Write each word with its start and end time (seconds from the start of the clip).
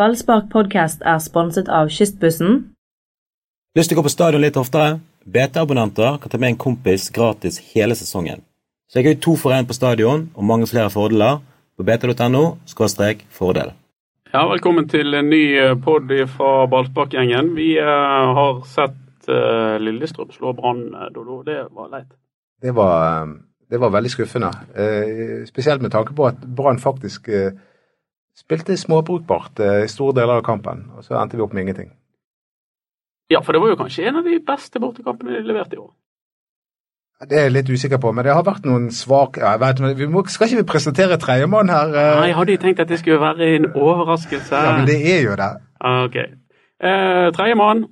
Ballspark 0.00 0.46
podcast 0.48 1.02
er 1.04 1.18
sponset 1.20 1.66
av 1.68 1.90
Kystbussen. 1.92 2.54
Lyst 3.76 3.90
til 3.90 3.98
å 3.98 4.00
gå 4.00 4.06
på 4.06 4.12
stadion 4.14 4.40
litt 4.40 4.56
oftere? 4.56 4.94
BT-abonnenter 5.28 6.16
kan 6.22 6.32
ta 6.32 6.40
med 6.40 6.54
en 6.54 6.58
kompis 6.62 7.10
gratis 7.12 7.58
hele 7.74 7.92
sesongen. 7.98 8.40
Så 8.88 9.02
jeg 9.02 9.10
har 9.10 9.20
to 9.20 9.34
for 9.36 9.52
én 9.52 9.68
på 9.68 9.76
stadion 9.76 10.24
og 10.32 10.48
mange 10.48 10.70
flere 10.70 10.88
fordeler 10.94 11.42
på 11.76 11.84
bt.no 11.84 12.44
fordel. 13.36 13.74
Ja, 14.32 14.46
velkommen 14.48 14.88
til 14.88 15.12
en 15.20 15.28
ny 15.28 15.44
pod 15.84 16.08
fra 16.32 16.50
Ballspark-gjengen. 16.72 17.52
Vi 17.60 17.76
uh, 17.76 18.32
har 18.40 18.64
sett 18.72 19.28
uh, 19.28 19.76
Lillestrøm 19.84 20.32
slå 20.32 20.56
Brann, 20.56 20.94
Dodo. 21.12 21.42
Det 21.44 21.66
var 21.76 21.92
leit. 21.92 22.08
Det 22.62 22.72
var, 22.72 23.36
det 23.68 23.84
var 23.84 23.92
veldig 23.92 24.16
skuffende. 24.16 24.54
Uh, 24.72 25.44
spesielt 25.44 25.84
med 25.84 25.92
tanke 25.92 26.16
på 26.16 26.32
at 26.32 26.40
Brann 26.40 26.80
faktisk 26.80 27.28
spilte 28.38 28.76
småbrukbart 28.76 29.62
i 29.84 29.88
store 29.90 30.16
deler 30.20 30.40
av 30.40 30.44
kampen. 30.46 30.86
Og 30.96 31.04
så 31.04 31.18
endte 31.20 31.38
vi 31.38 31.44
opp 31.44 31.54
med 31.56 31.66
ingenting. 31.66 31.90
Ja, 33.30 33.40
for 33.46 33.54
det 33.54 33.60
var 33.62 33.72
jo 33.72 33.78
kanskje 33.78 34.08
en 34.08 34.20
av 34.20 34.26
de 34.26 34.40
beste 34.46 34.80
bortekampene 34.82 35.38
de 35.38 35.46
leverte 35.46 35.76
i 35.78 35.82
år. 35.82 35.92
Det 37.20 37.36
er 37.36 37.42
jeg 37.46 37.52
litt 37.52 37.68
usikker 37.68 38.00
på, 38.00 38.14
men 38.16 38.24
det 38.24 38.32
har 38.32 38.46
vært 38.46 38.64
noen 38.64 38.86
svak 38.96 39.36
ja, 39.36 39.52
Vi 39.60 40.06
må, 40.08 40.22
skal 40.32 40.48
ikke 40.48 40.62
vi 40.62 40.68
presentere 40.70 41.18
tredjemann 41.20 41.68
her? 41.68 41.90
Nei, 41.92 42.30
jeg 42.30 42.36
hadde 42.38 42.54
jo 42.54 42.60
tenkt 42.62 42.80
at 42.80 42.88
det 42.88 42.98
skulle 43.02 43.20
være 43.20 43.48
en 43.58 43.66
overraskelse. 43.74 44.56
Ja, 44.56 44.76
Men 44.78 44.88
det 44.88 44.96
er 45.04 45.20
jo 45.26 45.36
det. 45.36 45.50
Ok. 45.84 46.16
Eh, 46.16 47.26
tredjemann, 47.36 47.84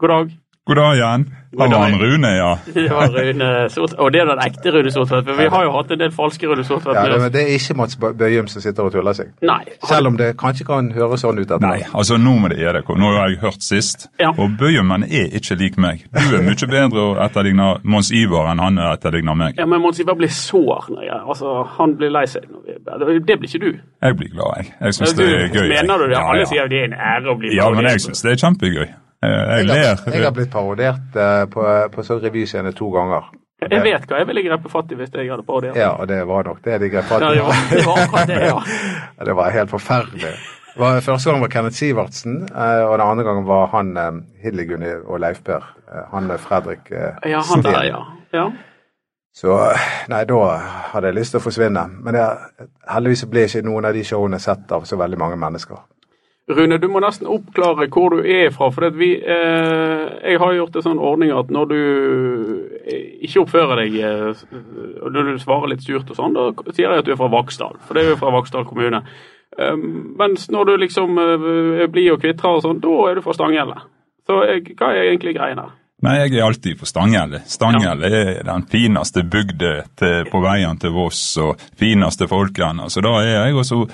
god 0.00 0.12
dag. 0.12 0.34
God 0.68 0.76
dag, 0.76 0.98
Jan. 1.00 1.24
Det 1.54 1.70
var 1.70 1.84
han 1.84 1.96
Rune, 2.00 2.30
ja. 2.36 2.50
det 2.74 2.86
var 2.90 3.08
Rune 3.14 3.50
Sort, 3.70 3.94
Og 3.98 4.12
det 4.12 4.20
er 4.20 4.30
den 4.30 4.42
ekte 4.44 4.72
Rune 4.74 4.90
Sortvedt. 4.90 5.28
For 5.28 5.38
vi 5.38 5.48
har 5.54 5.64
jo 5.66 5.72
hatt 5.76 5.92
en 5.94 6.00
del 6.02 6.12
falske 6.14 6.50
Rune 6.50 6.64
Sortvedt. 6.66 6.98
Ja, 6.98 7.18
det, 7.18 7.30
det 7.36 7.42
er 7.44 7.54
ikke 7.58 7.76
Mats 7.78 7.96
Bøyum 8.00 8.48
som 8.50 8.64
sitter 8.64 8.88
og 8.88 8.92
tuller 8.94 9.16
seg. 9.16 9.30
Nei. 9.46 9.62
Selv 9.88 10.10
om 10.12 10.18
det 10.20 10.32
kanskje 10.40 10.66
kan 10.68 10.90
høres 10.96 11.24
sånn 11.24 11.38
ut. 11.40 11.54
Nei, 11.64 11.78
altså 11.92 12.18
nå 12.20 12.34
må 12.42 12.50
det 12.52 12.58
EDK. 12.62 12.90
Nå 12.98 13.12
har 13.16 13.30
jeg 13.32 13.40
hørt 13.44 13.64
sist. 13.64 14.08
Ja. 14.20 14.32
Og 14.34 14.56
Bøyum 14.60 14.92
er 14.96 15.06
ikke 15.38 15.58
lik 15.60 15.78
meg. 15.80 16.04
Du 16.14 16.36
er 16.38 16.44
mye 16.44 16.70
bedre 16.74 17.04
å 17.04 17.14
etterligne 17.24 17.70
Mons 17.84 18.10
Ivar 18.14 18.50
enn 18.52 18.62
han 18.62 18.80
etterligner 18.90 19.38
meg. 19.38 19.58
Ja, 19.60 19.66
Men 19.70 19.82
Mons 19.84 20.00
Ivar 20.02 20.18
blir 20.18 20.32
sår. 20.32 20.90
når 20.90 21.06
jeg, 21.08 21.20
altså, 21.34 21.54
Han 21.78 21.96
blir 21.98 22.10
lei 22.14 22.26
seg. 22.30 22.44
Det 22.90 23.38
blir 23.38 23.48
ikke 23.48 23.62
du. 23.62 23.70
Jeg 24.02 24.16
blir 24.18 24.28
glad, 24.34 24.58
jeg. 24.58 24.74
Jeg 24.80 24.94
syns 24.98 25.16
det 25.18 25.28
er 25.30 25.48
gøy. 25.48 25.68
Mener 25.68 25.98
du 25.98 26.06
det? 26.08 26.16
Ja, 26.16 26.26
Alle 26.32 26.46
sier 26.50 26.68
det 26.68 26.82
er 26.82 26.90
en 26.90 26.98
ære 26.98 27.32
å 27.32 27.38
bli 27.38 27.54
Ja, 27.56 27.70
men 27.74 27.88
jeg 27.88 28.04
syns 28.04 28.22
det 28.24 28.34
er 28.34 28.42
kjempegøy. 28.44 28.86
Jeg, 29.24 29.68
ler. 29.70 30.02
Jeg 30.12 30.24
har 30.24 30.34
blitt 30.36 30.52
parodiert 30.52 31.16
uh, 31.18 31.44
på, 31.50 31.64
på 31.94 32.04
sånn 32.06 32.20
revyscene 32.24 32.74
to 32.76 32.90
ganger. 32.94 33.30
Jeg 33.64 33.80
vet 33.80 34.04
hva 34.10 34.18
jeg 34.20 34.28
ville 34.28 34.42
grepet 34.44 34.72
fatt 34.72 34.90
i 34.92 34.98
hvis 34.98 35.14
jeg 35.14 35.30
hadde 35.30 35.46
parodiert. 35.46 35.78
Ja, 35.78 35.94
og 35.96 36.10
det 36.10 36.18
var 36.28 36.44
nok 36.50 36.60
det 36.64 36.80
de 36.82 36.90
grep 36.92 37.08
fatt 37.08 37.24
i. 37.24 37.30
Ja, 37.30 37.32
det 37.32 37.46
var, 37.46 37.62
det 37.70 37.86
var 37.86 38.02
akkurat 38.02 38.28
det, 38.28 38.42
ja. 38.44 38.58
det 39.30 39.36
var 39.38 39.56
helt 39.56 39.72
forferdelig. 39.72 40.34
Første 40.74 41.30
gang 41.30 41.40
var 41.40 41.50
Kenneth 41.52 41.78
Sivertsen, 41.78 42.40
og 42.50 42.94
den 42.98 43.04
andre 43.06 43.24
gangen 43.24 43.44
var 43.46 43.68
han 43.76 43.92
Hildegunni 44.42 44.90
og 45.06 45.20
Leif 45.22 45.38
Per. 45.46 45.68
Han 46.10 46.32
Fredrik 46.42 46.90
Ja, 46.90 47.44
han 47.46 47.62
der, 47.62 47.84
ja. 47.86 48.00
ja. 48.34 48.48
Så 49.34 49.54
nei, 50.10 50.20
da 50.30 50.40
hadde 50.92 51.10
jeg 51.10 51.16
lyst 51.16 51.34
til 51.34 51.40
å 51.40 51.42
forsvinne. 51.42 51.82
Men 52.06 52.14
det, 52.14 52.26
heldigvis 52.86 53.24
ble 53.30 53.48
ikke 53.48 53.64
noen 53.66 53.88
av 53.88 53.96
de 53.96 54.04
showene 54.06 54.38
sett 54.42 54.70
av 54.74 54.86
så 54.86 54.98
veldig 55.00 55.18
mange 55.18 55.38
mennesker. 55.42 55.80
Rune, 56.48 56.76
du 56.76 56.90
må 56.92 57.00
nesten 57.00 57.28
oppklare 57.30 57.86
hvor 57.88 58.12
du 58.12 58.18
er 58.20 58.50
fra. 58.52 58.68
for 58.70 58.90
vi, 58.90 59.14
eh, 59.16 60.08
Jeg 60.24 60.38
har 60.38 60.52
gjort 60.52 60.76
en 60.76 60.82
sånn 60.82 61.00
ordning 61.00 61.30
at 61.32 61.48
når 61.48 61.68
du 61.68 61.78
ikke 63.24 63.44
oppfører 63.44 63.80
deg 63.80 63.94
eh, 63.96 64.42
og 65.00 65.14
når 65.14 65.30
du 65.30 65.38
svarer 65.42 65.72
litt 65.72 65.84
surt 65.84 66.10
og 66.10 66.18
sånn, 66.18 66.36
da 66.36 66.50
sier 66.72 66.90
jeg 66.90 67.04
at 67.04 67.06
du 67.06 67.14
er 67.14 67.20
fra 67.20 67.30
Vaksdal. 67.32 67.78
For 67.86 67.96
det 67.96 68.04
er 68.04 68.12
jo 68.12 68.20
fra 68.20 68.34
Vaksdal 68.34 68.66
kommune. 68.68 69.00
Eh, 69.58 69.86
mens 70.20 70.50
når 70.52 70.68
du 70.68 70.74
liksom 70.84 71.16
eh, 71.22 71.86
blir 71.88 72.12
og 72.14 72.20
kvitrer 72.20 72.58
og 72.58 72.66
sånn, 72.66 72.82
da 72.84 72.98
er 73.08 73.16
du 73.16 73.24
fra 73.24 73.36
Stanghelle. 73.36 73.80
Så 74.28 74.36
hva 74.42 74.92
er 74.92 75.08
egentlig 75.08 75.36
greien 75.38 75.60
her? 75.60 75.72
Nei, 76.04 76.18
jeg 76.20 76.34
er 76.36 76.44
alltid 76.44 76.76
fra 76.76 76.88
Stanghelle. 76.88 77.40
Stanghelle 77.48 78.10
ja. 78.10 78.22
er 78.36 78.44
den 78.44 78.66
fineste 78.68 79.22
bygda 79.24 79.72
på 80.28 80.40
veien 80.44 80.76
til 80.80 80.92
Voss 80.92 81.22
og 81.40 81.62
fineste 81.80 82.28
folkene. 82.28 82.90
Så 82.92 83.00
da 83.04 83.14
er 83.22 83.30
jeg 83.46 83.56
også 83.62 83.86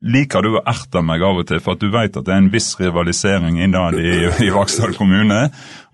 liker 0.00 0.44
du 0.44 0.56
å 0.56 0.62
erte 0.68 1.02
meg 1.04 1.22
av 1.24 1.40
og 1.40 1.46
til, 1.48 1.60
for 1.64 1.76
at 1.76 1.82
du 1.82 1.90
vet 1.92 2.16
at 2.16 2.26
det 2.26 2.34
er 2.34 2.42
en 2.42 2.50
viss 2.52 2.72
rivalisering 2.80 3.60
innad 3.62 3.98
i, 4.00 4.12
i 4.46 4.50
Vaksdal 4.54 4.96
kommune. 4.98 5.46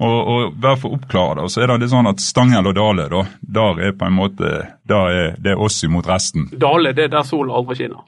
Og, 0.03 0.17
og 0.17 0.57
bare 0.61 0.81
for 0.81 0.91
å 0.91 0.99
oppklare 0.99 1.43
det, 1.43 1.51
så 1.55 1.63
er 1.63 1.71
det 1.71 1.83
litt 1.85 1.93
sånn 1.95 2.11
at 2.11 2.23
Stangel 2.23 2.71
og 2.71 2.75
Dale, 2.79 3.07
da, 3.13 3.23
der 3.59 3.85
er 3.89 3.95
på 3.99 4.09
en 4.09 4.17
måte 4.17 4.57
der 4.85 5.13
er, 5.13 5.39
det 5.41 5.55
er 5.55 5.63
oss 5.63 5.79
imot 5.87 6.09
resten. 6.11 6.49
Dale, 6.53 6.95
det 6.97 7.09
er 7.09 7.15
der 7.15 7.27
solen 7.29 7.55
aldri 7.55 7.79
skinner? 7.79 8.03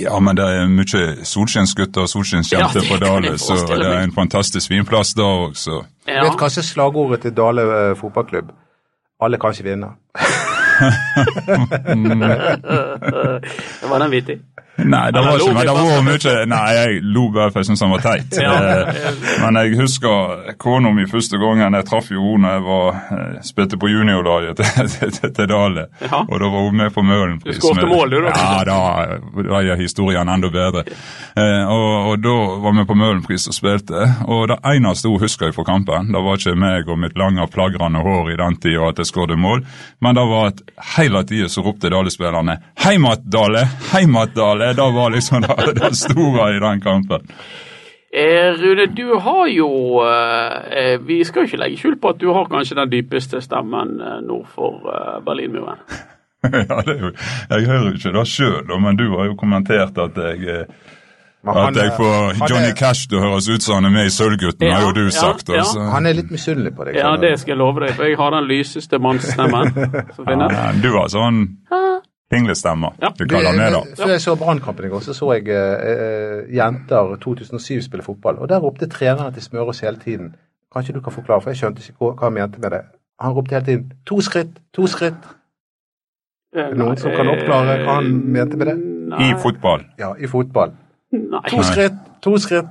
Ja, 0.00 0.16
men 0.24 0.36
det 0.36 0.44
er 0.48 0.70
mye 0.72 1.24
solskinnsgutter 1.28 2.06
og 2.06 2.10
solskinnsjenter 2.10 2.80
ja, 2.82 2.88
på 2.88 2.96
Dale, 3.02 3.34
så 3.40 3.58
det 3.68 3.84
er 3.84 4.00
en 4.00 4.14
fantastisk 4.16 4.72
fin 4.72 4.86
plass 4.88 5.12
da 5.16 5.26
òg, 5.28 5.56
så. 5.60 5.82
Ja. 6.08 6.24
Vet 6.24 6.38
kanskje 6.40 6.64
slagordet 6.66 7.20
til 7.26 7.36
Dale 7.36 7.62
eh, 7.76 7.96
fotballklubb? 8.00 8.48
Alle 9.20 9.38
kan 9.38 9.52
ikke 9.52 9.66
vinne. 9.66 9.88
det 13.80 13.90
var 13.90 13.98
den 13.98 14.10
vittig. 14.10 14.38
Nei, 14.78 15.10
det 15.10 15.22
var 15.24 15.40
ikke 15.40 15.54
men 15.56 15.66
det 15.66 15.74
var 15.74 16.02
mye 16.06 16.34
Nei, 16.48 16.66
jeg 16.76 16.98
lo 17.02 17.24
bare 17.34 17.50
for 17.50 17.60
jeg 17.60 17.68
syntes 17.68 17.82
han 17.82 17.92
var 17.92 18.04
teit. 18.04 18.36
Eh, 18.38 19.08
men 19.42 19.58
jeg 19.58 19.78
husker 19.80 20.52
kona 20.62 20.92
mi 20.94 21.06
første 21.10 21.40
gangen 21.40 21.74
jeg 21.74 21.86
traff 21.88 22.10
jo 22.14 22.22
henne 22.22 22.52
jeg 22.54 22.64
var, 22.66 23.00
eh, 23.16 23.40
spilte 23.46 23.78
på 23.80 23.90
juniorlaget 23.90 24.60
til, 24.60 24.90
til, 25.16 25.32
til 25.34 25.50
Dale. 25.50 25.88
Og 26.20 26.34
da 26.38 26.50
var 26.52 26.66
hun 26.68 26.78
med 26.78 26.94
på 26.94 27.02
Møhlenpris. 27.02 27.58
Du 27.58 27.66
skåret 27.66 27.90
mål, 27.90 28.14
du, 28.14 28.20
da? 28.28 28.34
Ja, 28.38 28.60
da 28.68 28.78
var 29.50 29.82
historien 29.82 30.30
enda 30.30 30.50
bedre. 30.54 30.84
Eh, 31.34 31.64
og, 31.66 32.12
og 32.12 32.22
da 32.22 32.36
var 32.62 32.78
vi 32.78 32.86
på 32.92 32.98
Møhlenpris 33.02 33.48
og 33.50 33.58
spilte. 33.58 34.06
Og 34.30 34.46
det 34.52 34.60
eneste 34.74 35.10
hun 35.10 35.22
husker 35.22 35.52
fra 35.56 35.66
kampen, 35.66 36.12
det 36.14 36.22
var 36.24 36.38
ikke 36.38 36.56
meg 36.58 36.88
og 36.88 37.02
mitt 37.02 37.18
lange, 37.18 37.46
flagrende 37.50 38.04
hår 38.06 38.32
i 38.34 38.38
den 38.38 38.60
tida 38.62 38.92
at 38.92 39.02
jeg 39.02 39.10
skåret 39.10 39.38
mål, 39.38 39.64
men 40.04 40.16
det 40.16 40.24
var 40.30 40.52
at 40.52 40.62
hele 40.94 41.24
tida 41.26 41.48
så 41.50 41.64
ropte 41.66 41.90
Dale-spillerne 41.90 42.58
'Heimat, 42.78 43.24
Dale! 43.26 43.66
Heimat, 43.92 44.34
Dale!' 44.36 44.67
Det 44.68 44.76
da 44.78 44.90
var 44.92 45.10
liksom 45.14 45.42
det, 45.46 45.72
det 45.80 45.94
store 45.96 46.52
i 46.56 46.60
den 46.62 46.84
kampen. 46.84 47.26
Eh, 48.12 48.52
Rune, 48.60 48.86
du 48.86 49.14
har 49.20 49.46
jo 49.52 50.00
eh, 50.00 50.78
eh, 50.78 51.00
Vi 51.00 51.24
skal 51.24 51.42
jo 51.42 51.46
ikke 51.50 51.58
legge 51.60 51.76
skjul 51.76 51.98
på 52.00 52.14
at 52.14 52.20
du 52.20 52.30
har 52.32 52.46
kanskje 52.48 52.78
den 52.78 52.92
dypeste 52.92 53.42
stemmen 53.44 53.98
eh, 54.00 54.20
nord 54.24 54.46
for 54.54 54.88
eh, 54.88 55.18
Berlinmuren. 55.24 55.82
ja, 56.42 56.78
det 56.86 56.94
er 56.94 57.02
jo, 57.02 57.10
jeg 57.50 57.66
hører 57.66 57.90
jo 57.90 57.98
ikke 57.98 58.14
det 58.16 58.24
sjøl, 58.30 58.72
men 58.80 58.96
du 58.96 59.10
har 59.12 59.28
jo 59.28 59.36
kommentert 59.36 60.00
at 60.00 60.16
jeg 60.24 60.48
eh, 60.48 60.94
at 61.48 61.76
jeg 61.76 61.92
får 61.96 62.40
Johnny 62.50 62.72
Cash 62.76 63.08
til 63.08 63.20
å 63.20 63.22
høres 63.22 63.46
ut 63.48 63.62
som 63.62 63.78
han 63.78 63.88
er 63.88 63.92
med 63.94 64.08
i 64.08 64.12
Sølvgutten, 64.12 64.66
ja, 64.66 64.80
har 64.80 64.88
jo 64.88 65.06
du 65.06 65.12
sagt. 65.14 65.52
Ja, 65.52 65.62
ja. 65.62 65.84
Han 65.92 66.08
er 66.08 66.16
litt 66.18 66.32
misunnelig 66.34 66.72
på 66.76 66.88
deg. 66.88 66.98
Ja, 66.98 67.12
det 67.20 67.36
skal 67.40 67.54
jeg 67.54 67.60
love 67.60 67.84
deg, 67.84 67.94
for 67.96 68.08
jeg 68.08 68.18
har 68.18 68.34
den 68.34 68.48
lyseste 68.50 68.98
mannsstemmen 69.00 69.70
som 70.16 70.26
finnes. 70.26 70.56
Ja, 70.56 70.66
du 70.82 70.88
var 70.96 71.12
sånn 71.12 71.44
Pinglestemmer, 72.30 72.92
ja. 73.00 73.08
du 73.16 73.24
kaller 73.24 73.56
det 73.56 73.70
da. 73.72 73.80
Før 73.96 74.10
jeg 74.12 74.20
så 74.20 74.34
Brannkampen 74.36 74.84
i 74.84 74.90
går, 74.92 75.00
så 75.00 75.14
så 75.16 75.30
jeg 75.38 75.48
uh, 75.48 76.42
jenter 76.52 77.14
2007 77.22 77.86
spille 77.86 78.04
fotball. 78.04 78.36
Og 78.42 78.48
der 78.48 78.60
ropte 78.60 78.88
trenerne 78.88 79.32
til 79.32 79.42
Smørås 79.42 79.80
hele 79.80 79.96
tiden. 80.02 80.34
Kanskje 80.74 80.94
du 80.94 81.00
kan 81.00 81.12
forklare, 81.12 81.40
for 81.40 81.50
jeg 81.50 81.62
skjønte 81.62 81.80
ikke 81.88 82.10
hva 82.12 82.26
han 82.26 82.36
mente 82.36 82.60
med 82.60 82.76
det. 82.76 82.82
Han 83.20 83.32
ropte 83.32 83.56
hele 83.56 83.64
tiden 83.64 83.92
'to 84.06 84.20
skritt, 84.20 84.60
to 84.76 84.84
skritt'. 84.86 85.30
Uh, 86.56 86.76
Noen 86.76 86.96
som 86.96 87.16
kan 87.16 87.28
oppklare 87.28 87.78
hva 87.84 87.94
han 87.94 88.12
mente 88.36 88.56
med 88.56 88.66
det? 88.66 88.76
Nei. 89.08 89.30
I 89.30 89.40
fotball? 89.42 89.86
Ja, 89.98 90.12
i 90.18 90.26
fotball. 90.26 90.76
Nei. 91.12 91.42
To 91.48 91.62
skritt, 91.62 91.96
to 92.22 92.36
skritt. 92.38 92.68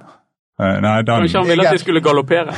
Nei, 0.58 1.02
den... 1.02 1.22
Kanskje 1.22 1.38
han 1.38 1.50
ville 1.50 1.66
at 1.68 1.74
de 1.74 1.82
skulle 1.82 2.02
galoppere? 2.02 2.54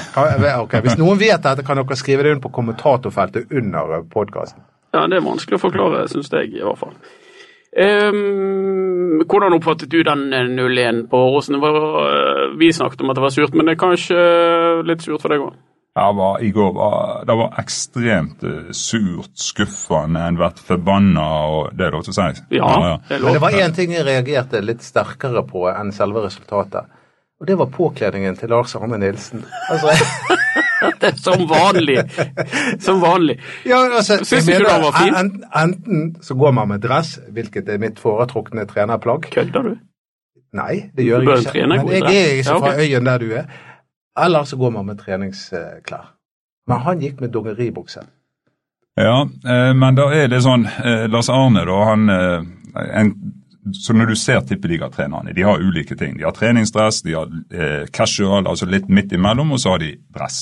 Okay, 0.63 0.81
hvis 0.81 0.99
noen 0.99 1.19
vet 1.19 1.43
dette, 1.43 1.63
kan 1.67 1.79
dere 1.79 1.95
skrive 1.99 2.23
det 2.23 2.35
inn 2.35 2.43
på 2.43 2.51
kommentatorfeltet 2.55 3.51
under 3.51 4.03
podkasten. 4.11 4.63
Ja, 4.95 5.05
det 5.05 5.19
er 5.19 5.25
vanskelig 5.25 5.59
å 5.59 5.63
forklare, 5.63 6.07
syns 6.09 6.31
jeg 6.33 6.53
i 6.57 6.63
hvert 6.65 6.79
fall. 6.81 6.95
Um, 7.69 9.21
hvordan 9.29 9.53
oppfattet 9.53 9.91
du 9.93 9.99
den 10.01 10.31
0-1 10.57 11.03
på 11.11 11.19
Åråsen? 11.27 11.59
Vi 12.57 12.71
snakket 12.73 13.03
om 13.03 13.11
at 13.11 13.19
det 13.19 13.25
var 13.27 13.33
surt, 13.35 13.53
men 13.53 13.69
det 13.69 13.75
er 13.75 13.83
kanskje 13.83 14.21
litt 14.89 15.05
surt 15.05 15.21
for 15.21 15.33
deg 15.33 15.43
òg? 15.45 15.57
Ja, 15.99 16.11
var, 16.15 16.39
I 16.41 16.49
går 16.53 16.73
var 16.73 17.25
det 17.27 17.35
var 17.35 17.55
ekstremt 17.59 18.43
uh, 18.45 18.69
surt, 18.71 19.33
skuffende, 19.41 20.21
en 20.21 20.37
vært 20.39 20.61
forbanna 20.63 21.25
og 21.49 21.73
Det 21.75 21.87
er 21.87 21.95
lov 21.97 22.05
til 22.05 22.13
å 22.13 22.17
si? 22.17 22.45
Ja, 22.55 22.69
ja, 22.69 22.91
ja. 22.93 22.97
Det 23.09 23.17
er 23.17 23.23
lov. 23.23 23.29
Men 23.29 23.37
det 23.37 23.43
var 23.43 23.57
én 23.65 23.75
ting 23.75 23.93
jeg 23.93 24.07
reagerte 24.07 24.63
litt 24.63 24.85
sterkere 24.85 25.43
på 25.49 25.65
enn 25.71 25.91
selve 25.95 26.23
resultatet. 26.25 26.89
Og 27.39 27.47
det 27.47 27.57
var 27.59 27.71
påkledningen 27.73 28.37
til 28.39 28.51
Lars 28.51 28.75
Arne 28.79 28.97
Nilsen. 29.01 29.45
Altså, 29.71 29.93
Som 31.25 31.45
vanlig. 31.49 31.97
Som 32.79 33.01
vanlig. 33.01 33.39
Ja, 33.65 33.81
altså, 33.97 34.19
Syns 34.23 34.45
du 34.47 34.53
ikke 34.53 34.65
det 34.65 34.77
var 34.83 34.97
fint? 34.97 35.47
Enten, 35.63 36.05
så 36.21 36.37
går 36.39 36.51
man 36.55 36.71
med 36.73 36.83
dress, 36.85 37.17
hvilket 37.29 37.69
er 37.69 37.81
mitt 37.81 37.99
foretrukne 37.99 38.65
trenerplagg. 38.69 39.31
Kødder 39.33 39.71
du? 39.71 39.73
Nei, 40.53 40.89
det 40.97 41.05
gjør 41.05 41.25
jeg 41.27 41.47
ikke. 41.47 41.67
Men 41.67 41.91
jeg 41.93 42.21
er 42.21 42.37
ikke 42.39 42.61
fra 42.63 42.77
øyen 42.79 43.05
der 43.05 43.17
du 43.21 43.33
er. 43.41 43.49
Eller 44.19 44.43
så 44.43 44.57
går 44.57 44.69
man 44.69 44.85
med 44.85 44.97
treningsklær. 44.99 46.15
Men 46.67 46.81
han 46.85 47.01
gikk 47.01 47.21
med 47.21 47.33
dongeribukse. 47.33 48.01
Ja, 48.99 49.21
eh, 49.47 49.73
men 49.73 49.95
da 49.95 50.09
er 50.13 50.27
det 50.27 50.41
sånn 50.43 50.65
eh, 50.67 51.05
Lars 51.07 51.29
Arne, 51.31 51.63
da, 51.67 51.77
han 51.87 52.09
eh, 52.13 52.49
en 52.99 53.13
så 53.75 53.93
når 53.93 54.09
du 54.09 54.15
ser 54.17 54.39
tippeligatrenerne, 54.47 55.33
de 55.35 55.43
har 55.45 55.61
ulike 55.61 55.93
ting. 55.95 56.15
De 56.17 56.23
har 56.25 56.33
treningsdress, 56.33 57.03
de 57.05 57.13
har 57.13 57.27
casual, 57.93 58.47
altså 58.47 58.65
litt 58.65 58.87
midt 58.89 59.11
imellom, 59.13 59.51
og 59.53 59.59
så 59.61 59.75
har 59.75 59.83
de 59.83 59.91
dress. 60.15 60.39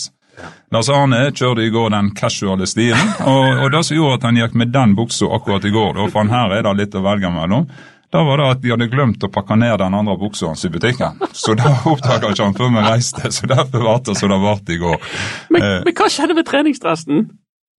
Lars 0.71 0.89
Arne 0.91 1.19
kjørte 1.31 1.63
i 1.65 1.69
går 1.73 1.89
den 1.95 2.09
casuale 2.17 2.67
stilen, 2.67 3.13
og, 3.25 3.61
og 3.65 3.71
det 3.73 3.83
som 3.87 3.97
gjorde 3.97 4.17
at 4.19 4.25
han 4.29 4.39
gikk 4.41 4.57
med 4.59 4.73
den 4.75 4.95
buksa 4.97 5.29
akkurat 5.37 5.65
i 5.65 5.71
går, 5.73 5.93
da, 5.97 6.07
for 6.11 6.23
han 6.25 6.33
her 6.33 6.57
er 6.59 6.65
det 6.67 6.75
litt 6.81 6.97
å 6.99 7.03
velge 7.05 7.31
mellom, 7.31 7.67
da 8.13 8.21
var 8.23 8.39
det 8.39 8.45
at 8.53 8.61
de 8.63 8.69
hadde 8.71 8.85
glemt 8.91 9.23
å 9.23 9.29
pakke 9.31 9.57
ned 9.59 9.73
den 9.81 9.95
andre 9.97 10.13
buksa 10.19 10.47
hans 10.47 10.63
i 10.63 10.69
butikken. 10.71 11.17
Så 11.35 11.57
da 11.59 11.73
oppdaga 11.91 12.29
ikke 12.31 12.45
han 12.45 12.55
før 12.55 12.69
vi 12.71 12.83
reiste, 12.85 13.31
så 13.35 13.49
derfor 13.51 13.83
ble 13.83 13.97
det 14.07 14.15
som 14.15 14.31
det 14.31 14.37
ble 14.45 14.75
i 14.75 14.79
går. 14.85 15.09
Men, 15.51 15.65
Eh. 15.67 15.81
men 15.83 15.97
hva 15.97 16.07
skjedde 16.11 16.37
med 16.37 16.47
treningsdressen? 16.47 17.25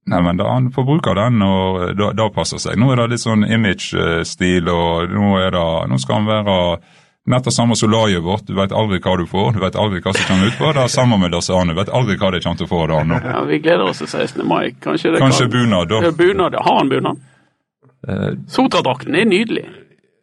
Nei, 0.09 0.21
men 0.25 0.37
da, 0.41 0.47
Han 0.53 0.71
får 0.73 0.85
bruke 0.89 1.15
den, 1.17 1.43
og 1.45 1.97
da, 1.97 2.13
da 2.17 2.29
passer 2.33 2.61
seg. 2.61 2.77
Nå 2.81 2.93
er 2.93 2.97
det 3.03 3.09
litt 3.15 3.25
sånn 3.25 3.45
image-stil, 3.45 4.69
og 4.73 5.11
nå, 5.13 5.33
det, 5.53 5.65
nå 5.89 5.99
skal 6.01 6.21
han 6.21 6.29
være 6.29 6.57
nett 7.29 7.45
det 7.45 7.53
samme 7.55 7.77
solariet 7.77 8.23
vårt. 8.25 8.47
Du 8.49 8.55
vet 8.57 8.73
aldri 8.73 8.99
hva 9.05 9.17
du 9.21 9.27
får, 9.29 9.53
du 9.57 9.61
vet 9.63 9.77
aldri 9.77 10.01
hva 10.05 10.13
som 10.17 10.27
kommer 10.31 10.49
utpå. 10.53 10.73
Det 10.75 10.83
er 10.85 10.93
samme 10.93 11.19
med 11.21 11.33
disse 11.37 11.53
andre, 11.55 11.75
du 11.75 11.81
vet 11.83 11.95
aldri 12.01 12.17
hva 12.21 12.31
de 12.35 12.41
kommer 12.45 12.57
til 12.63 12.69
å 12.69 12.73
få 12.75 12.87
da 12.91 13.03
nå. 13.05 13.21
Ja, 13.25 13.43
Vi 13.49 13.59
gleder 13.65 13.89
oss 13.89 13.99
til 14.03 14.09
16. 14.09 14.47
mai. 14.49 14.73
Kanskje 14.81 15.13
det 15.15 15.21
Kanskje 15.23 15.49
kan... 15.49 15.57
bunad, 15.57 15.91
Ja, 15.91 16.01
da. 16.01 16.13
bunad. 16.13 16.55
Har 16.65 16.79
han 16.83 16.89
bunad? 16.89 17.21
Uh, 18.09 18.33
Sotradrakten 18.49 19.15
er 19.19 19.25
nydelig. 19.27 19.67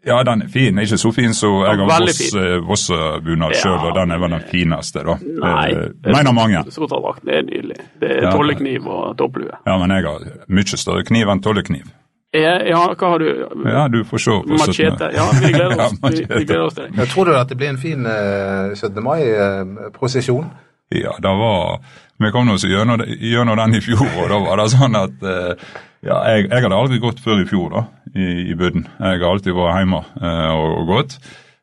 Ja, 0.05 0.19
den 0.23 0.43
er 0.45 0.47
fin. 0.53 0.77
Ikke 0.77 0.99
så 1.01 1.09
fin 1.11 1.33
som 1.33 1.63
jeg 1.65 1.79
har 1.81 2.61
Voss-bunad 2.67 3.55
Ja. 3.55 3.57
sjøl, 3.57 3.79
og 3.87 3.95
den 3.97 4.11
er 4.13 4.19
vel 4.21 4.29
den 4.35 4.43
fineste, 4.51 5.01
da. 5.03 5.15
Nei. 5.41 5.71
det 5.73 6.13
mener 6.13 6.31
mange. 6.33 6.61
Sotradrakten 6.71 7.29
er 7.33 7.41
nydelig. 7.41 7.77
Det 7.99 8.11
er 8.11 8.21
Ja. 8.27 8.31
tollekniv 8.31 8.85
og 8.87 9.17
topplue. 9.17 9.49
Ja, 9.65 9.77
men 9.81 9.89
jeg 9.89 10.05
har 10.05 10.19
mye 10.47 10.77
større 10.77 11.03
kniv 11.03 11.27
enn 11.27 11.41
tollekniv. 11.41 11.89
Ja, 12.35 12.53
ja, 12.67 12.83
hva 12.93 13.09
har 13.13 13.23
du? 13.23 13.29
Ja, 13.69 13.87
du 13.91 14.01
får 14.07 14.23
se. 14.25 14.35
Machete. 14.51 15.09
Ja, 15.15 15.29
vi 15.39 15.53
gleder 15.53 15.85
oss, 15.85 15.97
Ja, 16.01 16.11
vi, 16.11 16.25
vi 16.29 16.45
gleder 16.45 16.65
oss 16.67 16.77
til 16.77 16.87
det. 16.87 16.97
Jeg 16.99 17.11
tror 17.13 17.29
du 17.29 17.35
at 17.39 17.51
det 17.51 17.57
blir 17.61 17.71
en 17.71 17.81
fin 17.81 18.05
uh, 18.05 18.75
17. 18.75 19.01
mai-prosesjon? 19.03 20.47
Ja, 20.93 21.15
det 21.17 21.31
var 21.39 21.79
Vi 22.21 22.31
kom 22.31 22.49
oss 22.53 22.63
gjennom, 22.63 23.01
gjennom 23.07 23.57
den 23.57 23.79
i 23.79 23.83
fjor, 23.83 24.05
og 24.21 24.29
da 24.31 24.37
var 24.43 24.61
det 24.61 24.69
sånn 24.75 24.95
at 24.99 25.23
uh, 25.25 25.71
ja, 26.05 26.19
jeg, 26.29 26.49
jeg 26.51 26.61
hadde 26.61 26.77
aldri 26.77 26.99
gått 27.01 27.21
før 27.23 27.41
i 27.41 27.47
fjor, 27.49 27.71
da, 27.73 27.81
i, 28.13 28.51
i 28.51 28.57
Budden. 28.57 28.85
Jeg 28.99 29.21
har 29.23 29.31
alltid 29.31 29.55
vært 29.57 29.79
hjemme 29.79 30.03
eh, 30.21 30.51
og, 30.53 30.67
og 30.81 30.91
gått. 30.91 31.15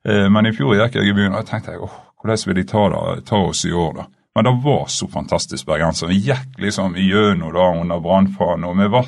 Eh, 0.09 0.27
men 0.35 0.49
i 0.49 0.55
fjor 0.57 0.75
gikk 0.75 0.99
jeg 0.99 1.13
i 1.13 1.15
byen, 1.15 1.37
og 1.37 1.45
jeg 1.45 1.49
tenkte 1.53 1.77
jeg, 1.77 1.85
åh, 1.87 1.95
hvordan 2.19 2.43
vil 2.49 2.59
de 2.59 2.65
ta, 2.73 2.83
da, 2.91 3.03
ta 3.29 3.39
oss 3.53 3.63
i 3.69 3.71
år, 3.71 3.93
da? 4.01 4.09
Men 4.35 4.49
det 4.49 4.55
var 4.65 4.89
så 4.91 5.07
fantastisk 5.13 5.69
bergensere. 5.69 6.11
Vi 6.11 6.25
gikk 6.27 6.59
liksom 6.63 6.97
gjennom 6.99 7.53
da 7.55 7.69
under 7.85 8.03
brannfanen, 8.03 8.67
og 8.67 8.79
vi 8.81 8.91
ble 8.91 9.05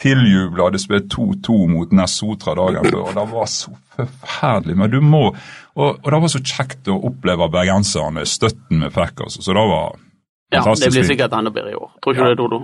tiljubla. 0.00 0.70
Det 0.70 0.80
spilte 0.82 1.16
2-2 1.16 1.58
mot 1.70 1.92
Ness 1.92 2.18
Sotra 2.20 2.54
dagen 2.58 2.88
før, 2.88 3.02
og 3.08 3.18
det 3.18 3.26
var 3.32 3.50
så 3.50 3.74
forferdelig. 3.96 4.78
Men 4.80 4.90
du 4.90 5.00
må 5.00 5.26
Og, 5.74 5.88
og 5.98 6.08
det 6.10 6.18
var 6.22 6.30
så 6.30 6.38
kjekt 6.38 6.86
å 6.86 7.00
oppleve 7.08 7.48
bergenserne, 7.50 8.22
støtten 8.30 8.84
vi 8.84 8.90
fikk, 8.94 9.24
altså. 9.26 9.42
Så 9.42 9.54
det 9.56 9.68
var 9.70 9.96
Ja, 10.54 10.62
det 10.62 10.90
blir 10.94 11.06
sikkert 11.06 11.34
enda 11.34 11.50
bedre 11.50 11.72
i 11.72 11.78
år. 11.78 11.88
Tror 12.02 12.14
ikke 12.14 12.28
du 12.28 12.30
det, 12.30 12.38
Dodo? 12.38 12.60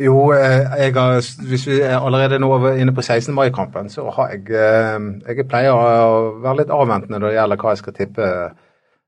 Jo, 0.00 0.32
eh, 0.34 0.64
jeg 0.82 0.92
har, 0.96 1.20
hvis 1.48 1.66
vi 1.68 1.78
er 1.80 2.00
allerede 2.02 2.40
nå 2.42 2.50
inne 2.74 2.92
på 2.92 3.02
16. 3.02 3.30
mai-kampen, 3.34 3.88
så 3.88 4.08
har 4.10 4.32
jeg 4.34 4.50
eh, 4.50 5.06
Jeg 5.30 5.46
pleier 5.48 5.72
å 5.72 6.40
være 6.42 6.64
litt 6.64 6.72
avventende 6.74 7.20
når 7.20 7.28
det 7.30 7.36
gjelder 7.38 7.62
hva 7.62 7.74
jeg 7.74 7.82
skal 7.84 7.96
tippe 8.00 8.30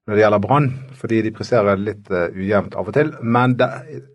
når 0.07 0.15
det 0.15 0.23
gjelder 0.23 0.39
Brann, 0.39 0.67
fordi 0.95 1.17
de 1.23 1.31
presterer 1.35 1.81
litt 1.83 2.11
uh, 2.15 2.29
ujevnt 2.31 2.77
av 2.79 2.87
og 2.87 2.95
til. 2.95 3.09
Men 3.23 3.57
det, 3.59 3.67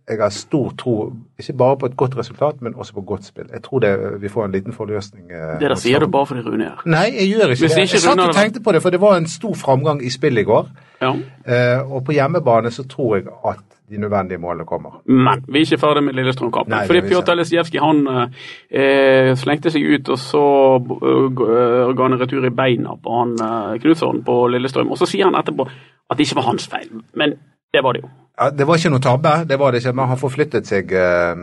jeg 0.08 0.22
har 0.22 0.32
stor 0.32 0.70
tro, 0.80 0.94
ikke 1.40 1.56
bare 1.60 1.80
på 1.82 1.90
et 1.92 1.98
godt 2.00 2.16
resultat, 2.18 2.62
men 2.64 2.78
også 2.80 2.96
på 2.96 3.04
godt 3.10 3.28
spill. 3.28 3.50
Jeg 3.52 3.64
tror 3.66 3.84
det, 3.84 3.92
vi 4.22 4.32
får 4.32 4.46
en 4.46 4.56
liten 4.56 4.74
forløsning. 4.78 5.26
Uh, 5.28 5.58
Det 5.60 5.68
der 5.74 5.76
sier 5.82 6.00
du 6.00 6.08
bare 6.08 6.30
fordi 6.30 6.46
Rune 6.48 6.70
er. 6.70 6.86
Nei, 6.86 7.10
jeg 7.18 7.28
gjør 7.34 7.56
ikke 7.56 7.66
Hvis 7.66 7.76
det. 7.76 7.84
ikke 7.90 8.00
Jeg 8.00 8.06
satt 8.06 8.24
og 8.24 8.36
tenkte 8.36 8.64
på 8.64 8.72
det, 8.72 8.82
for 8.82 8.96
det 8.96 9.02
var 9.02 9.18
en 9.18 9.28
stor 9.28 9.54
framgang 9.60 10.00
i 10.06 10.10
spill 10.10 10.38
i 10.38 10.48
går. 10.48 10.72
Ja. 11.02 11.12
Uh, 11.12 11.92
og 11.92 12.06
på 12.08 12.16
hjemmebane 12.16 12.72
så 12.72 12.88
tror 12.88 13.16
jeg 13.20 13.28
at 13.52 13.68
de 13.92 14.00
nødvendige 14.00 14.40
målene 14.40 14.66
kommer. 14.66 15.02
Men 15.06 15.44
vi 15.48 15.60
er 15.60 15.66
ikke 15.68 15.82
ferdig 15.82 16.04
med 16.04 16.16
Lillestrøm-kampen. 16.16 16.76
Fordi. 16.88 17.02
Pjotr 17.08 17.36
Lesijevskij 17.36 17.82
han 17.84 18.00
eh, 18.08 19.34
slengte 19.36 19.72
seg 19.74 19.84
ut, 19.84 20.12
og 20.14 20.20
så 20.20 20.44
uh, 20.80 21.28
ga 21.36 22.06
han 22.06 22.16
en 22.16 22.22
retur 22.22 22.48
i 22.48 22.54
beina 22.56 22.96
på 23.04 23.18
han 23.20 23.36
uh, 23.42 23.76
Knutson 23.84 24.24
på 24.28 24.38
Lillestrøm. 24.54 24.94
Og 24.94 25.02
så 25.02 25.10
sier 25.12 25.28
han 25.28 25.36
etterpå 25.40 25.68
at 25.68 26.18
det 26.18 26.28
ikke 26.28 26.40
var 26.40 26.50
hans 26.54 26.70
feil. 26.72 26.88
Men 27.20 27.36
det 27.74 27.84
var 27.84 27.98
det 27.98 28.06
jo. 28.06 28.14
Ja, 28.40 28.50
det 28.56 28.68
var 28.68 28.80
ikke 28.80 28.94
noe 28.94 29.04
tabbe, 29.04 29.36
det 29.50 29.60
var 29.60 29.72
det 29.72 29.84
ikke, 29.84 29.94
men 30.00 30.12
han 30.14 30.22
forflyttet 30.22 30.72
seg 30.72 30.96
uh, 30.96 31.36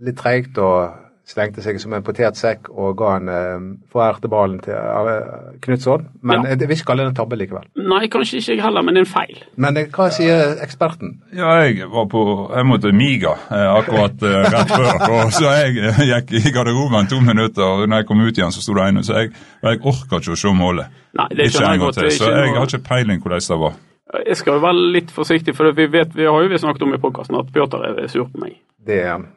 litt 0.00 0.18
treigt 0.20 0.58
og 0.58 1.09
slengte 1.26 1.62
seg 1.62 1.76
som 1.78 1.92
en 1.94 2.02
potetsekk 2.02 2.68
og 2.74 2.96
ga 2.98 3.10
en 3.20 3.28
eh, 3.30 3.64
forærte 3.92 4.26
ballen 4.30 4.58
til 4.64 4.74
eh, 4.74 5.52
Knutson. 5.62 6.08
Men 6.26 6.42
Ja. 6.42 6.50
eh, 6.50 6.56
jeg 6.58 6.68
vil 6.68 6.76
ikke 6.76 6.88
kalle 6.90 7.04
det 7.04 7.12
en 7.12 7.18
tabbe 7.20 7.36
likevel. 7.38 7.66
Nei, 7.76 8.08
kanskje 8.10 8.40
ikke 8.40 8.54
jeg 8.56 8.62
heller, 8.64 8.82
men 8.82 8.94
det 8.96 9.02
er 9.02 9.06
en 9.06 9.12
feil. 9.12 9.42
Men 9.56 9.74
det, 9.78 9.84
hva 9.94 10.08
sier 10.10 10.56
eksperten? 10.64 11.12
Ja, 11.36 11.52
jeg 11.64 11.86
var 11.92 12.06
på 12.10 12.24
Jeg 12.56 12.66
måtte 12.66 12.92
Miga 12.92 13.36
eh, 13.50 13.68
akkurat 13.76 14.22
eh, 14.26 14.50
rett 14.50 14.74
før. 14.74 14.90
Og 15.20 15.32
så 15.36 15.52
jeg 15.60 15.78
eh, 15.78 16.00
gikk 16.10 16.32
i 16.40 16.52
garderoben 16.56 17.06
to 17.12 17.20
minutter, 17.20 17.62
og 17.62 17.86
når 17.88 18.02
jeg 18.02 18.06
kom 18.10 18.20
ut 18.26 18.36
igjen, 18.38 18.50
så 18.52 18.60
sto 18.64 18.74
det 18.74 18.88
ene. 18.90 19.04
Så 19.06 19.14
jeg, 19.20 19.30
jeg 19.62 19.80
orka 19.86 20.18
ikke 20.18 20.34
å 20.34 20.40
se 20.42 20.52
målet. 20.56 20.90
Nei, 21.14 21.28
det 21.34 21.46
Ikke 21.50 21.58
skjønner 21.60 21.66
en 21.66 21.72
jeg 21.72 21.80
gang 21.80 21.86
godt. 21.86 21.98
til. 22.02 22.10
Så 22.18 22.30
jeg 22.34 22.54
har 22.56 22.66
ikke 22.66 22.84
peiling 22.90 23.20
hvordan 23.22 23.46
det 23.46 23.60
var. 23.62 23.78
Jeg 24.26 24.36
skal 24.40 24.56
være 24.62 24.86
litt 24.98 25.10
forsiktig, 25.14 25.54
for 25.54 25.70
vi 25.72 25.86
vet, 25.86 26.10
vi 26.18 26.24
har 26.26 26.42
jo 26.42 26.58
snakket 26.58 26.82
om 26.82 26.94
i 26.96 26.98
podkasten 26.98 27.36
at 27.38 27.52
Pjotr 27.54 27.84
er 27.86 28.08
sur 28.10 28.26
på 28.26 28.40
meg. 28.42 28.56
Det 28.82 28.96
er 29.04 29.12
han. 29.12 29.28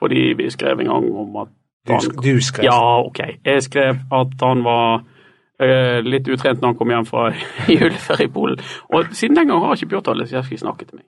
Fordi 0.00 0.32
vi 0.36 0.50
skrev 0.50 0.80
en 0.80 0.92
gang 0.92 1.08
om 1.22 1.36
at 1.44 1.56
Du, 1.88 1.94
du 2.22 2.40
skrev. 2.44 2.64
Ja, 2.64 3.00
OK. 3.06 3.18
Jeg 3.44 3.62
skrev 3.62 3.96
at 4.12 4.42
han 4.42 4.64
var 4.64 5.00
uh, 5.62 5.98
litt 6.04 6.28
utrent 6.28 6.60
når 6.60 6.68
han 6.68 6.76
kom 6.76 6.92
hjem 6.92 7.06
fra 7.08 7.30
juleferie 7.78 8.28
i 8.28 8.32
Polen. 8.32 8.60
Og 8.92 9.14
siden 9.16 9.36
den 9.36 9.48
gang 9.48 9.64
har 9.64 9.74
ikke 9.74 9.88
Pjotr 9.94 10.18
Lesijevskij 10.18 10.60
snakket 10.60 10.88
til 10.92 11.00
meg. 11.00 11.06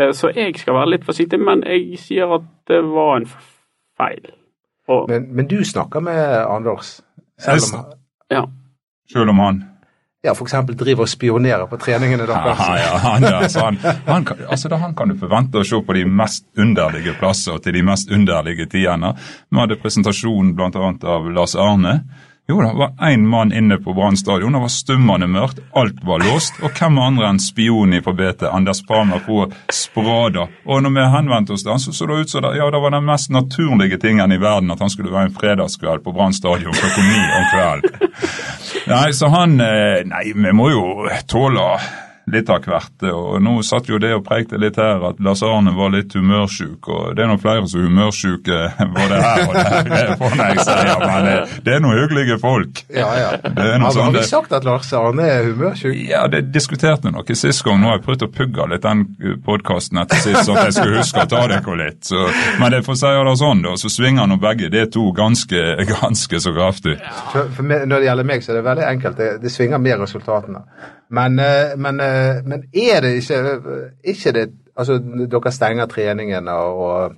Uh, 0.00 0.12
så 0.16 0.32
jeg 0.32 0.56
skal 0.56 0.78
være 0.78 0.90
litt 0.94 1.04
forsiktig, 1.04 1.40
men 1.40 1.64
jeg 1.66 2.00
sier 2.00 2.32
at 2.38 2.48
det 2.72 2.80
var 2.88 3.16
en 3.18 3.28
feil. 3.28 4.32
Og, 4.88 5.04
Men, 5.10 5.28
men 5.36 5.48
du 5.48 5.64
snakker 5.64 6.00
med 6.00 6.44
Anders, 6.48 7.00
selv 7.38 7.68
om 7.68 7.80
han 7.80 7.98
ja. 8.30 8.44
Selv 9.12 9.30
om 9.30 9.38
han 9.38 9.62
ja, 10.22 10.32
eksempel 10.34 10.76
driver 10.76 11.06
og 11.06 11.10
spionerer 11.10 11.66
på 11.70 11.78
treningene 11.78 12.26
deres. 12.26 12.58
Ja, 12.58 12.78
ja, 12.82 12.94
han, 13.04 13.22
ja. 13.22 13.36
Altså, 13.44 13.60
han, 13.68 13.78
han, 14.06 14.26
altså 14.48 14.70
da, 14.72 14.80
han 14.82 14.96
kan 14.98 15.12
du 15.12 15.18
forvente 15.18 15.60
å 15.60 15.66
se 15.66 15.78
på 15.78 15.94
de 15.94 16.06
mest 16.10 16.46
underlige 16.58 17.14
plasser 17.20 17.54
og 17.54 17.62
til 17.62 17.78
de 17.78 17.84
mest 17.86 18.10
underlige 18.10 18.66
tidene. 18.66 19.14
Vi 19.48 19.62
hadde 19.62 19.78
presentasjon 19.78 20.56
bl.a. 20.58 20.90
av 21.14 21.30
Lars 21.30 21.54
Arne. 21.54 22.00
Jo, 22.50 22.62
det 22.64 22.70
var 22.80 22.94
én 23.10 23.26
mann 23.28 23.52
inne 23.52 23.76
på 23.76 23.92
Brann 23.92 24.16
stadion. 24.16 24.52
Det 24.56 24.60
var 24.62 24.70
stummende 24.72 25.26
mørkt, 25.28 25.58
alt 25.76 25.98
var 26.00 26.22
låst. 26.24 26.56
Og 26.64 26.72
hvem 26.72 26.96
andre 26.98 27.26
enn 27.28 27.40
spionen 27.44 28.00
fra 28.02 28.14
BT, 28.16 28.46
Anders 28.48 28.80
Palmer, 28.88 29.20
på 29.20 29.42
Sprada. 29.68 30.46
Og 30.64 30.80
når 30.80 30.94
vi 30.96 31.04
henvendte 31.12 31.52
oss 31.52 31.66
til 31.66 31.74
han, 31.74 31.82
så 31.84 31.92
så 31.92 32.08
det 32.08 32.22
ut 32.22 32.32
som 32.32 32.46
det, 32.46 32.54
ja, 32.56 32.70
det 32.72 32.80
var 32.80 32.96
den 32.96 33.04
mest 33.04 33.28
naturlige 33.36 34.00
tingen 34.00 34.32
i 34.32 34.40
verden 34.40 34.72
at 34.72 34.80
han 34.80 34.88
skulle 34.88 35.12
være 35.12 35.28
en 35.28 35.36
fredagskveld 35.36 36.00
på 36.06 36.14
Brann 36.16 36.32
stadion 36.32 36.72
klokka 36.72 37.04
ni 37.04 37.20
om 37.36 37.46
kvelden. 37.52 38.16
Nei, 38.88 39.12
så 39.12 39.28
han 39.28 39.58
eh, 39.60 40.00
Nei, 40.08 40.30
vi 40.32 40.52
må 40.56 40.70
jo 40.72 40.84
tåle 41.28 41.64
litt 42.32 42.50
av 42.52 42.66
hvert. 42.66 43.04
Og 43.10 43.38
nå 43.42 43.54
satt 43.66 43.88
jo 43.90 44.00
det 44.02 44.12
og 44.16 44.24
prekte 44.26 44.58
litt 44.60 44.78
her 44.80 45.02
at 45.08 45.20
Lars 45.24 45.42
Arne 45.46 45.74
var 45.76 45.92
litt 45.94 46.14
humørsjuk, 46.16 46.88
og 46.88 47.16
det 47.16 47.24
er 47.24 47.30
nå 47.30 47.38
flere 47.42 47.66
som 47.68 47.82
er 47.82 47.88
humørsjuke 47.88 48.58
både 48.96 49.20
her 49.22 49.44
og 49.46 49.56
der, 49.56 49.88
det 49.88 50.02
jeg 50.04 50.98
men 50.98 51.28
eh, 51.30 51.56
det 51.64 51.74
er 51.74 51.82
noen 51.84 51.98
hyggelige 52.02 52.38
folk. 52.42 52.82
Ja, 52.92 53.08
ja. 53.18 53.30
Det 53.42 53.66
Har, 53.82 53.94
sånn 53.94 54.14
vi 54.16 54.24
sagt 54.28 54.52
at 54.56 54.66
Lars 54.68 54.90
Arne 54.96 55.26
er 55.28 55.48
humørsjuk? 55.50 55.96
Ja, 56.08 56.24
det 56.30 56.46
diskuterte 56.54 57.12
noe 57.14 57.38
sist 57.38 57.64
gang. 57.66 57.80
Nå 57.82 57.90
har 57.90 57.98
jeg 57.98 58.06
prøvd 58.06 58.26
å 58.26 58.30
pugge 58.34 58.68
litt 58.72 58.84
den 58.86 59.04
podkasten 59.46 60.02
etter 60.02 60.22
sist, 60.22 60.44
så 60.46 60.56
at 60.56 60.68
jeg 60.68 60.78
skulle 60.78 61.02
huske 61.02 61.24
å 61.24 61.30
ta 61.30 61.44
dere 61.50 61.78
litt. 61.82 62.02
Så, 62.08 62.28
men 62.60 62.74
det 62.74 62.84
får 62.86 63.00
si 63.00 63.14
det 63.28 63.36
sånn, 63.40 63.64
da, 63.64 63.74
så 63.80 63.92
svinger 63.92 64.28
nå 64.30 64.38
begge 64.42 64.70
de 64.72 64.84
to 64.92 65.08
ganske, 65.16 65.64
ganske 65.88 66.42
så 66.42 66.54
kraftig. 66.54 66.98
For 67.32 67.64
når 67.64 67.96
det 67.96 68.06
gjelder 68.08 68.30
meg, 68.32 68.44
så 68.44 68.54
er 68.54 68.60
det 68.60 68.68
veldig 68.68 68.86
enkelt. 68.92 69.18
Det, 69.18 69.32
det 69.42 69.52
svinger 69.52 69.82
mer 69.82 70.00
resultatene. 70.02 70.64
Men, 71.10 71.38
eh, 71.38 71.76
men, 71.76 72.00
eh, 72.00 72.42
men 72.44 72.66
er 72.74 73.00
det 73.00 73.14
ikke, 73.22 73.38
ikke 74.04 74.32
det, 74.32 74.50
altså 74.76 74.98
Dere 74.98 75.52
stenger 75.52 75.86
treningene 75.86 76.52
og 76.52 77.14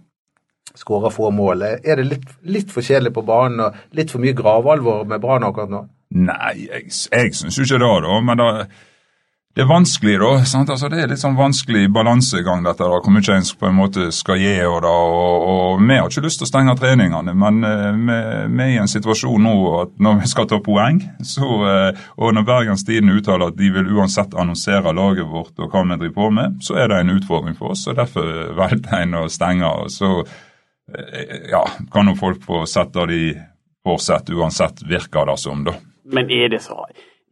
skårer 0.78 1.10
få 1.10 1.30
mål. 1.34 1.62
Er 1.62 1.96
det 1.98 2.06
litt, 2.06 2.28
litt 2.42 2.70
for 2.70 2.86
kjedelig 2.86 3.12
på 3.14 3.26
banen 3.26 3.64
og 3.66 3.96
litt 3.98 4.12
for 4.12 4.22
mye 4.22 4.36
gravalvor 4.36 5.02
med 5.10 5.20
Brann 5.22 5.46
akkurat 5.46 5.72
nå? 5.72 5.82
Nei, 6.10 6.54
jeg, 6.66 6.86
jeg 7.12 7.34
syns 7.38 7.58
jo 7.58 7.66
ikke 7.66 7.82
det, 7.82 7.90
da. 8.06 8.20
Men 8.26 8.38
det, 8.38 8.68
det 9.50 9.64
er 9.64 9.66
vanskelig, 9.66 10.12
da. 10.22 10.28
Altså, 10.38 10.88
det 10.92 10.98
er 11.02 11.08
litt 11.10 11.18
sånn 11.18 11.34
vanskelig 11.34 11.88
balansegang, 11.90 12.62
dette. 12.62 12.86
da, 12.86 13.00
Hvor 13.02 13.10
mye 13.10 13.34
en 13.34 13.48
på 13.58 13.66
en 13.66 13.74
måte 13.74 14.04
skal 14.14 14.38
gi. 14.38 14.52
og 14.62 14.76
da, 14.84 14.92
og, 14.94 15.48
og 15.50 15.82
Vi 15.82 15.96
har 15.98 16.06
ikke 16.06 16.22
lyst 16.22 16.38
til 16.38 16.46
å 16.46 16.50
stenge 16.52 16.76
treningene, 16.78 17.34
men 17.34 17.58
eh, 17.66 17.88
vi, 17.98 18.18
vi 18.54 18.62
er 18.62 18.74
i 18.76 18.78
en 18.84 18.92
situasjon 18.92 19.42
nå 19.42 19.54
at 19.80 19.96
når 19.98 20.20
vi 20.22 20.30
skal 20.30 20.46
ta 20.46 20.60
poeng, 20.62 21.02
så, 21.26 21.50
eh, 21.66 21.98
og 22.22 22.36
når 22.38 22.46
Bergens 22.46 22.86
Tidende 22.86 23.18
uttaler 23.18 23.50
at 23.50 23.58
de 23.58 23.72
vil 23.74 23.90
uansett 23.98 24.38
annonsere 24.38 24.94
laget 24.94 25.26
vårt 25.26 25.58
og 25.58 25.74
hva 25.74 25.82
vi 25.82 25.98
driver 25.98 26.16
på 26.20 26.30
med, 26.38 26.62
så 26.62 26.78
er 26.78 26.94
det 26.94 27.02
en 27.02 27.14
utfordring 27.18 27.58
for 27.58 27.74
oss. 27.74 27.88
og 27.90 27.98
Derfor 27.98 28.54
valgte 28.54 29.02
en 29.02 29.18
å 29.18 29.26
stenge. 29.28 29.66
og 29.66 29.90
så 29.90 30.14
eh, 30.94 31.50
ja, 31.50 31.66
kan 31.90 32.06
jo 32.06 32.14
folk 32.22 32.46
få 32.46 32.62
sett 32.70 32.94
det 32.94 33.10
de 33.10 33.22
får 33.82 34.02
sett, 34.06 34.30
uansett, 34.30 34.86
virker 34.86 35.26
det 35.26 35.40
som, 35.42 35.66
da. 35.66 35.74
Men 36.06 36.30
er 36.30 36.54
det 36.54 36.62
så 36.62 36.84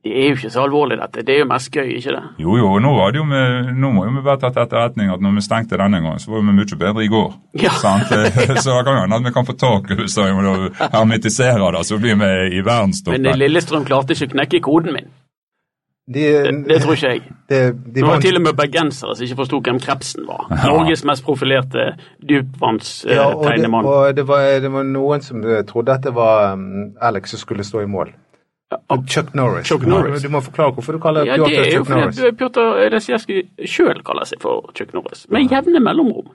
Det 0.08 0.22
er 0.24 0.30
jo 0.30 0.38
ikke 0.38 0.50
så 0.54 0.62
alvorlig, 0.64 0.96
dette. 1.00 1.24
Det 1.26 1.34
er 1.34 1.42
jo 1.42 1.48
mest 1.50 1.70
gøy, 1.74 1.90
ikke 1.98 2.14
det? 2.16 2.22
Jo, 2.40 2.56
jo, 2.56 2.70
nå, 2.82 2.94
var 2.96 3.12
det 3.12 3.20
jo 3.20 3.26
med, 3.28 3.72
nå 3.76 3.92
må 3.92 4.06
jo 4.06 4.14
vi 4.16 4.24
bare 4.24 4.40
ta 4.40 4.50
til 4.54 4.64
etterretning 4.64 5.12
at 5.12 5.22
når 5.24 5.36
vi 5.36 5.44
stengte 5.44 5.78
denne 5.80 6.00
gangen, 6.00 6.22
så 6.22 6.32
var 6.32 6.42
vi 6.46 6.56
mye 6.56 6.80
bedre 6.80 7.04
i 7.04 7.12
går. 7.12 7.30
Ja. 7.60 7.76
Sant? 7.82 8.10
Så 8.64 8.74
det 8.74 8.88
kan 8.88 9.00
hende 9.02 9.20
at 9.20 9.28
vi 9.28 9.34
kan 9.34 9.46
få 9.46 9.54
tak 9.58 9.92
i 9.92 10.08
så 10.08 10.26
vi 10.26 10.34
må 10.34 10.56
hermetisere 10.80 11.72
det, 11.76 11.86
så 11.86 12.00
blir 12.00 12.18
vi 12.18 12.58
i 12.58 12.64
Men. 12.64 13.32
Lillestrøm 13.38 13.86
klarte 13.88 14.16
ikke 14.16 14.30
å 14.30 14.36
knekke 14.36 14.62
koden 14.64 14.96
min. 14.96 15.10
De, 16.08 16.20
Det, 16.44 16.52
det 16.68 16.78
tror 16.82 16.96
ikke 16.96 17.08
jeg. 17.12 17.22
Det, 17.48 17.58
de 17.72 18.00
Det 18.00 18.06
var 18.06 18.20
til 18.20 18.36
og 18.36 18.42
med 18.42 18.56
bergensere 18.56 19.16
som 19.16 19.24
ikke 19.24 19.36
forsto 19.42 19.60
hvem 19.64 19.80
Krepsen 19.80 20.24
var. 20.28 20.48
Norges 20.64 21.04
mest 21.04 21.24
profilerte 21.24 21.90
Ja, 23.08 23.28
og, 23.34 23.44
det, 23.44 23.68
og 23.68 24.16
det, 24.16 24.24
var, 24.28 24.44
det 24.60 24.72
var 24.72 24.88
noen 24.88 25.24
som 25.24 25.44
eh, 25.44 25.64
trodde 25.68 25.92
at 25.92 26.04
det 26.04 26.14
var 26.16 26.54
um, 26.56 26.94
Alex 27.00 27.32
som 27.32 27.40
skulle 27.40 27.64
stå 27.64 27.84
i 27.84 27.88
mål. 27.88 28.12
Chuck 29.08 29.34
Norris. 29.34 29.66
Chuck 29.66 29.82
Norris. 29.88 30.22
Du 30.22 30.28
må 30.28 30.40
forklare 30.44 30.72
hvorfor 30.76 30.92
du 30.92 30.98
kaller 31.00 31.25
Ja, 31.25 31.37
det 31.40 31.56
er 31.58 31.70
jo 31.72 31.78
Chuck 31.84 31.88
Norris. 31.88 32.18
fordi 32.20 32.37
Pjotr 32.37 32.90
Lesijevskij 32.92 33.42
sjøl 33.64 34.02
kaller 34.04 34.28
seg 34.28 34.42
for 34.44 34.70
Chuck 34.76 34.92
Norris, 34.94 35.26
med 35.32 35.48
jevne 35.50 35.80
mellomrom. 35.80 36.28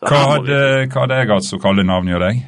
Så 0.00 0.10
Hva 0.10 0.20
hadde, 0.34 0.58
hva 0.92 1.00
hadde 1.06 1.20
jeg 1.22 1.30
hatt 1.30 1.44
som 1.48 1.60
kallenavn 1.62 2.10
hos 2.12 2.20
deg? 2.20 2.42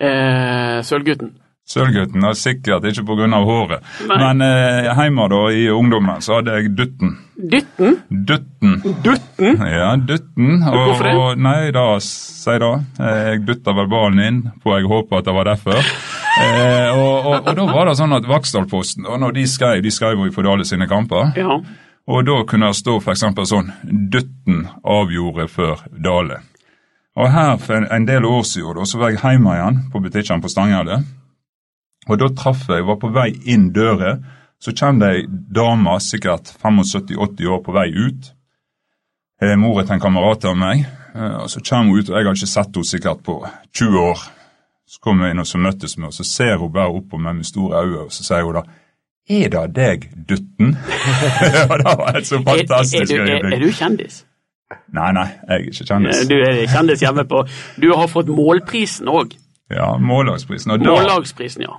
Eh, 0.00 0.80
Sølvgutten. 0.84 1.32
Sølvgutten, 1.68 2.24
er 2.24 2.32
sikkert 2.38 2.84
ikke 2.88 3.02
pga. 3.04 3.26
håret. 3.44 3.82
Nei. 4.08 4.16
Men 4.22 4.40
eh, 4.46 4.86
hjemme 4.96 5.26
da, 5.28 5.40
i 5.52 5.66
ungdommen 5.68 6.22
så 6.24 6.38
hadde 6.38 6.54
jeg 6.56 6.70
Dutten. 6.78 7.10
Dytten. 7.38 7.98
Dutten. 8.08 8.78
Dutten. 9.04 9.60
Ja, 9.68 9.90
Dutten. 10.00 10.62
Og, 10.64 10.78
Hvorfor 10.78 11.04
det? 11.04 11.12
Og, 11.20 11.42
nei, 11.44 11.70
da, 11.76 11.84
si 12.00 12.56
da. 12.62 12.70
Eh, 12.98 13.20
Jeg 13.34 13.44
dutta 13.46 13.74
vel 13.76 13.90
ballen 13.92 14.22
inn, 14.24 14.40
for 14.64 14.78
jeg 14.78 14.88
håper 14.88 15.20
at 15.20 15.28
det 15.28 15.34
var 15.36 15.50
derfor. 15.50 15.76
Eh, 16.38 16.88
og, 16.96 17.26
og, 17.26 17.36
og 17.50 17.54
da 17.60 17.66
var 17.68 17.90
det 17.90 17.96
sånn 18.00 18.16
at 18.16 18.26
Vaksdalposten, 18.30 19.04
og 19.06 19.20
når 19.20 19.36
de 19.36 19.44
skrev, 19.50 19.82
de 19.84 19.90
skrev 19.92 20.16
jo 20.16 20.26
i 20.30 20.32
Fordale 20.34 20.64
sine 20.64 20.88
kamper, 20.88 21.32
Ja. 21.36 21.58
og 22.08 22.24
da 22.24 22.38
kunne 22.48 22.70
det 22.72 22.78
stå 22.80 22.96
f.eks. 23.02 23.26
sånn 23.50 23.72
Dutten 24.12 24.64
avgjorde 24.88 25.48
før 25.52 25.84
Dale. 25.92 26.40
Og 27.18 27.28
her 27.34 27.56
for 27.58 27.74
en, 27.76 27.88
en 27.92 28.04
del 28.06 28.24
år 28.24 28.44
siden 28.46 28.78
da, 28.78 28.84
så 28.86 28.98
var 29.00 29.10
jeg 29.10 29.20
hjemme 29.20 29.54
igjen 29.58 29.80
på 29.92 30.00
butikken 30.04 30.40
på 30.40 30.48
Stanghelle. 30.52 31.00
Og 32.08 32.18
da 32.20 32.28
traff 32.32 32.66
jeg, 32.68 32.86
var 32.88 32.98
på 33.00 33.10
vei 33.12 33.30
inn 33.52 33.68
døra, 33.76 34.16
så 34.58 34.72
kom 34.74 34.98
det 35.02 35.10
ei 35.14 35.26
dame, 35.28 35.98
sikkert 36.02 36.50
75-80 36.62 37.46
år, 37.46 37.60
på 37.66 37.74
vei 37.76 37.88
ut. 37.94 38.32
Eh, 39.42 39.54
Mora 39.60 39.84
til 39.84 39.98
en 39.98 40.02
kamerat 40.02 40.48
av 40.50 40.56
meg. 40.58 40.86
Eh, 41.14 41.36
og 41.44 41.50
Så 41.50 41.60
kommer 41.60 41.92
hun 41.92 42.00
ut, 42.00 42.10
og 42.10 42.16
jeg 42.16 42.26
har 42.26 42.34
ikke 42.34 42.50
sett 42.50 42.74
henne 42.74 42.90
sikkert 42.90 43.22
på 43.26 43.38
20 43.76 44.00
år. 44.02 44.24
Så 44.88 45.00
kommer 45.04 45.26
jeg 45.28 45.36
inn 45.36 45.44
og 45.44 45.46
så 45.46 45.60
møttes 45.60 45.98
vi, 45.98 46.04
og 46.08 46.14
så 46.16 46.24
ser 46.24 46.56
hun 46.56 46.72
bare 46.72 46.90
opp 46.96 47.10
på 47.12 47.20
meg 47.20 47.36
med 47.36 47.46
store 47.46 47.84
øyne, 47.84 48.06
og 48.06 48.12
så 48.12 48.24
sier 48.24 48.46
hun 48.48 48.56
da 48.56 48.64
Er 49.28 49.50
det 49.52 49.64
deg, 49.76 50.06
dutten? 50.28 50.70
og 51.70 51.74
det 51.82 51.92
var 52.00 52.16
et 52.16 52.26
så 52.26 52.38
Er, 52.38 52.40
er, 52.40 52.46
fantastisk 52.48 53.10
du, 53.10 53.18
er, 53.18 53.26
er 53.26 53.34
øyeblikk. 53.36 53.60
du 53.66 53.76
kjendis? 53.76 54.22
Nei, 54.96 55.10
nei, 55.12 55.26
jeg 55.28 55.52
er 55.54 55.66
ikke 55.68 55.84
kjendis. 55.90 56.22
Du 56.28 56.34
er 56.40 56.62
kjendis 56.72 57.04
hjemme 57.04 57.24
på 57.28 57.42
Du 57.80 57.92
har 57.92 58.08
fått 58.08 58.32
målprisen 58.32 59.08
òg. 59.12 59.36
Ja, 59.68 59.90
Mållagsprisen. 60.00 60.72
Og 60.72 60.80
da 60.80 60.94
Mållagsprisen, 60.96 61.66
ja. 61.68 61.76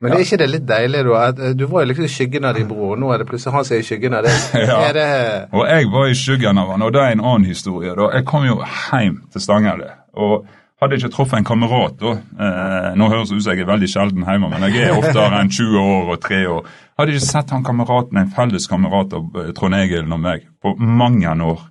Men 0.00 0.14
er 0.16 0.22
ikke 0.24 0.38
det 0.40 0.48
litt 0.48 0.68
deilig, 0.68 1.02
da? 1.04 1.24
Eh, 1.28 1.56
du 1.58 1.66
var 1.68 1.84
jo 1.84 1.90
liksom 1.90 2.06
i 2.06 2.12
skyggen 2.12 2.46
av 2.48 2.56
din 2.56 2.68
bror, 2.70 2.94
og 2.94 3.02
nå 3.02 3.10
er 3.12 3.20
det 3.20 3.28
plutselig 3.28 3.52
han 3.56 3.66
som 3.68 3.76
er 3.76 3.82
i 3.82 3.88
skyggen 3.88 4.16
av 4.16 4.24
deg. 4.28 4.46
Ja. 4.70 4.78
Det 4.96 5.08
Og 5.52 5.66
jeg 5.68 5.90
var 5.92 6.08
i 6.08 6.16
skyggen 6.16 6.62
av 6.62 6.72
han, 6.72 6.86
og 6.86 6.94
det 6.96 7.02
er 7.02 7.16
en 7.16 7.24
annen 7.24 7.50
historie. 7.50 7.92
da. 7.98 8.08
Jeg 8.16 8.26
kom 8.30 8.46
jo 8.48 8.56
hjem 8.62 9.20
til 9.32 9.44
Stanghelle. 9.44 9.92
og 10.16 10.48
hadde 10.80 10.96
ikke 10.96 11.10
truffet 11.12 11.38
en 11.38 11.44
kamerat 11.44 11.98
da. 12.00 12.12
Eh, 12.16 12.86
nå 12.96 13.08
høres 13.12 13.28
det 13.28 13.36
ut 13.36 13.44
som 13.44 13.52
jeg 13.52 13.64
er 13.64 13.68
veldig 13.68 13.88
sjelden 13.92 14.24
hjemme, 14.24 14.48
men 14.48 14.64
jeg 14.64 14.86
er 14.86 14.96
oftere 14.96 15.40
enn 15.42 15.52
20 15.52 15.76
år 15.80 16.14
og 16.14 16.22
3 16.24 16.38
år. 16.48 16.70
Hadde 16.98 17.12
ikke 17.14 17.26
sett 17.26 17.52
han 17.52 17.66
kameraten, 17.66 18.20
en 18.20 18.32
felles 18.36 18.68
kamerat 18.70 19.12
av 19.16 19.36
eh, 19.42 19.50
Trond 19.56 19.76
Egil 19.76 20.08
og 20.08 20.22
meg, 20.22 20.46
på 20.62 20.72
mange 20.80 21.34
år. 21.44 21.66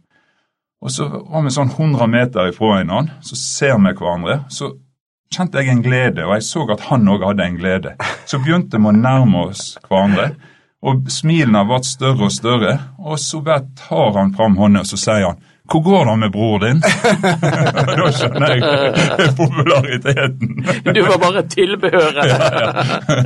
Og 0.80 0.94
så 0.94 1.10
var 1.10 1.42
vi 1.44 1.52
sånn 1.52 1.74
100 1.74 2.08
meter 2.08 2.52
ifra 2.54 2.70
hverandre, 2.76 3.18
så 3.26 3.40
ser 3.40 3.82
vi 3.82 3.96
hverandre. 3.98 4.44
så 4.54 4.76
kjente 5.34 5.62
jeg 5.62 5.70
en 5.74 5.84
glede, 5.86 6.26
og 6.26 6.34
jeg 6.38 6.46
så 6.48 6.66
at 6.74 6.88
han 6.90 7.10
òg 7.12 7.26
hadde 7.28 7.46
en 7.46 7.60
glede. 7.60 7.94
Så 8.26 8.40
begynte 8.42 8.80
vi 8.82 8.90
å 8.90 8.96
nærme 8.96 9.46
oss 9.50 9.76
hverandre, 9.86 10.32
og 10.82 11.10
smilene 11.12 11.66
ble 11.68 11.80
større 11.86 12.30
og 12.30 12.34
større. 12.34 12.74
Og 13.04 13.20
så 13.22 13.42
bare 13.46 13.68
tar 13.78 14.14
han 14.18 14.34
fram 14.36 14.58
hånda 14.58 14.86
og 14.86 14.90
så 14.90 14.98
sier 14.98 15.28
han 15.28 15.40
'Hvor 15.70 15.84
går 15.86 16.06
det 16.06 16.18
med 16.20 16.32
bror 16.32 16.60
din?' 16.60 16.82
da 18.00 18.08
skjønner 18.12 18.56
jeg 18.56 19.36
populariteten. 19.38 20.66
Du 20.96 21.02
var 21.06 21.18
bare 21.22 21.44
tilbehøret. 21.46 22.26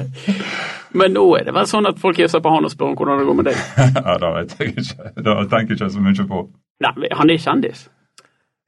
Men 1.00 1.14
nå 1.14 1.24
er 1.38 1.44
det 1.48 1.54
vel 1.56 1.68
sånn 1.68 1.88
at 1.88 2.00
folk 2.00 2.18
hilser 2.18 2.44
på 2.44 2.52
han 2.52 2.66
og 2.66 2.72
spør 2.72 2.92
om 2.92 2.96
hvordan 3.00 3.20
det 3.20 3.26
går 3.30 3.38
med 3.40 3.46
deg. 3.46 3.58
ja, 3.96 4.18
Det 4.20 4.34
vet 4.36 4.60
jeg 4.60 4.68
ikke. 4.74 5.14
Det 5.24 5.50
tenker 5.50 5.72
jeg 5.72 5.80
ikke 5.80 5.90
så 5.90 6.04
mye 6.04 6.28
på. 6.28 6.50
Nei, 6.84 7.08
han 7.12 7.30
er 7.30 7.38
kjendis. 7.38 7.90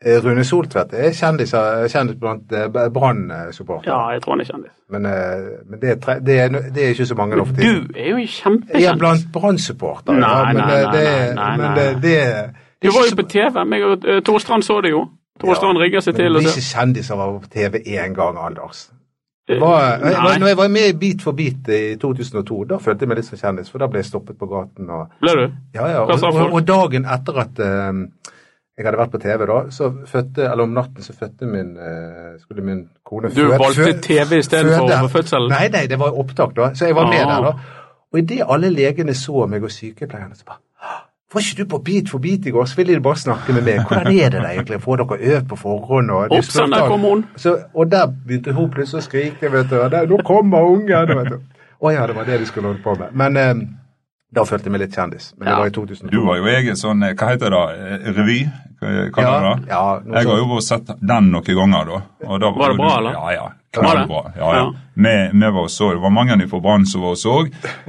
Eh, 0.05 0.19
Rune 0.21 0.43
Soltvedt 0.45 0.93
er 0.93 1.13
kjendis, 1.17 1.53
er 1.57 1.87
kjendis 1.89 2.19
blant 2.21 2.51
eh, 2.53 2.67
Brann-supportere. 2.93 3.89
Ja, 3.89 4.11
jeg 4.13 4.21
tror 4.21 4.35
han 4.35 4.43
er 4.43 4.49
kjendis. 4.51 4.73
Men, 4.93 5.05
eh, 5.09 5.47
men 5.65 5.81
det, 5.81 5.95
er 5.95 6.19
det, 6.19 6.39
er, 6.39 6.49
det 6.75 6.83
er 6.83 6.93
ikke 6.93 7.07
så 7.09 7.17
mange 7.17 7.39
for 7.41 7.55
tiden. 7.57 7.87
Du 7.89 7.99
er 7.99 8.09
jo 8.11 8.17
en 8.21 8.59
Jeg 8.73 8.83
er 8.91 8.99
blant 9.01 9.27
Brann-supportere, 9.33 10.19
Nei, 10.19 10.29
ja, 10.29 10.53
nei, 10.53 10.61
nei, 10.61 10.77
eh, 10.77 10.85
nei, 10.93 11.35
nei, 11.35 11.51
men 11.57 11.71
nei. 11.71 11.85
det, 12.03 12.17
Du 12.85 12.91
var 12.93 13.09
jo 13.09 13.15
på 13.21 13.29
TV. 13.29 13.63
meg 13.65 13.83
og 13.83 14.05
uh, 14.05 14.39
Strand 14.39 14.63
så 14.63 14.81
det 14.81 14.93
jo. 14.93 15.07
Torstrand 15.41 15.77
Ja, 15.77 15.83
rigga 15.83 16.01
seg 16.01 16.15
til. 16.15 16.31
Men 16.31 16.45
det 16.45 16.51
er 16.51 16.59
ikke 16.59 16.69
kjendiser 16.69 17.17
var 17.19 17.39
på 17.39 17.49
TV 17.51 17.81
én 17.97 18.13
gang, 18.15 18.37
Anders. 18.39 18.89
Eh, 19.49 19.59
var, 19.61 19.99
jeg, 20.01 20.39
når 20.39 20.47
jeg 20.47 20.57
var 20.57 20.69
med 20.73 20.87
i 20.89 20.93
Beat 21.01 21.21
for 21.21 21.31
beat 21.37 21.67
i 21.69 21.81
2002, 22.01 22.63
da 22.69 22.77
følte 22.81 23.05
jeg 23.05 23.09
meg 23.11 23.19
litt 23.19 23.27
som 23.27 23.41
kjendis, 23.41 23.67
for 23.69 23.83
da 23.83 23.89
ble 23.91 24.01
jeg 24.01 24.07
stoppet 24.09 24.37
på 24.39 24.47
gaten. 24.49 24.89
Og, 24.89 25.11
Ble 25.21 25.35
du? 25.37 25.43
ja, 25.75 25.89
ja, 25.91 26.05
og, 26.05 26.23
og, 26.29 26.55
og 26.55 26.63
dagen 26.65 27.05
etter 27.17 27.41
at 27.43 27.61
eh, 27.61 28.31
jeg 28.77 28.85
hadde 28.85 28.97
vært 28.99 29.11
på 29.11 29.21
TV, 29.23 29.45
da, 29.47 29.59
så 29.71 29.89
fødte, 30.07 30.43
eller 30.51 30.63
om 30.63 30.73
natten 30.75 31.03
så 31.03 31.13
fødte 31.15 31.47
min, 31.47 31.77
eh, 31.77 32.35
skulle 32.41 32.61
min 32.63 32.81
kone 33.07 33.29
Du 33.29 33.41
fø- 33.47 33.57
valgte 33.57 33.85
fø- 33.87 34.01
TV 34.01 34.37
istedenfor 34.39 35.07
fødselen? 35.13 35.49
Nei, 35.49 35.67
nei, 35.71 35.85
det 35.87 35.99
var 35.99 36.11
opptak, 36.19 36.55
da. 36.55 36.73
Så 36.73 36.85
jeg 36.89 36.95
var 36.95 37.07
med 37.07 37.21
Ah. 37.23 37.35
der, 37.35 37.41
da. 37.41 37.53
Og 38.13 38.19
idet 38.19 38.41
alle 38.49 38.69
legene 38.69 39.13
så 39.13 39.45
meg 39.47 39.63
og 39.63 39.69
sykepleierne, 39.71 40.35
så 40.35 40.43
bare 40.45 40.57
var 41.33 41.41
ikke 41.41 41.63
du 41.63 41.65
på 41.69 41.83
Beat 41.83 42.09
for 42.09 42.19
beat 42.19 42.45
i 42.45 42.51
går? 42.51 42.63
Så 42.65 42.75
ville 42.77 42.93
de 42.95 42.99
bare 43.01 43.15
snakke 43.15 43.51
med 43.53 43.63
meg. 43.65 43.79
Hvordan 43.87 44.07
er 44.07 44.29
det 44.29 44.41
der 44.41 44.49
egentlig? 44.49 44.81
Får 44.81 44.95
dere 44.95 45.17
øvd 45.19 45.47
på 45.49 45.55
forhånd? 45.57 46.11
Og 46.11 46.29
de 46.29 46.37
Opp, 46.37 46.43
sånn, 46.43 46.71
der 46.71 46.87
kom 46.87 47.01
hun. 47.01 47.25
Så, 47.35 47.57
og 47.73 47.89
der 47.91 48.05
begynte 48.07 48.53
hun 48.53 48.69
plutselig 48.71 49.01
å 49.01 49.03
skrike, 49.03 49.51
vet 49.51 49.69
du. 49.69 49.75
Der, 49.89 50.05
nå 50.07 50.17
kommer 50.23 50.63
ungen! 50.63 51.07
vet 51.17 51.29
du. 51.33 51.39
Å 51.83 51.91
ja, 51.93 52.05
det 52.07 52.15
var 52.15 52.23
det 52.23 52.39
de 52.39 52.45
skulle 52.45 52.67
holde 52.67 52.81
på 52.83 52.95
med. 52.99 53.11
Men 53.13 53.37
eh, 53.37 53.53
da 54.35 54.43
følte 54.47 54.63
jeg 54.69 54.71
meg 54.71 54.81
litt 54.85 54.95
kjendis. 54.95 55.33
Men 55.37 55.47
det 55.47 55.57
var 55.57 55.65
i 55.65 55.69
2002. 55.71 56.09
Du 56.11 56.25
var 56.25 56.37
jo 56.37 56.45
egen 56.45 56.75
sånn 56.75 57.03
eh, 57.03 57.13
Hva 57.15 57.27
heter 57.33 57.49
det? 57.49 57.65
Eh, 58.05 58.13
Revy? 58.15 58.39
Hva 58.81 59.21
ja, 59.23 59.35
det? 59.41 59.67
ja, 59.69 59.83
Jeg 60.19 60.27
har 60.27 60.37
jo 60.41 60.59
sett 60.61 60.89
den 60.99 61.29
noen 61.31 61.43
ganger, 61.61 61.85
da. 61.85 62.01
Og 62.27 62.39
da 62.41 62.49
Var 62.51 62.69
det 62.73 62.77
bra, 62.77 62.89
du- 62.89 62.97
eller? 62.99 63.11
Ja, 63.13 63.31
ja. 63.33 63.51
Var 63.75 63.83
det? 63.83 63.91
Knallbra. 64.07 64.31
Ja, 64.39 64.49
ja. 64.55 64.59
Ja. 64.63 64.71
Vi, 64.95 65.13
vi 65.39 65.47
var 65.51 65.63
også, 65.65 65.89
det 65.91 65.99
var 65.99 66.09
mange 66.15 66.47
fra 66.47 66.59
Brann 66.63 66.85
som 66.87 67.01
var 67.03 67.09
og 67.11 67.17
så, 67.19 67.33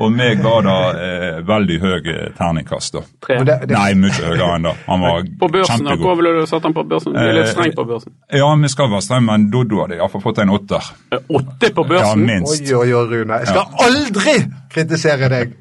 og 0.03 0.17
vi 0.19 0.27
ga 0.43 0.55
da 0.67 0.73
eh, 0.99 1.37
veldig 1.47 1.77
høy 1.81 2.09
eh, 2.11 2.33
terningkast. 2.35 2.97
da. 2.97 3.03
Tre. 3.23 3.37
Det, 3.47 3.59
det, 3.71 3.77
Nei, 3.79 3.93
mye 3.95 4.11
høyere 4.17 4.49
enn 4.57 4.67
det. 4.67 4.73
Han 4.89 5.05
var 5.05 5.21
På 5.43 5.49
børsen, 5.55 5.85
kjempegod. 5.85 6.03
Hvor 6.09 6.17
ville 6.19 6.33
du 6.41 6.47
satt 6.51 6.67
han 6.67 6.75
på 6.75 6.83
børsen? 6.91 7.15
Du 7.15 7.21
er 7.23 7.39
litt 7.39 7.53
streng 7.53 7.77
på 7.79 7.85
børsen. 7.87 8.13
Ja, 8.35 8.49
vi 8.65 8.73
skal 8.75 8.91
være 8.91 9.07
strenge, 9.07 9.27
men 9.31 9.47
Doddo 9.55 9.85
hadde 9.85 10.01
iallfall 10.01 10.25
fått 10.27 10.43
en 10.43 10.51
åtter. 10.59 10.91
Eh, 11.15 11.23
Åtte 11.39 11.71
på 11.79 11.87
Ja, 11.87 11.93
børsen? 11.95 12.27
minst. 12.27 12.67
oi, 12.67 12.75
oi, 12.81 12.91
oi, 12.93 13.07
Rune. 13.15 13.39
Jeg 13.45 13.53
skal 13.55 13.87
aldri 13.87 14.37
kritisere 14.75 15.31
deg! 15.37 15.55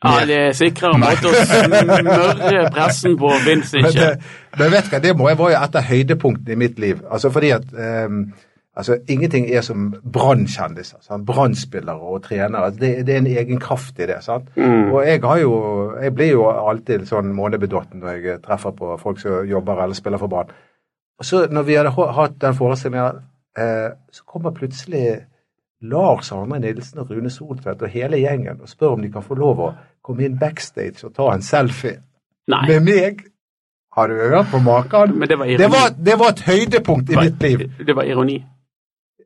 Ja, 0.00 0.20
det 0.24 0.36
er 0.36 0.54
sikrere 0.56 0.96
måte 0.96 1.28
å 1.28 1.40
smøre 1.44 2.68
pressen 2.72 3.16
på, 3.20 3.32
fins 3.44 3.74
Men, 3.76 3.88
ikke. 3.90 4.06
det, 4.06 4.30
men 4.56 4.70
vet 4.72 4.86
du 4.86 4.94
hva, 4.94 5.00
det 5.04 5.16
må, 5.18 5.26
var 5.36 5.52
jo 5.52 5.58
et 5.58 5.76
av 5.76 5.90
høydepunktene 5.90 6.56
i 6.56 6.60
mitt 6.62 6.80
liv. 6.80 7.02
Altså 7.10 7.28
fordi 7.34 7.50
at 7.52 7.66
um, 7.76 8.22
altså, 8.72 8.96
Ingenting 9.12 9.50
er 9.52 9.60
som 9.66 9.90
Brann-kjendiser. 10.00 11.02
sant? 11.04 11.26
Brann-spillere 11.28 12.00
og 12.00 12.22
trenere. 12.24 12.70
Altså, 12.70 12.80
det, 12.80 13.06
det 13.06 13.14
er 13.14 13.20
en 13.26 13.30
egen 13.44 13.60
kraft 13.60 14.00
i 14.00 14.08
det. 14.08 14.22
sant? 14.24 14.48
Og 14.94 15.04
jeg 15.04 15.20
har 15.20 15.42
jo, 15.42 15.52
jeg 16.00 16.14
blir 16.16 16.32
jo 16.32 16.48
alltid 16.48 17.04
sånn 17.10 17.34
månebedåtten 17.36 18.00
når 18.00 18.16
jeg 18.16 18.42
treffer 18.46 18.72
på 18.80 18.96
folk 19.02 19.20
som 19.20 19.44
jobber 19.48 19.84
eller 19.84 19.98
spiller 19.98 20.22
for 20.22 20.32
Brann. 20.32 20.56
Og 21.20 21.28
så 21.28 21.44
når 21.52 21.68
vi 21.68 21.76
hadde 21.76 21.92
hatt 21.92 22.40
den 22.40 22.56
forestillingen, 22.56 23.20
eh, 23.58 23.90
så 24.16 24.24
kommer 24.24 24.56
plutselig 24.56 25.26
Lars 25.80 26.32
Arne 26.32 26.58
Nilsen 26.60 27.00
og 27.00 27.10
Rune 27.12 27.30
Soltvedt 27.32 27.82
og 27.84 27.92
hele 27.92 28.20
gjengen 28.20 28.60
og 28.60 28.68
spør 28.68 28.96
om 28.96 29.04
de 29.04 29.12
kan 29.12 29.24
få 29.24 29.36
lov 29.36 29.60
å 29.64 29.70
komme 30.02 30.24
inn 30.26 30.38
backstage 30.40 31.04
og 31.06 31.14
ta 31.14 31.32
en 31.34 31.42
selfie 31.42 31.98
Nei, 32.50 32.64
med 32.68 32.82
meg. 32.86 33.26
Har 33.94 34.08
du 34.08 34.14
hørt 34.14 34.50
på 34.50 34.58
maken? 34.62 35.20
det 35.28 35.38
var 35.38 35.46
Det 35.46 35.70
var, 35.70 35.90
det 35.98 36.16
var 36.18 36.28
et 36.34 36.40
høydepunkt 36.46 37.10
i 37.10 37.16
mitt 37.16 37.42
liv. 37.42 37.70
Det 37.86 37.96
var 37.96 38.02
ironi. 38.08 38.38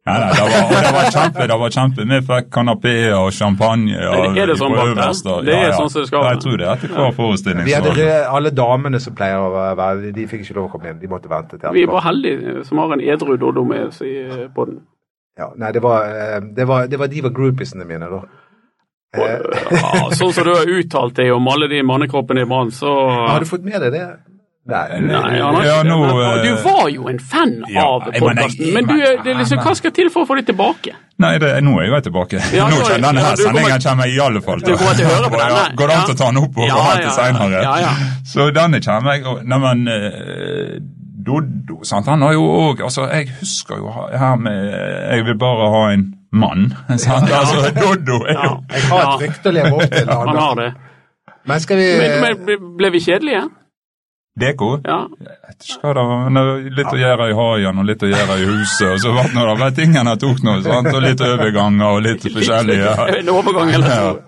Nei, 0.05 0.15
nei, 0.21 0.33
det 0.37 0.41
var, 0.45 0.83
det 0.85 0.93
var 0.93 1.07
kjempe. 1.15 1.45
det 1.49 1.57
var 1.61 1.71
kjempe. 1.73 2.05
Vi 2.11 2.17
fikk 2.29 2.49
kanapeer 2.53 3.15
og 3.17 3.31
champagne. 3.33 3.95
Og, 4.09 4.37
Er 4.37 4.51
det 4.51 4.57
sånn 4.61 4.75
bak 4.77 4.91
der? 4.99 5.47
Det 5.47 5.55
er 5.57 5.73
sånn 5.73 5.89
som 5.89 6.03
det 6.03 6.09
skal 6.11 6.21
være. 6.27 6.35
Jeg 6.35 6.43
tror 6.45 6.59
det 6.61 6.67
etter 6.75 6.93
hver 6.93 7.15
forestilling. 7.17 7.65
Vi 7.65 7.73
hadde 7.73 8.09
Alle 8.29 8.53
damene 8.53 9.01
som 9.01 9.17
pleier 9.17 9.41
å 9.41 9.49
være 9.79 10.13
de 10.13 10.27
fikk 10.29 10.45
ikke 10.45 10.59
lov 10.59 10.67
å 10.69 10.73
komme 10.75 10.93
inn. 10.93 10.99
De 11.01 11.09
måtte 11.09 11.33
vente 11.33 11.57
til 11.57 11.73
Vi 11.73 11.87
er 11.87 11.93
bare 11.93 12.05
heldige 12.11 12.67
som 12.69 12.83
har 12.83 12.93
en 12.99 13.05
edru 13.15 13.39
Doddo 13.41 13.65
med 13.65 13.87
oss 13.87 14.03
i- 14.05 14.49
båten. 14.53 14.83
Ja, 15.39 15.49
nei, 15.57 15.73
det 15.73 15.81
var, 15.83 16.05
eh, 16.05 16.41
det 16.55 16.69
var, 16.69 16.87
det 16.87 16.99
var 16.99 17.09
de 17.09 17.23
var 17.25 17.33
groupiesene 17.35 17.85
mine, 17.89 18.07
da. 18.07 18.21
Ja, 19.17 20.11
sånn 20.19 20.33
som 20.35 20.45
du 20.45 20.55
har 20.55 20.67
uttalt 20.79 21.17
deg 21.17 21.33
om 21.35 21.49
alle 21.49 21.69
de 21.71 21.83
mannekroppene 21.87 22.45
i 22.45 22.49
Brann, 22.51 22.73
så 22.75 22.93
Har 23.29 23.41
du 23.41 23.47
fått 23.47 23.65
med 23.67 23.81
deg 23.81 23.93
det? 23.95 24.07
Nei. 24.65 24.97
Nei, 24.97 25.21
nei 25.21 25.65
Ja, 25.67 25.83
nå, 25.85 25.97
eh, 26.09 26.39
du 26.41 26.63
var 26.65 26.87
jo 26.89 27.09
en 27.11 27.19
fan 27.21 27.51
ja, 27.69 27.83
av 27.85 28.07
podkasten, 28.09 28.71
men 28.73 28.87
du, 28.89 28.95
det 28.97 29.35
liksom, 29.37 29.61
hva 29.61 29.75
skal 29.77 29.93
til 29.93 30.09
for 30.13 30.25
å 30.25 30.29
få 30.31 30.39
det 30.39 30.47
tilbake? 30.49 30.95
Nei, 31.21 31.35
det, 31.39 31.51
nå 31.63 31.75
er 31.83 31.91
jeg 31.91 32.07
tilbake. 32.07 32.41
Ja, 32.57 32.65
nå 32.73 32.79
er- 32.81 32.89
kjenner 32.89 33.11
denne 33.11 33.21
ja, 33.21 33.27
her 33.29 33.43
sendingen 33.43 33.85
kommer 33.85 34.09
jeg 34.09 34.17
i 34.17 34.23
alle 34.25 34.41
fall 34.43 34.65
Du 34.65 34.71
til 34.71 34.75
å 34.75 35.11
høre 35.13 35.29
på 35.29 35.43
denne. 35.43 35.67
Går 35.77 35.93
det 35.93 35.99
an 36.01 36.09
å 36.09 36.17
ta 36.17 36.31
den 36.33 36.41
opp 36.41 36.57
og 36.57 36.65
Ja, 36.65 36.79
gå 36.81 36.87
ja, 36.89 36.97
til 37.03 37.13
seinere? 37.19 37.45
senere? 37.45 37.63
Ja, 37.63 37.75
ja. 37.85 37.93
Så 38.33 38.49
denne 38.57 38.81
kommer 38.89 39.19
jeg 39.19 39.45
Neimen, 39.53 39.85
eh, 39.93 40.81
Doddo, 41.27 41.79
sant. 41.89 42.07
Han 42.11 42.23
har 42.23 42.33
jo 42.37 42.43
òg 42.45 42.83
Altså, 42.85 43.07
jeg 43.13 43.29
husker 43.41 43.79
jo 43.81 43.91
her 44.19 44.37
med 44.37 44.59
Jeg 45.15 45.25
vil 45.29 45.39
bare 45.41 45.71
ha 45.75 45.83
en 45.95 46.05
mann. 46.33 46.67
Sant? 46.99 47.31
Altså, 47.31 47.69
Doddo 47.77 48.21
er 48.29 48.35
jo 48.35 48.51
Ja. 48.51 48.55
Jeg 48.75 48.89
har 48.91 49.13
et 49.15 49.23
rykte 49.29 49.49
å 49.53 49.55
leve 49.59 49.75
opp 49.79 49.91
til. 49.95 50.09
Han 50.11 50.37
har 50.37 50.55
det. 50.63 50.71
Men 51.47 51.61
skal 51.61 51.77
vi 51.81 51.91
Men, 52.01 52.21
men 52.25 52.67
ble- 52.81 52.91
vi 52.97 53.01
kjedelige? 53.05 53.45
Deko? 54.41 54.69
Ja. 54.83 55.05
Var, 55.83 55.99
men 56.35 56.49
Litt 56.75 56.89
å 56.91 56.97
gjøre 56.99 57.29
i 57.31 57.35
haien 57.39 57.79
og 57.79 57.85
litt 57.87 58.03
å 58.03 58.09
gjøre 58.11 58.39
i 58.43 58.47
huset. 58.49 58.89
og 58.97 58.99
så 59.05 59.13
ble 59.15 59.23
det 59.29 59.35
noe, 59.37 59.53
ble 59.61 59.69
tingene 59.77 60.17
tok 60.19 60.41
noe, 60.43 60.63
sant? 60.65 60.89
og 60.91 61.03
litt 61.05 61.21
overganger 61.23 61.87
og 61.93 62.01
litt 62.03 62.27
forskjellige. 62.35 62.97
En 63.21 63.31
overgang 63.31 63.71
eller 63.77 63.95
to 63.95 64.25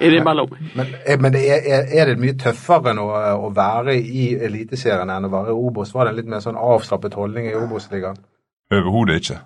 innimellom. 0.06 0.56
Men, 0.74 0.94
eh, 1.04 1.20
men 1.20 1.32
det 1.34 1.44
er, 1.50 1.86
er, 1.92 2.10
det 2.12 2.18
mye 2.22 2.38
tøffere 2.40 2.94
nå 2.96 3.06
eh, 3.20 3.36
å 3.36 3.52
være 3.56 3.96
i 4.00 4.32
Eliteserien 4.48 5.10
enn 5.10 5.28
å 5.28 5.32
være 5.32 5.54
i 5.54 5.60
Obos? 5.68 5.94
Var 5.94 6.08
det 6.08 6.14
en 6.14 6.20
litt 6.22 6.32
mer 6.34 6.44
sånn 6.44 6.58
avslappet 6.60 7.16
holdning 7.18 7.50
i 7.50 7.56
Obos-ligaen? 7.58 8.20
Overhodet 8.70 9.22
ikke. 9.22 9.40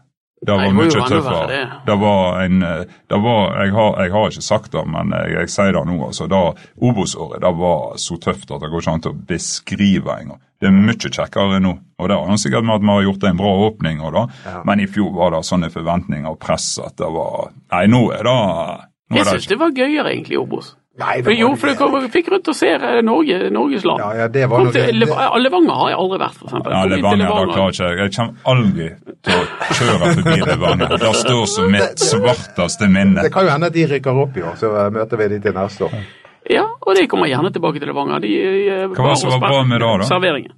Det 0.44 0.52
var 0.52 0.72
mye 0.76 0.90
tøffere. 0.92 1.46
det. 1.48 1.60
Det 1.86 1.94
var 2.00 2.40
en 2.42 2.62
eh, 2.62 2.80
det 3.08 3.20
var, 3.24 3.44
jeg, 3.64 3.72
har, 3.72 3.94
jeg 4.02 4.12
har 4.12 4.32
ikke 4.32 4.42
sagt 4.44 4.72
det, 4.72 4.82
men 4.92 5.14
jeg, 5.16 5.36
jeg 5.38 5.52
sier 5.54 5.72
det 5.72 5.84
nå. 5.88 5.98
altså 6.06 6.26
da 6.28 6.42
Obos-året 6.84 7.40
det 7.44 7.52
var 7.60 7.94
så 8.02 8.18
tøft 8.20 8.50
at 8.52 8.60
det 8.60 8.72
går 8.72 8.84
ikke 8.84 8.96
an 8.98 9.04
til 9.06 9.14
å 9.14 9.22
beskrive 9.30 10.18
engang. 10.20 10.42
Det 10.60 10.68
er 10.68 10.76
mye 10.76 11.10
kjekkere 11.12 11.60
nå. 11.64 11.72
og 11.98 12.08
Det 12.10 12.18
har 12.18 12.40
sikkert 12.40 12.66
med 12.68 12.76
at 12.76 12.84
vi 12.84 12.92
har 12.92 13.06
gjort 13.08 13.28
en 13.28 13.40
bra 13.40 13.52
åpning, 13.68 14.02
og 14.04 14.12
da, 14.16 14.26
Ja. 14.44 14.60
men 14.64 14.80
i 14.80 14.86
fjor 14.90 15.12
var 15.16 15.32
det 15.32 15.44
sånne 15.48 15.70
forventninger 15.72 16.30
og 16.30 16.38
press 16.40 16.78
at 16.78 16.96
det 17.00 17.08
var 17.12 17.50
Nei, 17.72 17.86
nå 17.86 18.04
er 18.12 18.28
det 18.28 18.38
Jeg 19.12 19.24
det 19.24 19.32
syns 19.34 19.46
det 19.52 19.58
var 19.60 19.70
gøyere 19.76 20.10
egentlig, 20.14 20.38
Obos. 20.40 20.74
Nei, 20.96 21.22
For, 21.26 21.34
jo, 21.34 21.48
for 21.58 21.66
du 21.66 21.74
kom- 21.74 22.08
fikk 22.08 22.28
rundt 22.30 22.48
og 22.48 22.54
se 22.54 22.68
eh, 22.70 23.00
Norge, 23.02 23.50
Norges 23.50 23.82
land. 23.84 23.98
Ja, 23.98 24.10
ja, 24.14 24.28
det 24.30 24.44
var 24.48 24.62
noe 24.62 24.72
til 24.72 25.00
det, 25.00 25.08
Levanger 25.42 25.74
har 25.74 25.88
jeg 25.90 25.98
aldri 25.98 26.18
vært, 26.22 26.36
for 26.38 26.46
eksempel. 26.46 26.72
Ja, 26.72 26.82
Levanger, 26.92 27.26
da 27.26 27.46
klarer 27.50 27.74
ikke 27.74 27.88
jeg. 27.88 27.98
Jeg 27.98 28.12
kommer 28.14 28.34
aldri 28.54 28.86
til 29.26 29.34
å 29.34 29.78
kjøre 29.80 30.12
forbi 30.14 30.36
Levanger. 30.52 30.94
Det 31.02 31.14
står 31.18 31.44
som 31.50 31.70
mitt 31.74 32.04
svarteste 32.06 32.88
minne. 32.88 33.22
det 33.26 33.32
kan 33.34 33.44
jo 33.44 33.50
hende 33.50 33.66
at 33.66 33.74
de 33.74 33.86
rykker 33.90 34.22
opp 34.24 34.36
i 34.38 34.42
år, 34.46 34.54
så 34.62 34.70
eh, 34.84 34.90
møter 34.94 35.16
vi 35.18 35.28
de 35.34 35.40
til 35.48 35.58
neste 35.58 35.88
år. 35.88 35.98
Ja, 36.54 36.64
og 36.86 36.94
de 36.94 37.06
kommer 37.10 37.26
gjerne 37.26 37.50
tilbake 37.50 37.80
til 37.82 37.90
Levanger. 37.90 38.20
De, 38.22 38.32
eh, 38.38 38.86
Hva 38.94 39.02
var 39.08 39.16
det 39.16 39.22
som 39.24 39.34
var 39.34 39.40
bra 39.48 39.64
med 39.66 39.80
det, 39.82 39.90
da? 39.98 40.08
Serveringen. 40.14 40.54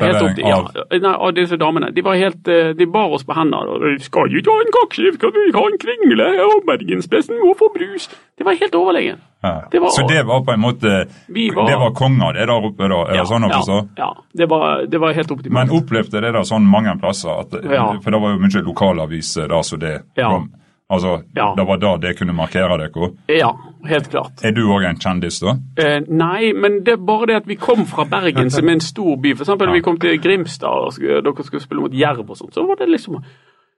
Helt 0.00 0.22
opp, 0.22 0.38
ja, 0.38 0.56
nei, 0.98 1.12
av 1.14 1.32
disse 1.36 1.56
damene. 1.56 1.92
De 1.94 2.02
var 2.02 2.16
helt, 2.18 2.48
eh, 2.48 2.72
de 2.74 2.86
bar 2.86 3.12
oss 3.14 3.22
på 3.24 3.32
hendene. 3.36 3.62
og 3.94 4.00
Skal 4.02 4.26
vi 4.28 4.42
ta 4.42 4.50
en 4.50 4.72
kakse, 4.74 5.12
skal 5.14 5.30
vi 5.30 5.52
ha 5.54 5.62
en 5.70 5.78
kringle, 5.78 6.26
og 6.42 6.64
bergenspressen 6.66 7.38
må 7.38 7.54
få 7.54 7.68
brus. 7.74 8.08
Det 8.36 8.44
var 8.44 8.54
helt 8.58 8.74
overlegen. 8.74 9.18
ja. 9.44 9.60
Det 9.70 9.78
var- 9.80 9.90
Så 9.90 10.08
det 10.08 10.24
var 10.26 10.40
på 10.42 10.52
en 10.52 10.60
måte 10.60 11.06
var- 11.28 11.66
Det 11.68 11.78
var 11.78 11.90
konger, 11.94 12.32
det 12.32 12.46
der 12.46 12.54
oppe, 12.54 12.88
da? 12.88 13.00
Er 13.12 13.16
det 13.22 13.26
sånn 13.28 13.48
ja, 13.48 13.58
forstå? 13.60 13.88
ja, 13.98 14.14
det 14.34 14.48
var, 14.48 14.86
det 14.86 14.98
var 15.00 15.12
helt 15.12 15.30
optimalt. 15.30 15.68
Men 15.68 15.70
opplevde 15.70 16.20
det 16.20 16.32
da 16.32 16.40
sånn 16.42 16.66
mange 16.66 16.98
plasser? 17.00 17.30
At, 17.40 17.52
Ja. 17.64 17.92
For 18.00 18.10
det 18.10 18.20
var 18.20 18.32
jo 18.32 18.38
mye 18.38 18.62
lokalaviser 18.66 19.48
da 19.48 19.60
så 19.62 19.78
det 19.78 20.02
Ja. 20.16 20.28
kom. 20.30 20.50
Altså, 20.90 21.22
Ja. 21.36 21.54
Det 21.56 21.66
var 21.66 21.76
da 21.80 21.96
det 21.96 22.18
kunne 22.18 22.32
markere 22.36 22.76
dere? 22.78 23.10
Ja, 23.28 23.50
helt 23.88 24.10
klart. 24.10 24.44
Er 24.44 24.50
du 24.52 24.60
òg 24.68 24.84
en 24.88 24.96
kjendis, 25.00 25.40
da? 25.40 25.54
Eh, 25.78 26.00
nei, 26.08 26.52
men 26.52 26.84
det 26.84 26.92
er 26.92 26.96
bare 27.06 27.26
det 27.26 27.36
at 27.36 27.46
vi 27.48 27.54
kom 27.56 27.86
fra 27.86 28.04
Bergen 28.04 28.50
som 28.50 28.68
en 28.68 28.80
stor 28.80 29.16
by. 29.16 29.34
For 29.34 29.44
eksempel, 29.44 29.68
Ja. 29.68 29.72
vi 29.72 29.80
kom 29.80 29.98
til 29.98 30.20
Grimstad 30.20 30.68
og 30.68 30.92
dere 31.00 31.44
skulle 31.44 31.62
spille 31.62 31.80
mot 31.80 31.92
Jerv 31.94 32.30
og 32.30 32.36
sånt. 32.36 32.54
Så 32.54 32.66
var 32.66 32.74
det 32.74 32.88
liksom 32.88 33.22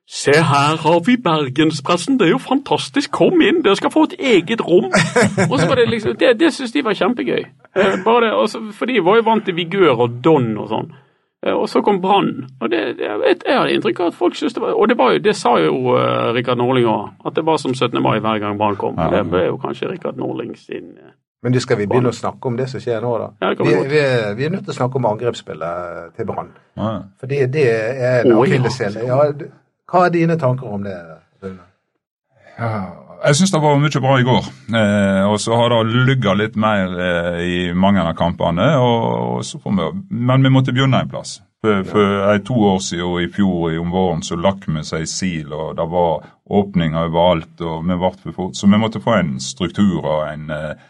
Se 0.09 0.31
her 0.31 0.77
har 0.77 1.01
vi 1.05 1.16
bergenspressen, 1.16 2.19
det 2.19 2.27
er 2.27 2.31
jo 2.31 2.38
fantastisk, 2.38 3.11
kom 3.11 3.40
inn, 3.42 3.62
dere 3.64 3.75
skal 3.77 3.90
få 3.90 4.05
et 4.05 4.14
eget 4.21 4.61
rom. 4.62 4.85
Og 5.51 5.59
så 5.59 5.66
var 5.66 5.75
Det 5.75 5.88
liksom, 5.90 6.14
det, 6.16 6.38
det 6.38 6.53
syntes 6.55 6.73
de 6.73 6.85
var 6.85 6.95
kjempegøy. 6.95 7.42
Eh, 7.77 8.05
bare 8.05 8.21
det, 8.25 8.31
altså, 8.33 8.61
For 8.73 8.87
de 8.87 9.01
var 9.05 9.16
jo 9.16 9.23
vant 9.23 9.45
til 9.45 9.55
Vigør 9.57 9.99
og 9.99 10.21
Don 10.25 10.57
og 10.59 10.69
sånn. 10.69 10.92
Eh, 11.47 11.53
og 11.55 11.69
så 11.69 11.83
kom 11.83 12.01
Brann. 12.01 12.47
Og 12.61 12.71
det, 12.71 12.81
jeg, 12.99 13.19
vet, 13.23 13.45
jeg 13.47 13.59
hadde 13.59 13.75
inntrykk 13.77 14.01
av 14.01 14.11
at 14.13 14.19
folk 14.19 14.39
syntes 14.39 14.57
det 14.57 14.63
var 14.65 14.75
Og 14.75 14.89
det, 14.89 14.97
var 14.99 15.13
jo, 15.15 15.21
det 15.23 15.37
sa 15.39 15.53
jo 15.63 15.77
uh, 15.95 16.33
Rikard 16.35 16.59
Norling 16.59 16.89
òg, 16.91 17.13
at 17.29 17.37
det 17.37 17.45
var 17.47 17.61
som 17.63 17.75
17. 17.75 18.03
mai 18.03 18.19
hver 18.19 18.41
gang 18.43 18.59
Brann 18.59 18.79
kom. 18.81 18.99
Ja. 18.99 19.11
Det 19.15 19.23
ble 19.31 19.45
jo 19.47 19.61
kanskje 19.63 19.93
Rikard 19.93 20.19
Norling 20.19 20.57
sin 20.59 20.97
uh, 20.99 21.13
Men 21.45 21.55
du, 21.55 21.61
skal 21.63 21.79
vi 21.79 21.87
begynne 21.87 22.11
å 22.11 22.17
snakke 22.17 22.51
om 22.51 22.57
det 22.59 22.67
som 22.73 22.83
skjer 22.83 23.05
nå, 23.05 23.13
da? 23.23 23.29
Ja, 23.45 23.53
vi, 23.55 23.77
vi 23.87 24.03
vi, 24.37 24.45
er- 24.49 24.51
nødt 24.51 24.67
til 24.67 24.75
å 24.75 24.79
snakke 24.81 24.99
om 24.99 25.07
angrepsspillet 25.13 26.17
til 26.17 26.27
Brann. 26.27 26.51
Ja. 26.75 26.93
For 27.21 27.31
det, 27.31 27.45
det 27.55 27.67
er 27.71 28.25
en 28.25 28.33
ja. 28.33 28.43
akilleshæl. 28.43 28.99
Ja, 29.07 29.21
hva 29.87 30.07
er 30.07 30.15
dine 30.17 30.39
tanker 30.41 30.73
om 30.75 30.83
det, 30.83 30.97
Rune? 31.45 31.63
Jeg 33.27 33.35
syns 33.41 33.51
det 33.51 33.59
var 33.59 33.79
mye 33.83 34.01
bra 34.03 34.17
i 34.21 34.27
går. 34.27 34.45
Eh, 34.71 35.25
og 35.27 35.41
så 35.43 35.57
har 35.59 35.73
det 35.73 36.05
lugga 36.07 36.35
litt 36.39 36.55
mer 36.55 36.93
eh, 37.03 37.41
i 37.43 37.57
mange 37.75 38.05
av 38.05 38.15
kampene. 38.19 38.69
Og, 38.79 39.43
og 39.43 39.67
vi, 39.67 39.89
men 40.15 40.47
vi 40.47 40.53
måtte 40.55 40.75
begynne 40.77 41.01
en 41.03 41.11
plass. 41.11 41.41
For, 41.65 41.83
for 41.89 42.12
eh, 42.29 42.39
to 42.47 42.55
år 42.69 42.79
siden 42.87 43.09
og 43.09 43.19
i 43.25 43.31
fjor 43.35 43.73
i 43.73 43.81
om 43.83 43.91
våren 43.91 44.23
så 44.23 44.39
lakk 44.39 44.69
vi 44.71 44.85
seg 44.87 45.03
i 45.03 45.11
sil, 45.11 45.51
og 45.51 45.75
det 45.81 45.89
var 45.91 46.29
åpninger 46.47 47.09
overalt. 47.09 47.57
og 47.61 47.83
vi 47.89 47.99
ble 47.99 48.12
for 48.23 48.37
fort, 48.37 48.57
Så 48.57 48.71
vi 48.71 48.79
måtte 48.79 49.03
få 49.03 49.19
en 49.19 49.41
struktur 49.43 50.05
og 50.05 50.29
en 50.29 50.51
eh, 50.55 50.87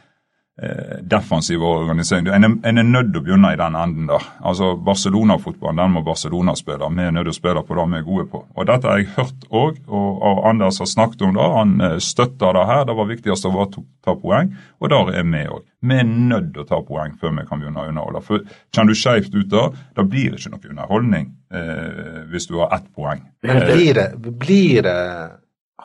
defensiv 1.03 1.61
organisering. 1.61 2.31
En 2.33 2.45
er, 2.45 2.55
en 2.64 2.92
nødt 2.92 3.11
til 3.12 3.21
å 3.21 3.25
begynne 3.27 3.51
i 3.53 3.59
den 3.61 3.75
enden 3.77 4.07
der. 4.09 4.25
Altså 4.40 4.71
Barcelona-fotballen 4.81 5.83
den 5.83 5.92
må 5.92 6.03
Barcelona 6.07 6.55
spille. 6.57 6.88
Vi 6.97 7.05
er 7.05 7.12
nødt 7.12 7.29
til 7.29 7.35
å 7.35 7.37
spille 7.37 7.64
på 7.66 7.77
det 7.77 7.85
vi 7.92 7.99
er 7.99 8.07
gode 8.07 8.25
på. 8.33 8.40
Og 8.55 8.69
Dette 8.71 8.88
har 8.88 9.03
jeg 9.03 9.11
hørt 9.19 9.45
òg, 9.51 9.83
og, 9.85 10.09
og 10.31 10.40
Anders 10.49 10.81
har 10.81 10.88
snakket 10.88 11.27
om 11.29 11.37
det. 11.37 11.51
Han 11.59 11.77
eh, 11.85 11.99
støtter 12.01 12.57
det 12.57 12.64
her. 12.71 12.85
Det 12.88 12.97
var 12.97 13.11
viktigst 13.12 13.49
å 13.51 13.66
ta, 13.75 13.85
ta 14.09 14.16
poeng, 14.23 14.55
og 14.81 14.92
der 14.95 15.12
er 15.21 15.29
vi 15.29 15.45
òg. 15.45 15.62
Vi 15.87 16.01
er 16.01 16.09
nødt 16.09 16.53
til 16.55 16.64
å 16.64 16.69
ta 16.73 16.81
poeng 16.88 17.14
før 17.21 17.37
vi 17.37 17.47
kan 17.49 17.61
begynne 17.61 17.85
å 17.85 17.90
underholde. 17.92 18.25
For 18.25 18.49
Kommer 18.75 18.92
du 18.92 18.99
skjevt 18.99 19.37
ut 19.37 19.49
da, 19.53 19.69
da 19.97 20.05
blir 20.09 20.33
det 20.33 20.40
ikke 20.40 20.55
noe 20.57 20.73
underholdning 20.73 21.31
eh, 21.53 22.21
hvis 22.33 22.49
du 22.49 22.57
har 22.62 22.73
ett 22.79 22.88
poeng. 22.97 23.27
Men 23.45 23.64
blir 23.69 23.92
det, 24.01 24.11
blir 24.40 24.87
det 24.87 25.01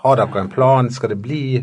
Har 0.01 0.17
dere 0.17 0.41
en 0.41 0.49
plan? 0.49 0.87
Skal 0.89 1.11
det 1.13 1.19
bli, 1.21 1.59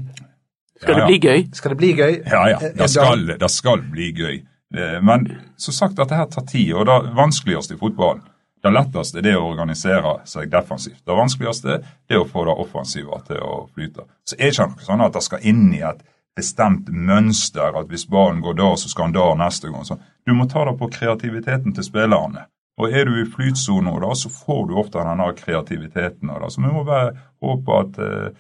Skal 0.81 0.95
Ja, 0.95 0.99
det 1.01 1.07
bli 1.07 1.19
gøy? 1.29 1.45
skal 1.55 1.71
det 1.75 1.79
bli 1.79 1.93
gøy? 1.99 2.23
Ja, 2.27 2.43
ja. 2.49 2.59
Eh, 2.63 2.73
Det 2.77 2.91
skal, 2.91 3.27
det 3.39 3.51
skal 3.51 3.83
bli 3.83 4.13
gøy. 4.13 4.43
Eh, 4.77 5.01
Men 5.03 5.27
som 5.57 5.75
sagt, 5.75 5.97
dette 5.97 6.15
her 6.15 6.27
tar 6.27 6.43
tid. 6.47 6.73
Og 6.75 6.87
det 6.87 7.15
vanskeligste 7.17 7.75
i 7.75 7.79
fotballen 7.79 8.23
det 8.63 8.73
letteste 8.75 9.23
det 9.23 9.33
er 9.33 9.39
å 9.39 9.51
organisere 9.53 10.17
seg 10.27 10.51
defensivt. 10.51 11.05
Det 11.07 11.15
vanskeligste 11.15 11.79
det 12.09 12.17
er 12.17 12.23
å 12.25 12.27
få 12.29 12.45
det 12.49 12.57
offensive 12.59 13.21
til 13.29 13.37
å 13.39 13.69
flyte. 13.75 14.03
Så 14.27 14.35
er 14.39 14.51
det 14.51 14.55
ikke 14.57 14.67
noe 14.73 14.87
sånn 14.89 15.05
at 15.07 15.13
det 15.15 15.23
skal 15.23 15.45
inn 15.47 15.69
i 15.75 15.83
et 15.87 16.01
bestemt 16.39 16.89
mønster, 16.91 17.75
at 17.79 17.89
hvis 17.91 18.07
ballen 18.11 18.41
går 18.43 18.55
der, 18.59 18.75
så 18.79 18.89
skal 18.91 19.09
han 19.09 19.15
der 19.17 19.39
neste 19.39 19.71
gang. 19.71 19.85
Så 19.87 19.99
du 20.27 20.35
må 20.35 20.47
ta 20.51 20.65
det 20.69 20.77
på 20.79 20.91
kreativiteten 20.91 21.75
til 21.75 21.85
spillerne. 21.87 22.47
Og 22.79 22.93
er 22.95 23.05
du 23.09 23.17
i 23.19 23.27
flytsone, 23.27 23.95
da, 24.03 24.13
så 24.15 24.31
får 24.31 24.69
du 24.69 24.75
ofte 24.79 25.03
denne 25.03 25.33
kreativiteten. 25.35 26.29
Da. 26.31 26.51
Så 26.51 26.63
vi 26.63 26.71
må 26.71 26.85
bare 26.87 27.15
håpe 27.43 27.79
at 27.81 27.99
eh, 27.99 28.29
eh, 28.29 28.31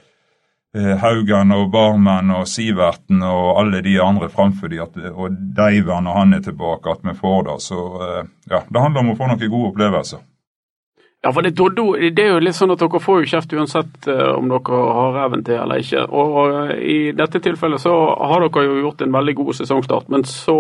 Haugan 1.02 1.52
og 1.54 1.70
Barmen 1.72 2.30
og 2.34 2.46
Siverten 2.48 3.22
og 3.26 3.58
alle 3.60 3.82
de 3.84 3.96
andre 4.02 4.28
framfor 4.32 4.70
de, 4.72 4.80
og 5.10 5.36
Deivan 5.56 6.06
når 6.06 6.18
han 6.18 6.34
er 6.36 6.42
tilbake, 6.44 6.90
at 6.92 7.04
vi 7.04 7.14
får 7.18 7.46
det. 7.48 7.56
Så 7.64 7.84
eh, 8.06 8.24
ja, 8.50 8.62
det 8.68 8.82
handler 8.82 9.04
om 9.04 9.12
å 9.14 9.16
få 9.18 9.30
noen 9.30 9.42
gode 9.44 9.72
opplevelser. 9.72 10.24
Ja, 11.26 11.32
for 11.34 11.42
det, 11.42 11.56
det 12.14 12.22
er 12.22 12.36
jo 12.36 12.42
litt 12.46 12.54
sånn 12.54 12.70
at 12.70 12.78
dere 12.78 13.00
får 13.02 13.24
jo 13.24 13.30
kjeft 13.32 13.52
uansett 13.58 14.06
eh, 14.06 14.30
om 14.36 14.50
dere 14.52 14.82
har 15.00 15.16
reven 15.16 15.44
til 15.46 15.58
eller 15.58 15.82
ikke. 15.82 16.06
Og 16.14 16.38
eh, 16.46 16.74
i 16.78 16.98
dette 17.18 17.42
tilfellet 17.42 17.82
så 17.82 17.94
har 18.30 18.46
dere 18.46 18.66
jo 18.68 18.80
gjort 18.84 19.02
en 19.02 19.18
veldig 19.18 19.38
god 19.42 19.54
sesongstart, 19.58 20.10
men 20.14 20.26
så 20.28 20.58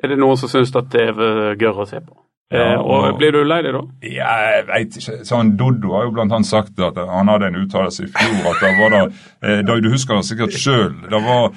er 0.00 0.12
det 0.14 0.20
noen 0.20 0.38
som 0.38 0.52
syns 0.52 0.74
at 0.78 0.92
det 0.94 1.10
er 1.10 1.56
gørr 1.58 1.82
å 1.82 1.88
se 1.90 2.02
på. 2.04 2.14
Ja, 2.50 2.72
Eh, 2.72 2.78
og 2.80 3.04
og- 3.04 3.18
Blir 3.18 3.30
du 3.32 3.44
lei 3.44 3.62
deg 3.62 3.72
da? 3.72 3.80
Ja, 4.02 4.30
jeg 4.56 4.66
vet 4.66 4.96
ikke. 4.98 5.18
Sånn, 5.24 5.56
Doddo 5.56 5.92
har 5.94 6.04
jo 6.04 6.10
blant 6.10 6.32
annet 6.32 6.46
sagt 6.46 6.80
at 6.80 6.96
han 6.96 7.28
hadde 7.28 7.46
en 7.46 7.54
uttalelse 7.64 8.02
i 8.04 8.06
fjor 8.10 8.50
at 8.50 8.60
det 8.60 8.72
var 8.80 8.96
eh, 9.42 9.62
da, 9.62 9.76
Du 9.80 9.88
husker 9.90 10.14
det 10.16 10.24
sikkert 10.26 10.56
sjøl. 10.58 10.96
Det, 11.08 11.22
var- 11.22 11.52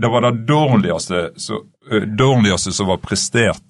det 0.00 0.10
var 0.10 0.20
det 0.22 0.46
dårligste, 0.46 1.30
så, 1.36 1.60
eh, 1.92 2.00
dårligste 2.06 2.72
som 2.72 2.86
var 2.86 2.96
prestert 2.96 3.60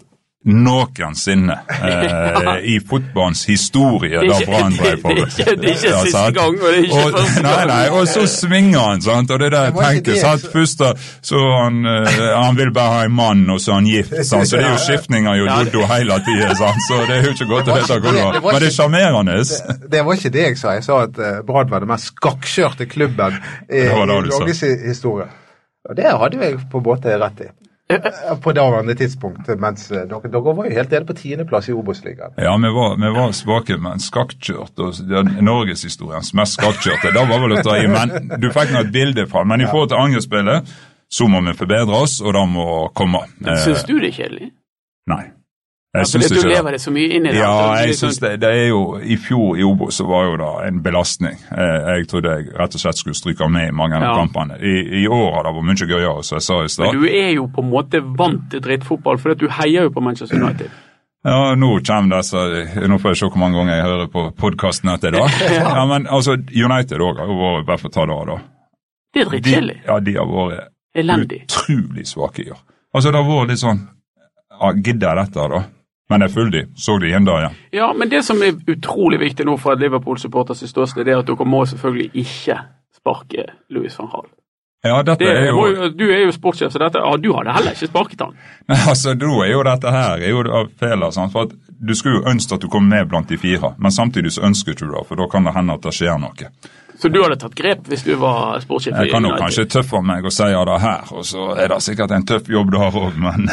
noensinne 0.49 1.55
eh, 1.69 2.55
i 2.75 2.79
fotballens 2.81 3.45
historie 3.49 4.21
da 4.25 4.39
Brann 4.47 4.73
drev 4.77 5.03
på. 5.03 5.13
det 5.15 5.23
er 5.23 5.27
ikke- 5.29 5.57
det 5.61 5.69
er 5.69 5.75
ikke 5.75 5.93
siste 6.07 6.23
gang, 6.37 6.57
og 6.59 6.67
det 6.67 6.73
er 6.79 6.85
ikke 6.89 7.03
Og- 7.05 7.13
første 7.19 7.43
Nei, 7.43 7.53
gang. 7.57 7.69
nei, 7.73 7.89
og 7.99 8.09
så 8.09 8.25
svinger 8.33 8.79
han, 8.89 9.03
sant. 9.05 9.31
Og 9.31 9.39
det 9.43 9.47
er 9.47 9.55
det 9.57 9.63
jeg 9.69 9.75
tenker. 9.79 10.21
sant? 10.23 10.47
Først 10.53 10.79
da, 10.83 10.93
så 11.31 11.43
han, 11.63 11.79
eh, 11.87 12.21
han 12.43 12.57
vil 12.59 12.73
bare 12.73 12.95
ha 12.97 13.05
en 13.09 13.13
mann, 13.19 13.45
og 13.51 13.61
så 13.61 13.73
er 13.77 13.81
han 13.81 13.91
gift. 13.93 14.15
Sant? 14.31 14.49
Så 14.49 14.57
det 14.57 14.65
er 14.65 14.73
jo 14.75 14.81
skiftninger 14.87 15.39
jo 15.39 15.47
dodo 15.49 15.87
hele 15.93 16.19
tida, 16.27 16.55
sant. 16.59 16.81
Så 16.89 17.01
det 17.09 17.17
er 17.19 17.23
jo 17.29 17.35
ikke 17.37 17.49
godt 17.53 17.69
å 17.69 17.75
Det 17.75 17.83
vite 17.83 17.99
hvor 18.01 18.13
det 18.19 18.43
var. 18.43 18.53
Men 18.53 18.61
det 18.65 18.69
er 18.71 18.77
sjarmerende. 18.79 19.37
Det, 19.45 19.91
det 19.93 20.05
var 20.07 20.19
ikke 20.19 20.33
det 20.35 20.43
jeg 20.49 20.59
sa. 20.61 20.73
Jeg 20.79 20.85
sa 20.89 21.03
at 21.05 21.19
uh, 21.23 21.29
Brann 21.47 21.71
var 21.71 21.85
den 21.85 21.89
mest 21.93 22.11
skakkjørte 22.15 22.87
klubben 22.91 23.39
i. 23.69 23.85
Norges 24.09 24.61
historie. 24.87 25.29
Og 25.89 25.97
det 25.97 26.05
hadde 26.11 26.37
jo 26.37 26.43
jeg 26.45 26.59
på 26.73 26.81
en 26.83 26.85
måte 26.85 27.15
rett 27.21 27.41
i. 27.47 27.49
Eh, 27.91 28.37
På 28.45 28.53
daværende 28.53 28.95
tidspunkt, 28.95 29.49
mens 29.61 29.87
eh, 29.91 30.03
dere, 30.11 30.29
dere 30.29 30.43
var 30.57 30.67
jo 30.69 30.75
helt 30.77 30.91
nede 30.93 31.07
på 31.09 31.15
tiendeplass 31.17 31.69
i 31.71 31.73
Obos-ligaen. 31.73 32.35
Ja, 32.37 32.53
vi 32.61 32.69
var, 32.75 32.99
vi 33.01 33.13
var 33.17 33.33
svake, 33.33 33.79
men 33.81 34.03
skakkjørt. 34.05 34.77
og 34.85 35.01
Norgeshistoriens 35.45 36.35
mest 36.37 36.59
skakkjørte. 36.59 37.15
Da 37.17 37.25
var 37.31 37.41
vel 37.47 37.57
å 37.57 37.63
ta 37.65 37.79
i, 37.81 37.87
men 37.89 38.13
Du 38.43 38.51
fikk 38.53 38.75
nå 38.75 38.83
et 38.85 38.93
bilde 38.93 39.25
fra 39.31 39.45
Men 39.49 39.65
i 39.65 39.67
forhold 39.71 39.89
til 39.95 40.03
angrepsspillet, 40.05 40.69
så 41.09 41.29
må 41.33 41.41
vi 41.49 41.57
forbedre 41.57 41.97
oss, 42.05 42.19
og 42.21 42.35
det 42.37 42.45
må 42.53 42.69
komme. 42.95 43.25
Men 43.41 43.57
Syns 43.65 43.87
du 43.89 43.95
det 43.99 44.13
er 44.13 44.17
kjedelig? 44.21 44.51
Nei. 45.09 45.23
Jeg 45.97 46.05
ja, 46.05 46.05
syns 46.05 46.29
du 46.29 46.35
ikke 46.37 46.43
det. 46.45 46.51
lever 46.53 46.75
det 46.77 46.81
så 46.83 46.91
mye 46.93 47.09
inn 47.17 47.27
i 47.27 47.31
det. 47.33 47.39
Ja, 47.41 47.53
det 47.73 47.87
jeg 47.89 47.95
synes 47.97 48.19
sånn- 48.19 48.25
det, 48.29 48.41
det 48.43 48.49
er 48.59 48.67
jo 48.69 48.81
I 49.01 49.17
fjor 49.17 49.57
i 49.57 49.63
Obo 49.65 49.87
så 49.91 50.05
var 50.07 50.25
jo 50.29 50.35
det 50.37 50.51
en 50.69 50.83
belastning. 50.85 51.39
Jeg, 51.49 51.79
Jeg 51.89 52.09
trodde 52.11 52.35
jeg 52.35 52.51
rett 52.59 52.75
og 52.77 52.81
slett 52.83 52.99
skulle 53.01 53.17
stryke 53.17 53.49
med 53.51 53.69
i 53.69 53.73
mange 53.73 53.97
av 53.97 54.03
Ja. 54.03 54.15
kampene. 54.21 54.59
I, 54.61 54.75
I 55.05 55.07
år 55.09 55.33
har 55.35 55.43
det 55.49 55.55
vært 55.57 55.65
mye 55.71 55.89
gøyere, 55.89 56.25
som 56.25 56.37
jeg 56.37 56.43
sa 56.43 56.55
i 56.59 56.61
Men 56.61 56.69
stad. 56.69 56.93
du 56.93 57.07
er 57.09 57.31
jo 57.35 57.47
på 57.49 57.65
en 57.65 57.71
måte 57.71 58.03
vant 58.19 58.51
til 58.51 58.61
drittfotball, 58.61 59.17
for 59.19 59.35
du 59.35 59.49
heier 59.49 59.83
jo 59.89 59.91
på 59.91 60.03
Manchester 60.03 60.37
United. 60.37 60.71
Ja, 61.25 61.55
nå 61.57 61.81
kommer 61.83 62.21
så, 62.23 62.45
Nå 62.87 62.99
får 63.01 63.11
jeg 63.11 63.17
se 63.17 63.27
hvor 63.27 63.39
mange 63.41 63.57
ganger 63.59 63.75
jeg 63.75 63.85
hører 63.85 64.07
på 64.13 64.37
podkasten 64.37 64.93
etter 64.93 65.11
det. 65.11 65.25
Ja, 65.57 65.87
men 65.87 66.07
altså, 66.07 66.37
United 66.37 67.01
òg 67.01 67.17
har 67.19 67.27
jo 67.27 67.35
vært 67.41 67.67
Bare 67.67 67.79
for 67.79 67.89
å 67.89 67.93
ta 67.97 68.05
det 68.07 68.15
av, 68.15 68.27
da. 68.27 68.37
Det 69.15 69.21
er 69.23 69.25
De, 69.25 69.31
drittkjedelig. 69.41 69.79
ja, 69.89 69.99
de 70.01 70.15
har 70.15 70.27
vært 70.27 70.69
Elendig. 70.95 71.41
utrolig 71.49 72.07
svake 72.07 72.45
i 72.47 72.51
år. 72.53 72.61
Altså, 72.95 73.11
det 73.11 73.25
har 73.25 73.25
vært 73.33 73.49
litt 73.49 73.59
sånn 73.65 73.89
ja, 74.61 74.73
Gidder 74.77 75.09
jeg 75.17 75.25
dette, 75.25 75.49
da? 75.49 75.65
Men 76.09 76.25
jeg 76.25 76.33
fulgte 76.33 76.59
de. 76.59 76.67
Så 76.81 76.97
de 76.99 77.11
igjen 77.11 77.27
da 77.29 77.37
ja. 77.43 77.51
Ja, 77.73 77.93
men 77.93 78.09
det 78.09 78.23
som 78.25 78.41
er 78.43 78.57
utrolig 78.73 79.21
viktig 79.21 79.45
nå 79.47 79.59
fra 79.61 79.75
Liverpool-supporters 79.77 80.65
ståsted, 80.71 81.05
det 81.05 81.13
er 81.13 81.21
at 81.21 81.29
dere 81.29 81.45
må 81.45 81.65
selvfølgelig 81.69 82.11
ikke 82.25 82.57
sparke 82.97 83.45
Louis 83.69 83.99
van 83.99 84.09
Hall. 84.15 84.29
Ja, 84.87 85.03
dette 85.03 85.25
Det 85.25 85.31
er 85.35 85.49
jo 85.51 85.57
må 85.59 85.89
du 85.99 86.05
er 86.07 86.21
jo 86.23 86.33
sportssjef, 86.33 86.71
så 86.73 86.79
dette, 86.79 87.01
ja, 87.03 87.17
du 87.19 87.33
hadde 87.35 87.55
heller 87.57 87.75
ikke 87.75 87.91
sparket 87.91 88.21
han. 88.23 88.37
Nei, 88.71 88.79
Altså, 88.89 89.15
da 89.19 89.31
er 89.45 89.51
jo 89.53 89.63
dette 89.67 89.91
her 89.95 90.23
er 90.23 90.31
jo 90.31 90.65
feler, 90.79 91.11
sant? 91.11 91.33
for 91.35 91.49
at 91.49 91.57
Du 91.79 91.95
skulle 91.95 92.21
jo 92.21 92.31
ønske 92.31 92.55
at 92.57 92.63
du 92.63 92.69
kom 92.71 92.89
med 92.91 93.07
blant 93.11 93.29
de 93.29 93.37
fire, 93.39 93.75
men 93.79 93.93
samtidig 93.95 94.33
så 94.35 94.43
ønsker 94.49 94.75
du 94.79 94.89
det, 94.91 95.05
for 95.07 95.19
da 95.19 95.29
kan 95.31 95.45
det 95.47 95.55
hende 95.55 95.77
at 95.79 95.83
det 95.83 95.93
skjer 95.95 96.17
noe. 96.19 96.49
Så 96.99 97.09
du 97.13 97.21
hadde 97.23 97.37
tatt 97.39 97.55
grep 97.55 97.87
hvis 97.91 98.03
du 98.07 98.15
var 98.19 98.59
sportssjef 98.63 98.97
Jeg 98.99 99.13
kan 99.13 99.27
jo 99.27 99.35
kanskje 99.39 99.69
tøffe 99.71 100.01
meg 100.03 100.27
og 100.27 100.35
si 100.35 100.49
det 100.49 100.79
her, 100.83 101.13
og 101.15 101.25
så 101.27 101.53
er 101.55 101.71
det 101.71 101.79
sikkert 101.85 102.15
en 102.17 102.27
tøff 102.27 102.49
jobb 102.51 102.73
du 102.75 102.79
har 102.81 102.97
òg, 102.99 103.15
men 103.23 103.47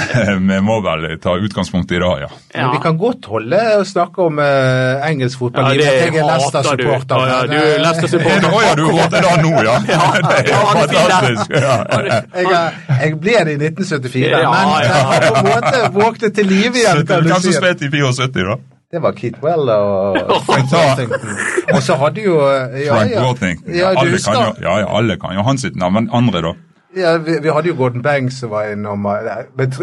vi 0.50 0.60
må 0.66 0.80
vel 0.86 1.08
ta 1.22 1.36
utgangspunkt 1.38 1.94
i 1.94 2.02
det, 2.02 2.12
ja. 2.26 2.30
Ja. 2.56 2.72
Vi 2.74 2.82
kan 2.84 2.98
godt 2.98 3.30
holde 3.30 3.60
å 3.78 3.84
snakke 3.88 4.26
om 4.26 4.40
uh, 4.42 5.06
engelsk 5.06 5.40
fotball. 5.42 5.76
Ja, 5.78 5.92
at 5.92 6.16
jeg 6.16 6.22
er 6.22 6.30
hater 6.30 6.78
du. 6.80 6.86
Leicester-supporter. 6.86 7.16
Ja, 7.16 7.36
ja, 7.36 7.40
du 7.50 7.56
er 7.58 7.70
eh, 7.70 7.82
Leicester-supporter. 7.84 8.50
Å 8.50 8.62
ja, 8.64 8.74
du 8.80 8.84
råder 8.90 9.28
det 9.28 9.36
nå, 9.44 9.54
ja? 9.68 9.76
Det 9.86 9.96
ja, 9.96 10.06
Det 10.26 10.38
er 10.38 10.96
fantastisk. 10.96 11.56
Jeg, 11.56 12.94
jeg 13.02 13.18
ble 13.22 13.36
det 13.48 13.56
i 13.56 13.60
1974, 13.70 14.30
Ja, 14.32 14.54
men 14.54 14.72
jeg 14.86 15.04
har 15.12 15.28
på 15.28 15.42
en 15.42 15.50
måte 15.52 15.84
våknet 15.96 16.40
til 16.40 16.50
live 16.50 16.82
igjen. 16.82 17.04
Hvem 17.06 17.36
som 17.36 17.60
spilte 17.60 17.88
i 17.88 17.94
74, 17.94 18.48
da? 18.50 18.75
Det 18.92 19.02
var 19.02 19.12
Keith 19.18 19.44
Well 19.44 19.70
og 19.70 20.18
Frank 20.46 20.70
Ta. 20.70 20.78
Worthington. 20.78 21.34
Og 21.74 21.82
så 21.84 21.96
hadde 22.00 22.22
jo 22.22 22.36
ja, 22.48 22.94
Frank 22.94 23.12
ja. 23.12 23.24
Worthington. 23.26 23.74
Ja, 23.74 23.92
du 23.92 24.04
alle, 24.06 24.20
kan 24.22 24.38
jo, 24.40 24.54
ja, 24.62 24.78
ja, 24.84 24.98
alle 24.98 25.18
kan 25.20 25.36
jo 25.36 25.44
han 25.44 25.58
sitt 25.58 25.76
navn, 25.76 25.94
men 25.94 26.10
andre, 26.14 26.42
da? 26.42 26.54
ja, 26.96 27.18
vi, 27.18 27.40
vi 27.40 27.50
hadde 27.50 27.70
jo 27.70 27.76
Gordon 27.76 28.02
Banks 28.02 28.40
som 28.40 28.50
var 28.50 28.72
innom 28.72 29.06
eh, 29.06 29.46
men, 29.58 29.74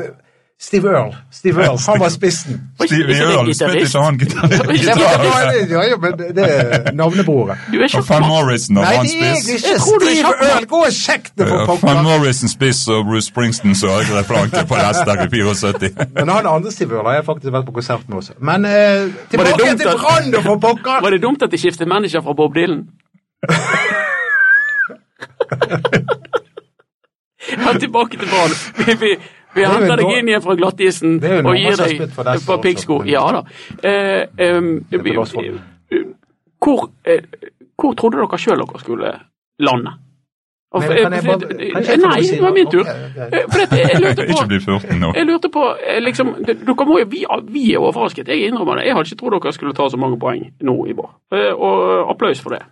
Steve 0.62 0.88
Earl. 0.88 1.14
Steve 1.31 1.62
Earl, 1.64 1.79
Han 1.87 2.01
var 2.01 2.09
spissen. 2.09 2.61
Steve 2.87 3.12
Earl, 3.18 3.48
spilte 3.55 3.79
ikke 3.83 4.03
han 4.03 4.18
gitarist? 4.18 4.85
Ja, 4.87 4.94
men- 4.94 5.68
Det 5.68 5.70
ja, 5.70 5.83
ja, 5.90 5.96
men 6.05 6.12
det 6.37 6.44
er 6.51 6.92
navnebroret. 6.92 7.59
Du 7.72 7.79
er 7.81 7.85
ikke 7.88 7.98
Og 7.98 8.09
Van 8.09 8.22
Morrison 8.29 8.77
og 8.79 8.87
han 8.87 9.05
det 9.05 9.11
spiss. 9.42 9.64
Jeg 9.70 9.81
tror 9.81 9.98
du 9.98 10.07
er 10.07 10.11
Steve. 10.14 10.35
Earl! 10.53 10.66
Gå 10.70 10.77
og 10.87 10.92
sjekk 10.92 11.27
det, 11.38 11.48
for 11.48 11.66
pokker! 11.66 11.87
Van 11.88 12.05
Morrison 12.05 12.48
spiss 12.48 12.85
og 12.88 13.05
Bruce 13.11 13.27
Springsteen 13.33 13.75
så 13.75 13.87
jeg 13.90 14.14
referanse 14.14 14.62
på 14.70 14.75
Leicester 14.79 15.25
i 15.25 15.29
74. 15.35 16.09
Men 16.14 16.29
han 16.37 16.46
andre 16.46 16.70
Steve 16.72 16.94
Earl 16.94 17.07
har 17.11 17.14
jeg 17.18 17.25
faktisk 17.27 17.53
vært 17.59 17.66
på 17.66 17.72
konsert 17.81 18.09
med 18.09 18.16
også. 18.22 18.33
Men 18.40 18.64
eh, 18.64 19.11
tilbake 19.35 19.77
til 19.83 19.90
Brann, 19.98 20.33
for 20.46 20.57
pokker! 20.68 21.03
Var 21.03 21.11
det 21.11 21.22
dumt 21.27 21.42
at 21.42 21.51
de 21.51 21.59
skiftet 21.59 21.88
manager 21.90 22.22
fra 22.22 22.33
Bob 22.38 22.55
Dylan? 22.55 22.87
Ja, 27.53 27.72
tilbake 27.79 28.16
til 28.16 28.29
Brann. 28.31 28.53
Vi, 29.55 29.62
er 29.62 29.69
henter 29.75 29.97
deg 30.01 30.12
inn 30.19 30.29
igjen 30.31 30.43
fra 30.45 30.55
glattisen 30.57 31.19
og 31.21 31.55
gir 31.57 31.77
deg 31.77 31.99
på 31.99 32.09
for 32.17 32.31
et 32.33 32.47
par 32.47 32.59
piggsko. 32.65 33.03
Ja 33.07 33.25
da. 33.37 33.43
Eh, 33.83 34.23
eh, 34.38 34.61
vi- 34.91 35.17
hvor, 36.62 36.88
eh, 37.05 37.21
hvor 37.77 37.95
trodde 37.99 38.17
dere 38.23 38.38
sjøl 38.38 38.57
dere 38.62 38.81
skulle 38.81 39.12
lande? 39.61 39.93
Nei, 40.73 42.23
si 42.25 42.37
det 42.37 42.41
var 42.41 42.53
min 42.57 42.71
tur. 42.73 42.87
Eh, 42.88 43.43
For 43.53 43.61
at 43.61 43.73
jeg 43.77 44.01
lurte 44.01 44.25
Ikke 44.31 44.38
på 44.41 44.47
bli 44.49 44.59
14 44.65 45.01
nå. 45.03 45.11
jeg 45.19 45.27
lurte 45.29 45.51
på, 45.53 45.65
eh, 45.85 45.99
liksom, 46.01 46.31
dere 46.47 46.87
må 46.88 46.97
jo, 47.03 47.05
vi, 47.12 47.27
vi 47.53 47.65
er 47.75 47.79
overrasket, 47.85 48.29
jeg 48.33 48.49
innrømmer 48.49 48.81
det. 48.81 48.87
Jeg 48.87 48.97
hadde 48.97 49.11
ikke 49.12 49.21
trodd 49.21 49.37
dere 49.43 49.53
skulle 49.53 49.75
ta 49.77 49.88
så 49.93 50.01
mange 50.01 50.17
poeng 50.23 50.47
nå 50.65 50.77
i 50.88 50.95
vår. 50.97 51.11
Eh, 51.37 51.53
Og 51.53 52.09
applaus 52.15 52.41
for 52.41 52.57
det. 52.57 52.62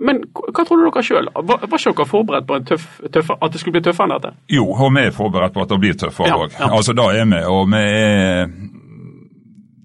Men 0.00 0.22
hva 0.32 0.64
tror 0.64 0.80
du 0.80 0.86
dere 0.90 1.02
sjøl? 1.04 1.26
Var, 1.34 1.58
var 1.68 1.78
ikke 1.78 1.92
dere 1.98 2.08
forberedt 2.08 2.46
på 2.48 2.56
en 2.56 2.64
tøff, 2.64 2.86
tøff, 3.12 3.30
at 3.36 3.52
det 3.52 3.60
skulle 3.60 3.76
bli 3.76 3.82
tøffere 3.84 4.06
enn 4.08 4.14
dette? 4.16 4.30
Jo, 4.48 4.64
og 4.72 4.94
vi 4.96 5.02
er 5.04 5.12
forberedt 5.12 5.52
på 5.52 5.60
at 5.66 5.68
det 5.74 5.80
blir 5.82 5.98
tøffere 6.00 6.30
Ja, 6.30 6.38
òg. 6.40 6.54
ja. 6.58 6.70
Altså, 6.72 6.94
da 6.96 7.10
er 7.12 7.26
vi, 7.28 7.42
og 7.44 7.66
vi 7.68 7.82
er 7.84 8.48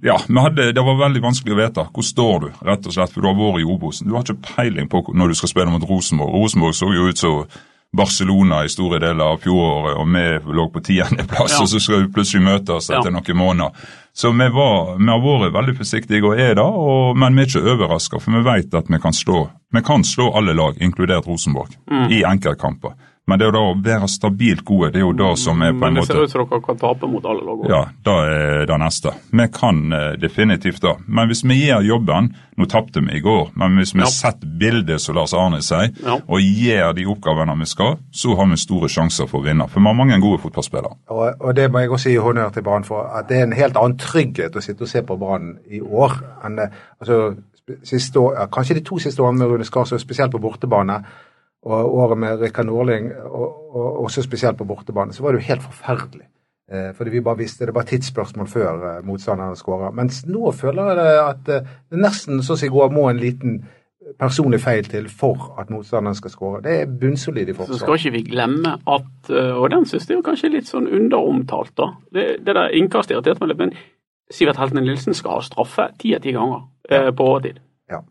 Ja, 0.05 0.15
hadde, 0.21 0.67
det 0.77 0.83
var 0.85 0.99
veldig 0.99 1.21
vanskelig 1.23 1.55
å 1.55 1.59
vite. 1.59 1.85
Hvor 1.95 2.05
står 2.05 2.39
du, 2.43 2.49
rett 2.67 2.85
og 2.87 2.93
slett, 2.93 3.11
for 3.11 3.21
du 3.25 3.27
har 3.31 3.37
vært 3.39 3.63
i 3.63 3.69
Obosen. 3.73 4.07
Du 4.07 4.13
har 4.13 4.21
ikke 4.23 4.53
peiling 4.55 4.87
på 4.91 5.01
når 5.17 5.31
du 5.33 5.35
skal 5.39 5.49
spille 5.49 5.71
mot 5.73 5.83
Rosenborg. 5.89 6.35
Rosenborg 6.35 6.75
så 6.77 6.91
jo 6.93 7.07
ut 7.09 7.17
som 7.17 7.45
Barcelona 7.95 8.59
i 8.65 8.69
store 8.69 8.99
deler 9.01 9.23
av 9.33 9.39
fjoråret, 9.41 9.95
og 9.97 10.07
vi 10.13 10.53
lå 10.59 10.65
på 10.73 10.83
tiendeplass, 10.83 11.55
Ja. 11.57 11.61
og 11.63 11.67
så 11.71 11.79
skal 11.81 12.03
vi 12.03 12.11
plutselig 12.13 12.43
møtes 12.43 12.89
etter 12.91 13.09
Ja. 13.09 13.15
noen 13.17 13.37
måneder. 13.39 13.71
Så 14.15 14.31
vi, 14.31 14.45
var, 14.55 14.95
vi 14.97 15.09
har 15.11 15.19
vært 15.25 15.53
veldig 15.57 15.73
forsiktige 15.75 16.23
og 16.23 16.39
er 16.39 16.53
det, 16.55 16.63
og, 16.63 17.17
men 17.19 17.35
vi 17.35 17.43
er 17.43 17.49
ikke 17.49 17.73
overraska, 17.73 18.19
for 18.23 18.31
vi 18.37 18.43
vet 18.47 18.77
at 18.79 18.87
vi 18.87 18.99
kan 19.03 19.13
slå 19.13 19.41
vi 19.75 19.81
kan 19.83 20.05
slå 20.07 20.29
alle 20.39 20.53
lag, 20.55 20.77
inkludert 20.79 21.27
Rosenborg, 21.27 21.73
Mm. 21.91 22.05
i 22.15 22.21
enkeltkamper. 22.23 22.93
Men 23.27 23.39
det 23.41 23.47
er 23.47 23.51
da 23.55 23.61
å 23.65 23.75
være 23.81 24.07
stabilt 24.07 24.61
gode, 24.65 24.91
det 24.93 24.99
er 24.99 25.05
jo 25.07 25.13
det 25.17 25.31
som 25.41 25.61
er 25.65 25.71
på 25.73 25.87
en 25.87 25.95
måte 25.95 25.95
Men 25.95 25.95
det 25.95 26.03
ser 26.05 26.13
måte 26.13 26.25
ut 26.25 26.31
som 26.31 26.41
dere 26.45 26.61
kan 26.67 26.77
tape 26.77 27.07
mot 27.09 27.25
alle 27.25 27.41
lag. 27.47 27.63
ja, 27.71 27.79
det 28.05 28.13
er 28.35 28.65
det 28.69 28.77
neste. 28.83 29.13
Vi 29.31 29.47
kan 29.55 29.79
eh, 29.97 30.11
definitivt 30.21 30.81
det. 30.81 30.93
Men 31.07 31.27
hvis 31.31 31.41
vi 31.43 31.57
gjør 31.67 31.81
jobben 31.87 32.35
Nå 32.55 32.65
tapte 32.71 33.01
vi 33.03 33.17
i 33.17 33.19
går, 33.19 33.49
men 33.59 33.73
hvis 33.75 33.91
vi 33.95 33.99
Ja. 33.99 34.05
setter 34.07 34.47
bildet 34.47 35.01
som 35.01 35.15
Lars 35.15 35.33
Arne 35.33 35.57
sier, 35.61 35.89
Ja. 36.05 36.13
og 36.25 36.39
gjør 36.39 36.93
de 36.95 37.03
oppgavene 37.05 37.57
vi 37.59 37.65
skal, 37.65 37.97
så 38.13 38.35
har 38.37 38.45
vi 38.47 38.55
store 38.55 38.87
sjanser 38.87 39.27
for 39.27 39.41
å 39.41 39.43
vinne. 39.43 39.67
For 39.67 39.81
vi 39.81 39.87
har 39.87 39.93
mange 39.93 40.21
gode 40.21 40.39
fotballspillere. 40.39 40.93
Og, 41.09 41.33
og 41.41 41.55
det 41.55 41.65
må 41.71 41.79
jeg 41.79 41.89
også 41.89 42.09
gi 42.13 42.15
honnør 42.23 42.53
til 42.53 42.63
Brann 42.63 42.83
for, 42.87 43.09
at 43.11 43.27
det 43.27 43.37
er 43.41 43.43
en 43.43 43.51
helt 43.57 43.75
annen 43.75 43.97
trygghet 43.97 44.55
å 44.55 44.61
sitte 44.63 44.83
og 44.83 44.87
se 44.87 45.01
på 45.01 45.17
Brann 45.19 45.57
i 45.69 45.81
år 45.81 46.15
enn 46.45 46.59
eh, 46.59 46.69
altså, 47.01 47.35
siste 47.83 48.19
år, 48.23 48.35
ja, 48.39 48.45
kanskje 48.47 48.75
de 48.79 48.85
to 48.87 48.99
siste 49.03 49.19
årene 49.19 49.39
med 49.39 49.47
Rune 49.51 49.65
Skarsø, 49.67 49.97
spesielt 49.99 50.31
på 50.31 50.39
bortebane, 50.39 51.01
og 51.65 51.95
året 51.97 52.17
med 52.21 52.41
Rikard 52.41 52.69
Norling, 52.69 53.11
og, 53.25 53.75
og 53.75 54.03
også 54.05 54.21
spesielt 54.21 54.57
på 54.57 54.67
bortebane, 54.69 55.13
så 55.13 55.23
var 55.23 55.33
det 55.33 55.41
jo 55.41 55.49
helt 55.49 55.63
forferdelig. 55.65 56.27
Eh, 56.71 56.91
fordi 56.97 57.13
vi 57.13 57.21
bare 57.21 57.37
visste 57.43 57.65
det 57.65 57.75
var 57.75 57.85
tidsspørsmål 57.89 58.47
før 58.49 58.85
eh, 58.89 59.01
motstanderen 59.05 59.57
skåra. 59.57 59.91
Mens 59.93 60.23
nå 60.25 60.51
føler 60.53 60.91
jeg 60.91 60.99
det 60.99 61.17
at 61.23 61.49
eh, 61.55 61.73
det 61.91 62.01
nesten 62.01 62.41
så 62.45 62.55
å 62.55 62.61
si 62.61 62.69
går 62.73 62.93
må 62.93 63.09
en 63.09 63.21
liten 63.21 63.59
personlig 64.19 64.59
feil 64.61 64.85
til 64.89 65.07
for 65.09 65.55
at 65.59 65.69
motstanderen 65.73 66.17
skal 66.17 66.33
skåre. 66.33 66.61
Det 66.65 66.73
er 66.81 66.95
bunnsolid 67.01 67.49
i 67.49 67.55
Så 67.57 67.79
skal 67.79 67.97
ikke 67.97 68.13
vi 68.17 68.23
glemme 68.29 68.75
at 68.85 69.29
eh, 69.29 69.53
Og 69.57 69.69
den 69.71 69.85
synes 69.85 70.09
jeg 70.09 70.17
er 70.17 70.25
kanskje 70.25 70.53
litt 70.53 70.69
sånn 70.69 70.87
underomtalt, 70.87 71.73
da. 71.77 71.91
Det, 72.13 72.25
det 72.45 72.55
der 72.55 72.73
innkastet 72.77 73.15
irriterte 73.15 73.41
meg 73.41 73.53
litt. 73.53 73.61
Men 73.63 73.75
Sivert 74.31 74.57
Heltene 74.57 74.81
Nilsen 74.85 75.13
skal 75.13 75.37
ha 75.39 75.45
straffe 75.45 75.89
ti 76.01 76.15
av 76.15 76.21
ti 76.21 76.33
ganger 76.35 76.65
eh, 76.89 77.11
på 77.13 77.29
overtid. 77.29 77.61
Ja, 77.89 78.01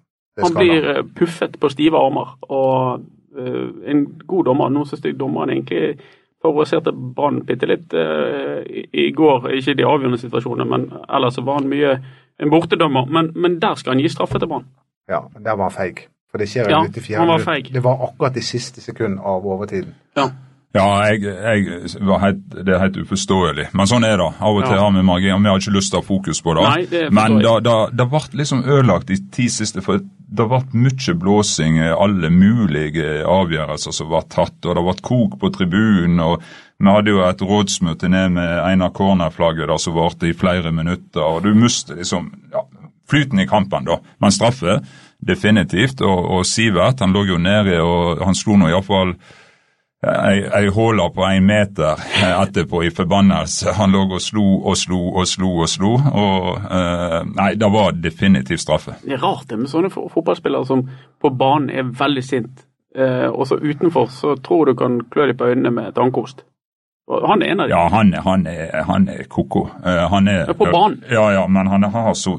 Han 0.42 0.54
blir 0.54 0.90
han. 0.90 1.10
puffet 1.14 1.58
på 1.60 1.70
stive 1.70 1.98
armer. 1.98 2.36
Og 2.48 3.00
eh, 3.00 3.06
en 3.37 4.05
god 4.27 4.44
dommer. 4.51 4.70
Nå 4.70 4.85
syns 4.88 5.05
jeg 5.05 5.18
dommeren 5.18 5.51
egentlig 5.51 5.99
favoriserte 6.44 6.92
Brann 6.92 7.42
bitte 7.49 7.68
litt 7.70 7.94
eh, 7.97 8.61
i, 8.68 8.87
i 9.07 9.11
går. 9.16 9.51
Ikke 9.59 9.73
i 9.73 9.79
de 9.81 9.87
avgjørende 9.88 10.20
situasjonene, 10.20 10.66
men 10.68 10.88
ellers 11.09 11.38
så 11.38 11.44
var 11.47 11.62
han 11.62 11.70
mye 11.70 11.94
en 12.42 12.53
bortedømmer. 12.53 13.09
Men, 13.09 13.33
men 13.35 13.59
der 13.62 13.79
skal 13.81 13.94
han 13.94 14.03
gi 14.05 14.11
straffe 14.12 14.40
til 14.42 14.51
Brann. 14.51 14.66
Ja, 15.09 15.25
der 15.38 15.57
var 15.57 15.70
han 15.70 15.77
feig. 15.77 16.07
For 16.33 16.42
det 16.42 16.51
skjer 16.51 16.70
Ja, 16.73 16.83
litt 16.83 16.97
i 16.99 17.05
fjerde 17.05 17.29
minutt. 17.31 17.70
Det 17.73 17.85
var 17.85 18.09
akkurat 18.09 18.37
i 18.37 18.42
siste 18.42 18.83
sekund 18.83 19.20
av 19.23 19.47
overtiden. 19.47 19.94
Ja. 20.18 20.29
Ja, 20.75 20.87
jeg, 21.07 21.23
jeg, 21.23 21.90
var 22.03 22.18
helt, 22.18 22.40
det 22.51 22.73
er 22.75 22.81
helt 22.83 22.97
uforståelig. 22.99 23.68
Men 23.79 23.87
sånn 23.87 24.03
er 24.09 24.16
det. 24.18 24.27
Av 24.42 24.57
og 24.57 24.64
til 24.64 24.75
Ja. 24.75 24.81
har 24.83 24.90
vi 24.97 25.05
margin, 25.07 25.37
og 25.37 25.44
vi 25.44 25.53
har 25.53 25.61
ikke 25.62 25.75
lyst 25.77 25.92
til 25.92 26.01
å 26.01 26.03
ha 26.03 26.07
fokus 26.09 26.42
på 26.42 26.57
det. 26.59 26.64
Nei, 26.66 26.87
det 26.90 27.03
Men 27.14 27.38
da, 27.38 27.77
det 27.94 28.07
ble 28.11 28.23
liksom 28.40 28.64
ødelagt 28.66 29.07
de 29.07 29.20
ti 29.31 29.47
siste, 29.47 29.85
for 29.87 30.03
det 30.35 30.47
ble 30.51 30.61
mye 30.85 31.14
blåsing, 31.20 31.79
i 31.79 31.90
alle 31.94 32.31
mulige 32.33 33.23
avgjørelser 33.29 33.94
som 33.94 34.11
ble 34.11 34.23
tatt, 34.33 34.57
og 34.64 34.77
det 34.77 34.85
ble 34.88 34.94
kok 35.09 35.37
på 35.40 35.51
tribunen. 35.55 36.20
og 36.20 36.42
Vi 36.79 36.90
hadde 36.90 37.14
jo 37.14 37.23
et 37.27 37.44
rådsmøte 37.44 38.11
ned 38.11 38.35
med 38.38 38.55
Einar 38.64 38.90
Corner-flagget 38.97 39.70
som 39.81 39.94
varte 39.94 40.29
i 40.29 40.37
flere 40.37 40.73
minutter, 40.75 41.23
og 41.23 41.44
du 41.44 41.55
mister 41.55 42.01
liksom 42.01 42.33
ja, 42.53 42.64
flyten 43.11 43.44
i 43.44 43.47
kampen, 43.47 43.87
da. 43.87 44.01
Men 44.18 44.35
straffe, 44.35 44.81
definitivt. 45.25 46.03
Og, 46.03 46.31
og 46.38 46.47
Sivert 46.49 47.01
han 47.05 47.14
lå 47.14 47.27
jo 47.31 47.38
nede, 47.38 47.79
og 47.83 48.25
han 48.25 48.35
slo 48.38 48.59
nå 48.59 48.73
iallfall 48.73 49.14
ei, 50.04 50.68
håla 50.68 51.08
på 51.10 51.24
en 51.24 51.46
meter 51.46 52.00
etterpå 52.42 52.84
i 52.84 52.90
forbannelse. 52.90 53.72
Han 53.78 53.92
lå 53.94 54.04
og 54.06 54.20
slo 54.22 54.44
og 54.64 54.76
slo 54.78 55.00
og 55.14 55.28
slo 55.28 55.50
og 55.64 55.68
slo. 55.68 55.94
og 55.94 56.48
uh, 56.70 57.20
Nei, 57.34 57.54
det 57.60 57.70
var 57.72 57.92
definitivt 57.98 58.60
straffe. 58.60 58.96
Det 59.02 59.16
er 59.16 59.22
rart 59.24 59.48
det 59.48 59.58
med 59.60 59.72
sånne 59.72 59.90
fotballspillere 59.92 60.66
som 60.68 60.86
på 61.22 61.30
banen 61.30 61.70
er 61.70 61.92
veldig 61.98 62.24
sint, 62.24 62.66
uh, 62.98 63.28
og 63.30 63.46
så 63.50 63.60
utenfor 63.62 64.10
så 64.12 64.34
tror 64.36 64.70
du 64.70 64.74
kan 64.78 65.00
klø 65.10 65.28
dem 65.30 65.38
på 65.40 65.52
øynene 65.52 65.72
med 65.74 65.92
et 65.92 66.02
ankost. 66.02 66.44
han 67.10 67.42
er 67.42 67.46
en 67.52 67.60
av 67.60 67.68
dem. 67.68 67.76
Ja, 67.76 67.88
han, 67.92 68.12
han, 68.14 68.46
er, 68.46 68.82
han 68.82 69.08
er 69.08 69.24
ko-ko. 69.28 69.68
Eh, 69.84 70.08
han 70.10 70.28
er 70.28 70.46
Men 70.46 70.56
på 70.56 70.70
banen? 70.72 71.02
Ja, 71.10 71.32
ja, 71.32 71.46
men 71.46 71.66
han 71.66 71.84
har 71.84 72.14
så 72.14 72.38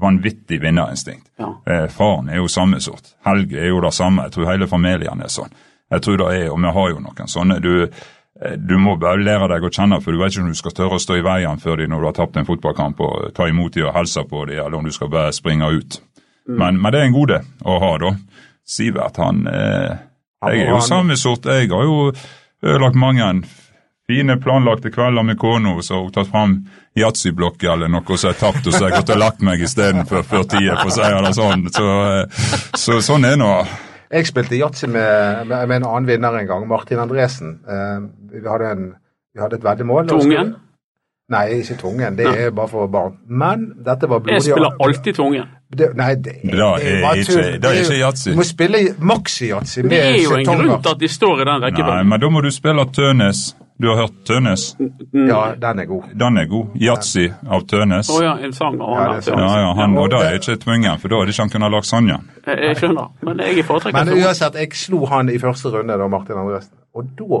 vanvittig 0.00 0.60
vinnerinstinkt. 0.62 1.26
Ja. 1.36 1.62
Eh, 1.66 1.88
faren 1.88 2.28
er 2.28 2.40
jo 2.40 2.48
samme 2.48 2.80
sort. 2.80 3.12
Helge 3.24 3.60
er 3.60 3.68
jo 3.68 3.80
det 3.84 3.92
samme. 3.94 4.22
Jeg 4.22 4.32
tror 4.32 4.48
hele 4.50 4.68
familien 4.70 5.20
er 5.20 5.28
sånn. 5.28 5.52
Jeg 5.90 6.02
tror 6.04 6.20
det 6.20 6.30
er, 6.36 6.48
og 6.52 6.60
vi 6.62 6.72
har 6.76 6.90
jo 6.92 7.02
noen 7.02 7.30
sånne. 7.30 7.58
Du, 7.62 7.72
eh, 7.84 8.56
du 8.56 8.76
må 8.78 8.96
bare 9.00 9.22
lære 9.22 9.48
deg 9.54 9.66
å 9.66 9.72
kjenne, 9.74 10.00
for 10.02 10.14
du 10.14 10.20
vet 10.20 10.34
ikke 10.34 10.44
om 10.44 10.52
du 10.52 10.60
skal 10.60 10.76
tørre 10.76 10.98
å 10.98 11.02
stå 11.02 11.18
i 11.18 11.24
veien 11.26 11.62
for 11.62 11.80
dem 11.80 11.90
når 11.90 12.00
du 12.02 12.10
har 12.10 12.18
tapt 12.20 12.38
en 12.40 12.48
fotballkamp, 12.48 13.00
og 13.00 13.32
ta 13.36 13.48
imot 13.50 13.74
dem 13.74 13.88
og 13.88 13.96
hilse 13.98 14.24
på 14.30 14.44
dem, 14.50 14.60
eller 14.62 14.78
om 14.78 14.86
du 14.86 14.94
skal 14.94 15.10
bare 15.12 15.34
springe 15.36 15.70
ut. 15.80 16.00
Men, 16.50 16.80
men 16.80 16.92
det 16.92 17.00
er 17.00 17.08
en 17.10 17.16
gode 17.16 17.40
å 17.62 17.78
ha, 17.82 17.90
da. 18.02 18.14
Sivert, 18.70 19.18
han 19.18 19.46
eh, 19.50 19.98
Jeg 20.46 20.62
er 20.64 20.70
jo 20.70 20.80
samme 20.84 21.16
sort. 21.18 21.46
Jeg 21.46 21.70
har 21.72 21.86
jo 21.86 22.12
ødelagt 22.62 22.98
mange 22.98 23.26
fine 24.10 24.36
planlagte 24.42 24.90
kvelder 24.90 25.22
med 25.26 25.38
kona, 25.38 25.76
så 25.82 25.94
har 25.94 26.06
hun 26.06 26.14
tatt 26.14 26.30
fram 26.30 26.56
yatzyblokk 26.98 27.62
eller 27.62 27.90
noe 27.90 28.18
som 28.18 28.32
er 28.32 28.38
tapt, 28.40 28.66
og 28.66 28.72
så 28.72 28.84
har 28.84 28.90
jeg 28.90 29.02
gått 29.02 29.12
og 29.14 29.22
lagt 29.22 29.44
meg 29.46 29.62
istedenfor 29.62 30.26
før 30.26 30.48
tida, 30.50 30.80
for 30.80 30.90
å 30.90 30.96
si 30.96 31.12
det 31.26 31.34
sånn. 31.36 31.68
Så, 31.74 31.86
eh, 32.16 32.48
så 32.78 32.98
sånn 33.04 33.28
er 33.28 33.38
nå. 33.40 33.52
Jeg 34.12 34.26
spilte 34.26 34.58
yatzy 34.58 34.86
med, 34.90 35.44
med, 35.46 35.66
med 35.68 35.76
en 35.76 35.84
annen 35.86 36.06
vinner 36.08 36.34
en 36.40 36.46
gang, 36.46 36.66
Martin 36.68 36.98
Andresen. 36.98 37.60
Eh, 37.68 38.00
vi, 38.32 38.42
hadde 38.48 38.72
en, 38.72 38.88
vi 39.34 39.40
hadde 39.40 39.56
et 39.60 39.64
veddemål. 39.64 40.08
Tungen? 40.10 40.54
Nei, 41.30 41.44
ikke 41.60 41.76
tvungen. 41.78 42.16
Det 42.18 42.26
er 42.26 42.50
bare 42.50 42.68
for 42.68 42.86
barn. 42.90 43.12
Men 43.28 43.68
dette 43.86 44.08
var 44.10 44.18
blodig 44.18 44.34
Jeg 44.34 44.42
spiller 44.42 44.72
alltid 44.82 45.14
tvungen. 45.14 45.44
det, 45.78 45.92
Nei, 45.96 46.14
det, 46.14 46.24
Det 46.42 46.58
er 46.58 47.14
ikke- 47.14 47.60
det 47.62 47.64
er 47.64 47.78
ikke 47.84 48.00
yatzy. 48.00 48.30
Du 48.30 48.36
må 48.36 48.42
spille 48.42 48.78
maxi-yatzy 48.98 49.82
med 49.82 49.90
Det 49.90 50.00
er 50.06 50.22
jo 50.24 50.36
en 50.36 50.46
grunn 50.46 50.82
til 50.82 50.90
at 50.90 51.00
de 51.00 51.08
står 51.08 51.40
i 51.40 51.44
den 51.44 51.60
Nei, 51.60 52.02
men 52.02 52.20
da 52.20 52.28
må 52.28 52.40
du 52.40 52.50
spille 52.50 52.84
Tønes. 52.92 53.54
Du 53.80 53.88
har 53.88 53.96
hørt 53.96 54.16
Tønes? 54.28 54.64
Ja, 55.12 55.54
den 55.56 55.78
er 55.80 55.86
god. 55.88 56.02
Den 56.20 56.36
er 56.36 56.46
god. 56.50 56.74
Yatzy 56.76 57.30
av 57.48 57.62
Tønes. 57.70 58.10
Å 58.12 58.18
ja, 58.22 58.34
en 58.44 58.52
sang 58.52 58.76
av 58.80 58.90
Ja, 58.92 59.06
han. 59.14 59.22
Ja, 59.40 59.54
ja, 59.62 59.70
han, 59.78 59.96
og 59.98 60.10
det- 60.12 60.20
er 60.26 60.36
ikke 60.36 60.56
tvungen, 60.60 60.98
for 61.00 61.08
da 61.08 61.16
hadde 61.22 61.32
ikke 61.32 61.42
han 61.46 61.52
kunnet 61.54 61.72
lage 61.72 61.88
sangen. 61.88 62.28
Jeg, 62.46 62.58
jeg 62.66 62.76
skjønner, 62.76 63.08
men 63.22 63.38
jeg 63.40 63.58
er 63.58 63.62
foretrekker 63.70 64.04
Men 64.04 64.20
uansett, 64.20 64.54
jeg 64.60 64.74
slo 64.76 65.06
han 65.06 65.28
i 65.32 65.38
første 65.38 65.72
runde, 65.72 65.96
da, 65.98 66.08
Martin 66.08 66.36
Andresen. 66.36 66.76
Og 66.94 67.08
da 67.16 67.40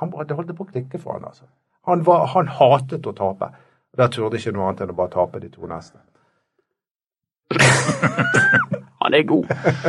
han, 0.00 0.10
Det 0.26 0.36
holdt 0.36 0.56
på 0.56 0.64
å 0.66 0.70
klikke 0.72 0.98
for 1.00 1.12
han, 1.12 1.24
altså. 1.30 1.44
Han, 1.86 2.02
var, 2.06 2.26
han 2.34 2.48
hatet 2.48 3.06
å 3.06 3.12
tape. 3.14 3.52
Da 3.96 4.08
turde 4.08 4.36
ikke 4.38 4.52
noe 4.52 4.68
annet 4.68 4.80
enn 4.82 4.90
å 4.90 4.96
bare 4.96 5.10
tape 5.14 5.40
de 5.40 5.48
to 5.48 5.66
neste. 5.66 5.98
Han 9.02 9.14
er 9.14 9.22
god. 9.24 9.46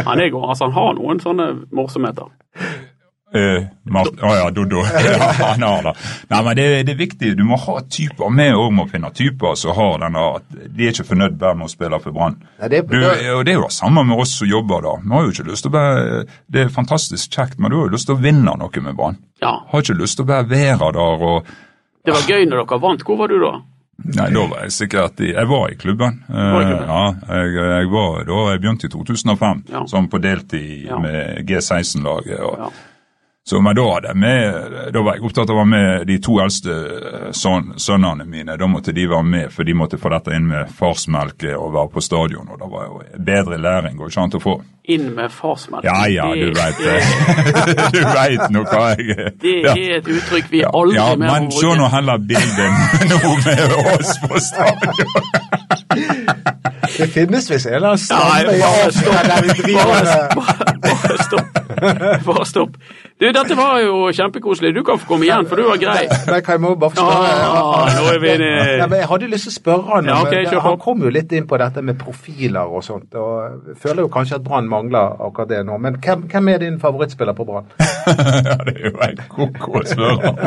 Han 0.08 0.20
er 0.20 0.30
god. 0.32 0.46
Altså, 0.50 0.66
han 0.66 0.74
har 0.74 0.94
noen 0.96 1.20
sånne 1.20 1.48
morsomheter. 1.76 2.30
Eh, 3.34 3.64
Mart 3.88 4.08
oh 4.24 4.34
ja, 4.36 4.50
Doddo. 4.52 4.82
Ja, 5.06 5.32
han 5.40 5.62
har 5.64 5.84
det. 5.84 5.94
Nei, 6.28 6.42
men 6.44 6.56
det, 6.60 6.66
det 6.88 6.92
er 6.96 7.00
viktig. 7.00 7.30
Du 7.40 7.44
må 7.48 7.56
ha 7.64 7.78
typer. 7.88 8.28
Vi 8.36 8.48
òg 8.52 8.74
må 8.76 8.86
finne 8.92 9.12
typer 9.16 9.56
som 9.56 9.72
har 9.78 10.02
denne 10.04 10.24
at 10.36 10.44
De 10.52 10.88
er 10.88 10.92
ikke 10.92 11.08
fornøyd 11.14 11.38
bare 11.40 11.56
med 11.56 11.70
å 11.70 11.72
spille 11.72 12.00
for 12.04 12.12
Brann. 12.18 12.36
Det, 12.60 12.82
det, 12.92 13.02
og 13.32 13.46
Det 13.48 13.54
er 13.54 13.60
jo 13.62 13.64
det 13.70 13.72
samme 13.78 14.04
med 14.04 14.20
oss 14.20 14.36
som 14.42 14.52
jobber 14.52 14.84
da. 14.84 14.98
Vi 15.06 15.16
har 15.16 15.24
jo 15.30 15.32
ikke 15.32 15.48
lyst 15.48 15.64
til 15.68 15.72
å 15.72 15.78
være, 15.78 16.22
Det 16.52 16.66
er 16.66 16.76
fantastisk 16.76 17.32
kjekt, 17.40 17.56
men 17.60 17.72
du 17.72 17.78
har 17.80 17.88
jo 17.88 17.96
lyst 17.96 18.10
til 18.12 18.18
å 18.20 18.24
vinne 18.28 18.58
noe 18.60 18.84
med 18.84 19.00
Brann. 19.00 19.18
Ja. 19.42 19.56
Har 19.72 19.82
ikke 19.86 19.96
lyst 20.04 20.20
til 20.20 20.28
å 20.28 20.32
bare 20.34 20.50
være 20.52 20.92
der 20.92 21.26
og 21.32 21.48
Det 22.06 22.12
var 22.18 22.28
gøy 22.28 22.46
når 22.52 22.66
dere 22.66 22.82
vant. 22.84 23.08
Hvor 23.08 23.18
var 23.24 23.32
du 23.32 23.40
da? 23.40 23.54
Nei, 24.02 24.28
da 24.34 24.44
var 24.50 24.64
jeg 24.66 24.72
sikkert 24.74 25.20
i 25.22 25.28
Jeg 25.32 25.46
var 25.48 25.70
i 25.72 25.76
klubben. 25.78 26.24
Var 26.28 26.62
i 26.64 26.68
klubben? 26.68 26.88
Eh, 26.90 26.94
ja, 27.30 27.42
jeg, 27.46 27.58
jeg 27.78 27.90
var 27.96 28.24
da 28.28 28.40
jeg 28.52 28.62
begynte 28.64 28.88
i 28.88 28.94
2005, 28.96 29.60
Ja. 29.72 29.84
som 29.88 30.08
på 30.10 30.20
deltid 30.24 30.88
Ja. 30.90 30.98
med 31.00 31.46
G16-laget. 31.48 32.40
og 32.42 32.58
Ja. 32.66 32.70
Så, 33.52 33.62
men 33.62 33.76
da, 33.76 33.94
hadde 33.94 34.14
med, 34.14 34.54
da 34.94 35.02
var 35.04 35.18
jeg 35.18 35.26
opptatt 35.28 35.50
av 35.52 35.58
å 35.58 35.60
være 35.60 35.70
med 35.74 36.06
de 36.08 36.16
to 36.24 36.38
eldste 36.40 36.72
eh, 36.72 37.24
søn, 37.36 37.74
sønnene 37.76 38.24
mine. 38.24 38.56
Da 38.56 38.70
måtte 38.72 38.94
de 38.96 39.04
være 39.12 39.28
med, 39.28 39.52
for 39.52 39.68
de 39.68 39.74
måtte 39.76 40.00
få 40.00 40.08
dette 40.14 40.38
inn 40.38 40.46
med 40.48 40.70
farsmelke 40.78 41.52
og 41.58 41.74
være 41.74 41.92
på 41.92 42.04
stadion. 42.06 42.48
og 42.48 42.62
Det 42.62 42.70
var 42.72 42.86
jo 42.86 43.02
bedre 43.32 43.60
læring 43.60 44.00
går 44.00 44.14
ikke 44.14 44.24
an 44.24 44.38
å 44.40 44.42
få. 44.46 44.54
Inn 44.96 45.10
med 45.18 45.36
farsmelk. 45.36 45.84
Ja 45.84 46.08
ja, 46.08 46.30
du 46.32 46.56
veit 46.56 46.80
det. 46.80 46.96
du 47.98 48.00
veit 48.08 48.48
nå 48.56 48.64
hva 48.72 48.86
jeg 48.96 49.36
Det 49.44 49.58
er 49.68 49.98
et 49.98 50.08
uttrykk 50.16 50.48
vi 50.56 50.64
aldri 50.72 50.96
ja, 51.02 51.12
mer 51.20 51.36
men 51.36 51.52
se 51.52 51.76
nå 51.76 51.92
heller 51.92 52.24
bildet 52.32 53.06
nå 53.12 53.36
med 53.50 53.78
oss 53.98 54.16
på 54.32 54.46
stadion. 54.48 55.12
det 56.96 57.12
finnes 57.20 57.52
visst 57.52 57.68
en 57.68 57.82
eller 57.82 57.92
annen 57.92 58.08
stamme 58.08 58.56
i 58.56 59.76
bare 59.76 60.16
stopp. 60.16 60.40
bare 60.88 61.24
stopp. 61.28 61.64
Bare 62.32 62.46
stopp. 62.56 62.84
Du, 63.22 63.28
dette 63.30 63.54
var 63.54 63.76
jo 63.84 64.08
kjempekoselig. 64.18 64.72
Du 64.74 64.82
kan 64.84 64.98
få 64.98 65.12
komme 65.12 65.28
igjen, 65.28 65.46
for 65.46 65.60
du 65.62 65.68
var 65.68 65.78
grei. 65.78 66.08
Men 66.26 66.40
kan 66.42 66.56
jeg 66.56 66.62
må 66.64 66.72
bare 66.82 66.96
få 66.96 67.04
spørre 67.04 67.50
Ah, 67.52 67.90
nå 67.94 68.06
er 68.10 68.18
vi 68.24 68.32
inne 68.34 68.48
Ja, 68.80 68.88
men 68.90 68.98
Jeg 69.04 69.10
hadde 69.12 69.30
lyst 69.30 69.46
til 69.46 69.54
å 69.54 69.58
spørre 69.60 69.86
han 69.92 70.10
Ja, 70.10 70.16
om 70.18 70.26
ok, 70.26 70.34
kjør 70.40 70.56
på. 70.56 70.64
Han 70.66 70.80
kom 70.82 71.06
jo 71.06 71.12
litt 71.14 71.36
inn 71.38 71.46
på 71.52 71.60
dette 71.62 71.84
med 71.86 72.00
profiler 72.02 72.74
og 72.74 72.82
sånt. 72.88 73.14
og 73.14 73.70
jeg 73.70 73.78
Føler 73.84 74.08
jo 74.08 74.10
kanskje 74.16 74.40
at 74.42 74.48
Brann 74.48 74.72
mangler 74.72 75.22
akkurat 75.28 75.54
det 75.54 75.62
nå. 75.70 75.78
Men 75.86 76.02
hvem, 76.02 76.26
hvem 76.34 76.50
er 76.56 76.66
din 76.66 76.82
favorittspiller 76.82 77.38
på 77.38 77.46
Brann? 77.52 77.70
ja, 78.50 78.58
det 78.66 78.74
er 78.74 78.84
jo 78.90 78.96
helt 79.04 79.24
ko-ko 79.30 79.78
å 79.78 79.86
spørre 79.94 80.34
om. 80.34 80.44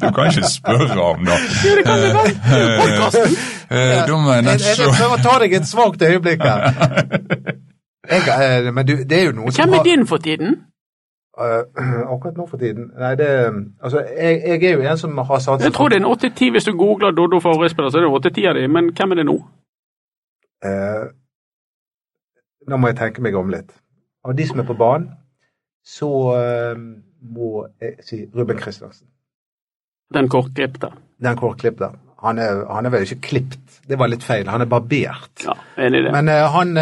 Du 0.00 0.08
kan 0.08 0.32
ikke 0.32 0.48
spørre 0.56 1.00
om 1.10 1.28
det. 1.28 1.40
Det 1.60 1.84
kan 1.84 2.04
vi 2.06 2.12
vel. 2.18 2.36
Podkasten. 2.80 3.40
Eh, 3.68 4.12
må 4.16 4.38
jeg 4.40 4.92
prøver 4.96 5.18
å 5.18 5.24
ta 5.28 5.40
deg 5.44 5.60
et 5.60 5.68
svakt 5.68 6.08
øyeblikk 6.08 6.48
her. 6.48 6.70
Jeg, 8.04 8.20
eh, 8.28 8.66
men 8.68 8.84
du, 8.84 8.98
det 9.08 9.16
er 9.16 9.30
jo 9.30 9.32
noe 9.32 9.52
som 9.52 9.64
Hvem 9.64 9.78
er 9.78 9.84
din 9.86 10.02
for 10.08 10.20
tiden? 10.20 10.58
Eh, 11.38 11.62
akkurat 12.14 12.36
nå 12.36 12.46
for 12.46 12.56
tiden 12.62 12.92
Nei, 12.98 13.14
det 13.18 13.26
Altså, 13.82 14.04
jeg, 14.22 14.42
jeg 14.46 14.64
er 14.64 14.76
jo 14.76 14.82
en 14.90 14.98
som 14.98 15.18
har 15.18 15.38
sansen 15.38 15.66
Jeg 15.66 15.74
tror 15.74 15.88
det 15.88 15.96
er 15.96 16.04
en 16.06 16.12
8-10 16.12 16.50
hvis 16.50 16.64
du 16.64 16.76
googler 16.78 17.10
Doddo 17.10 17.40
favorittspiller, 17.40 17.90
så 17.90 17.98
er 17.98 18.06
det 18.06 18.30
8-10 18.38 18.48
av 18.48 18.54
dem. 18.54 18.70
Men 18.70 18.92
hvem 18.94 19.10
er 19.10 19.18
det 19.18 19.24
nå? 19.26 19.34
Uh, 20.64 21.10
nå 22.70 22.78
må 22.78 22.92
jeg 22.92 23.00
tenke 23.02 23.24
meg 23.26 23.34
om 23.34 23.50
litt. 23.50 23.74
Av 24.24 24.36
de 24.38 24.46
som 24.46 24.62
er 24.62 24.68
på 24.68 24.78
banen, 24.78 25.10
så 25.82 26.08
uh, 26.38 26.78
må 27.34 27.66
jeg 27.82 28.06
si 28.06 28.20
Ruben 28.30 28.62
Kristiansen. 28.62 29.10
Den 30.14 30.30
kortklipte. 30.30 30.92
Den 31.18 31.36
kortklipte. 31.36 31.90
Han 32.22 32.38
er, 32.38 32.62
han 32.70 32.86
er 32.86 32.94
vel 32.94 33.04
ikke 33.04 33.20
klipt, 33.26 33.80
det 33.90 33.98
var 33.98 34.08
litt 34.08 34.22
feil. 34.22 34.46
Han 34.48 34.62
er 34.62 34.70
barbert. 34.70 35.34
Ja, 35.44 35.58
enig 35.82 35.98
i 35.98 36.06
det. 36.06 36.14
Men 36.14 36.30
han, 36.30 36.76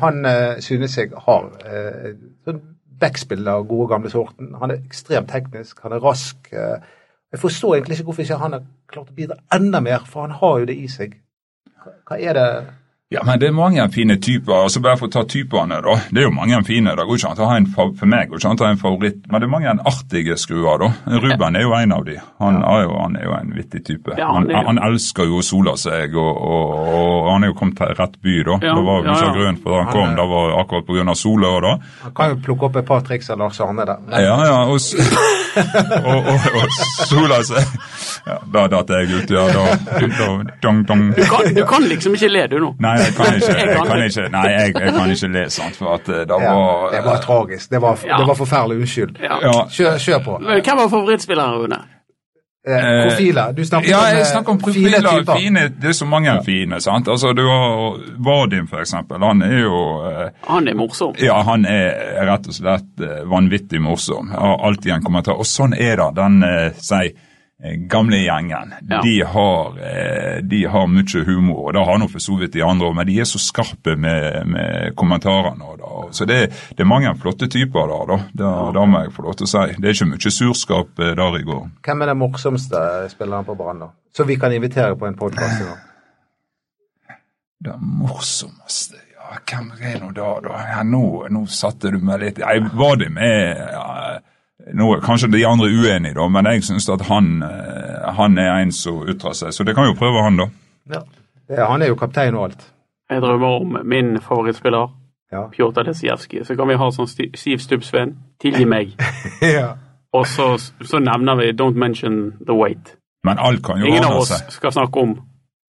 han 0.00 0.24
synes 0.64 0.96
jeg 0.98 1.12
har 1.28 1.52
uh, 1.60 2.14
sånn 2.48 2.64
backspill 3.02 3.48
av 3.50 3.66
gode, 3.68 3.88
gamle 3.92 4.10
sorten. 4.12 4.52
Han 4.60 4.72
er 4.72 4.82
ekstremt 4.82 5.30
teknisk, 5.32 5.82
han 5.84 5.96
er 5.96 6.04
rask. 6.04 6.52
eh. 6.52 6.78
jeg 7.32 7.40
forstår 7.40 7.74
egentlig 7.74 7.98
ikke 7.98 8.08
hvorfor 8.10 8.22
ikke 8.26 8.40
han 8.42 8.56
har 8.56 8.64
klart 8.92 9.10
å 9.10 9.16
bidra 9.16 9.38
enda 9.54 9.80
mer, 9.80 10.06
for 10.06 10.26
han 10.26 10.38
har 10.40 10.58
jo 10.62 10.68
det 10.70 10.76
i 10.78 10.88
seg. 10.92 11.16
Hva, 12.06 12.18
er 12.18 12.38
det 12.38 12.48
Ja, 13.12 13.20
men 13.28 13.38
det 13.42 13.48
er 13.50 13.52
mange 13.56 13.84
fine 13.92 14.16
typer. 14.22 14.62
altså 14.64 14.80
Bare 14.82 14.96
for 14.96 15.10
å 15.10 15.12
ta 15.12 15.22
typene, 15.28 15.78
da. 15.84 15.96
Det 16.10 16.22
er 16.22 16.26
jo 16.28 16.32
mange 16.34 16.58
fine. 16.64 16.94
Det 16.96 17.04
går 17.08 17.18
ikke 17.20 17.30
an 17.32 17.42
å 17.44 17.48
ha 17.50 17.56
en, 17.60 17.66
For 17.76 18.08
meg 18.08 18.30
går 18.30 18.40
ikke 18.40 18.50
an 18.52 18.60
å 18.60 18.64
ha 18.64 18.70
en 18.72 18.80
favoritt, 18.80 19.18
men 19.28 19.40
det 19.42 19.48
er 19.48 19.52
mange 19.52 19.74
artige 19.92 20.36
skruer, 20.40 20.80
da. 20.80 20.88
Ruben 21.22 21.56
er 21.60 21.66
jo 21.66 21.74
en 21.76 21.92
av 21.92 22.06
de. 22.08 22.16
Han, 22.40 22.60
er, 22.62 22.82
jo, 22.86 22.94
han 23.02 23.16
er 23.20 23.26
jo 23.28 23.34
en 23.36 23.52
vittig 23.56 23.84
type. 23.86 24.16
Ja, 24.18 24.30
han, 24.32 24.48
han 24.48 24.56
er- 24.56 24.68
han, 24.70 24.80
elsker 24.88 25.28
jo 25.28 25.42
å 25.42 25.44
sole 25.44 25.76
seg, 25.78 26.16
og, 26.16 26.40
og, 26.40 26.72
og 26.88 27.30
han 27.34 27.44
er 27.44 27.52
jo 27.52 27.58
kommet 27.60 27.76
til 27.82 27.92
rett 28.00 28.16
by, 28.24 28.36
da. 28.48 28.58
Ja, 28.64 28.74
det 28.78 28.86
var 28.88 29.04
jo 29.10 29.34
grunn 29.36 29.60
for 29.62 29.76
da 29.76 29.82
han 29.82 29.92
kom. 29.92 30.16
Det 30.16 30.28
var 30.32 30.56
akkurat 30.62 30.88
pga. 30.88 31.14
sola. 31.22 31.52
da. 31.66 31.74
Han 32.06 32.14
kan 32.16 32.32
jo 32.32 32.40
plukke 32.48 32.68
opp 32.70 32.76
et 32.80 32.88
par 32.88 33.04
triks 33.06 33.30
av 33.30 33.38
Lars 33.44 33.60
Arne 33.60 33.84
der. 33.86 34.00
Ja, 34.24 34.38
ja, 34.46 34.58
og, 34.72 34.80
og, 36.02 36.28
og, 36.32 36.46
og 36.62 36.76
sola 37.08 37.42
seg. 37.44 37.76
Ja, 38.26 38.36
da 38.54 38.66
datt 38.70 38.90
jeg 38.94 39.10
ut, 39.18 39.30
ja. 39.34 39.46
Da, 39.52 39.64
da, 39.98 40.28
dong, 40.62 40.82
dong. 40.88 41.08
Du 41.16 41.22
kan, 41.28 41.48
du 41.54 41.62
kan 41.68 41.86
liksom 41.90 42.14
ikke 42.16 42.30
le, 42.30 42.44
du 42.52 42.58
nå. 42.62 42.72
Nei, 42.82 42.96
jeg 43.04 43.14
kan 43.16 43.34
ikke, 43.38 43.54
Jeg 43.58 43.68
jeg 43.68 43.86
kan 43.88 44.02
ikke, 44.08 44.28
nei, 44.36 44.44
jeg, 44.50 44.74
jeg 44.74 44.92
kan 44.98 45.10
ikke 45.16 45.32
le, 45.36 45.44
sant, 45.50 45.76
for 45.76 45.94
at 45.94 46.06
det 46.06 46.20
det 46.28 46.42
Ja, 46.42 46.52
var 46.54 46.90
det 46.96 47.04
var 47.04 47.16
tragisk. 47.28 47.70
Det 47.70 47.80
var, 47.82 47.98
Ja. 48.06 48.18
det 48.18 48.26
var 48.28 48.34
forferdelig. 48.34 48.78
Unnskyld. 48.82 49.16
Ja. 49.22 49.38
ja, 49.42 49.56
Kjør, 49.70 49.98
kjør 49.98 50.22
på. 50.24 50.38
Hvem 50.46 50.76
var 50.84 50.88
favorittspilleren, 50.98 51.58
Rune? 51.64 51.80
Eh, 52.68 53.08
profiler. 53.08 53.52
Du 53.52 53.64
snakker 53.66 53.90
Ja, 53.90 53.98
om, 53.98 54.04
jeg 54.06 54.20
eh, 54.20 54.24
snakker 54.26 54.52
om 54.52 54.58
fine 54.60 54.72
profiler. 54.72 55.08
typer. 55.18 55.34
Fine, 55.40 55.62
det 55.82 55.88
er 55.88 55.92
så 55.98 56.06
mange 56.06 56.34
fine. 56.46 56.80
sant? 56.80 57.08
Altså, 57.08 57.32
Du 57.34 57.42
har 57.48 57.96
Vadim, 58.22 58.68
for 58.70 58.78
eksempel. 58.84 59.18
Han 59.26 59.42
er 59.42 59.56
jo 59.64 59.80
eh, 60.06 60.28
Han 60.46 60.68
er 60.68 60.74
morsom. 60.78 61.14
Ja, 61.18 61.40
han 61.42 61.64
er 61.66 62.22
rett 62.30 62.46
og 62.46 62.54
slett 62.54 63.00
eh, 63.02 63.24
vanvittig 63.26 63.80
morsom. 63.82 64.30
Har 64.30 64.62
alltid 64.68 64.92
en 64.94 65.02
kommentar. 65.02 65.34
Og 65.42 65.44
sånn 65.46 65.74
er 65.74 65.96
det. 65.96 66.06
Den, 66.20 66.42
eh, 66.46 66.70
si, 66.78 67.10
eh, 67.62 67.76
gamle 67.90 68.18
gjengen. 68.22 68.74
Ja. 68.90 69.00
De, 69.02 69.14
har, 69.34 69.78
eh, 69.78 70.42
de 70.42 70.64
har 70.68 70.86
mye 70.90 71.24
humor, 71.26 71.68
og 71.68 71.76
det 71.76 71.84
har 71.88 72.00
nå 72.02 72.08
for 72.12 72.24
så 72.24 72.36
vidt 72.40 72.54
de 72.56 72.64
andre 72.66 72.90
òg, 72.90 72.96
men 72.98 73.08
de 73.08 73.20
er 73.22 73.28
så 73.28 73.40
skarpe 73.42 73.96
med, 73.96 74.42
med 74.50 74.96
kommentarene. 74.98 75.76
Da. 75.80 75.92
Så 76.12 76.26
det, 76.28 76.40
det 76.76 76.84
er 76.84 76.90
mange 76.90 77.14
flotte 77.22 77.48
typer 77.52 77.88
der, 77.90 78.04
da. 78.12 78.18
Det, 78.32 78.50
det 78.76 78.88
må 78.88 79.04
jeg 79.04 79.14
få 79.16 79.26
lov 79.28 79.38
til 79.38 79.48
å 79.48 79.52
si. 79.54 79.64
Det 79.78 79.88
er 79.88 79.96
ikke 79.96 80.10
mye 80.12 80.34
surskap 80.38 81.00
eh, 81.00 81.14
der 81.18 81.38
i 81.38 81.46
går. 81.46 81.64
Hvem 81.86 82.04
er 82.04 82.12
den 82.12 82.20
morsomste 82.20 82.82
spilleren 83.12 83.48
på 83.48 83.56
Brann, 83.58 83.86
da? 83.86 83.90
Så 84.12 84.26
vi 84.28 84.36
kan 84.36 84.52
invitere 84.52 84.96
på 84.98 85.08
en 85.08 85.16
podkast 85.16 85.62
i 85.62 85.70
gang. 85.70 85.80
Det 87.62 87.76
morsomste 87.78 88.98
Ja, 89.22 89.36
hvem 89.46 89.68
er 89.78 90.00
nå 90.02 90.08
da? 90.16 90.32
da? 90.42 90.56
Ja, 90.66 90.80
nå, 90.82 91.28
nå 91.30 91.44
satte 91.46 91.92
du 91.94 92.00
meg 92.02 92.18
litt 92.24 92.40
Jeg 92.42 92.64
var 92.74 92.96
det 92.98 93.06
med 93.14 93.60
ja, 93.70 93.84
nå 94.74 94.88
er 94.94 95.00
Kanskje 95.04 95.30
de 95.32 95.44
andre 95.46 95.68
uenige, 95.70 96.14
da, 96.14 96.28
men 96.28 96.46
jeg 96.46 96.64
syns 96.64 96.88
at 96.92 97.06
han, 97.08 97.42
eh, 97.42 98.12
han 98.16 98.38
er 98.38 98.62
en 98.62 98.72
som 98.72 99.02
ytrer 99.08 99.36
seg. 99.36 99.52
Så 99.52 99.64
det 99.64 99.74
kan 99.74 99.86
jo 99.90 99.98
prøve 99.98 100.22
han, 100.24 100.36
da. 100.40 100.48
Ja. 100.92 101.02
Ja, 101.52 101.66
han 101.70 101.82
er 101.82 101.92
jo 101.92 101.98
kaptein 102.00 102.34
og 102.34 102.44
alt. 102.48 102.66
Jeg 103.10 103.20
drømmer 103.20 103.60
om 103.60 103.78
min 103.84 104.18
favorittspiller, 104.20 104.88
Ja. 105.32 105.48
Pjotr 105.48 105.82
Lesijevskij. 105.82 106.44
Så 106.44 106.56
kan 106.56 106.68
vi 106.68 106.74
ha 106.76 106.90
sånn 106.92 107.08
Siv 107.08 107.60
Stubbsveen. 107.64 108.16
Tilgi 108.40 108.66
meg. 108.68 108.92
ja. 109.56 109.74
Og 110.12 110.26
så, 110.28 110.58
så 110.84 110.98
nevner 111.00 111.38
vi 111.40 111.52
'Don't 111.52 111.78
mention 111.78 112.32
the 112.46 112.52
weight'. 112.52 112.96
Men 113.24 113.38
alt 113.38 113.62
kan 113.64 113.80
jo 113.80 113.86
Ingen 113.86 114.04
av 114.04 114.16
oss 114.16 114.32
skal 114.48 114.72
snakke 114.72 115.00
om 115.00 115.14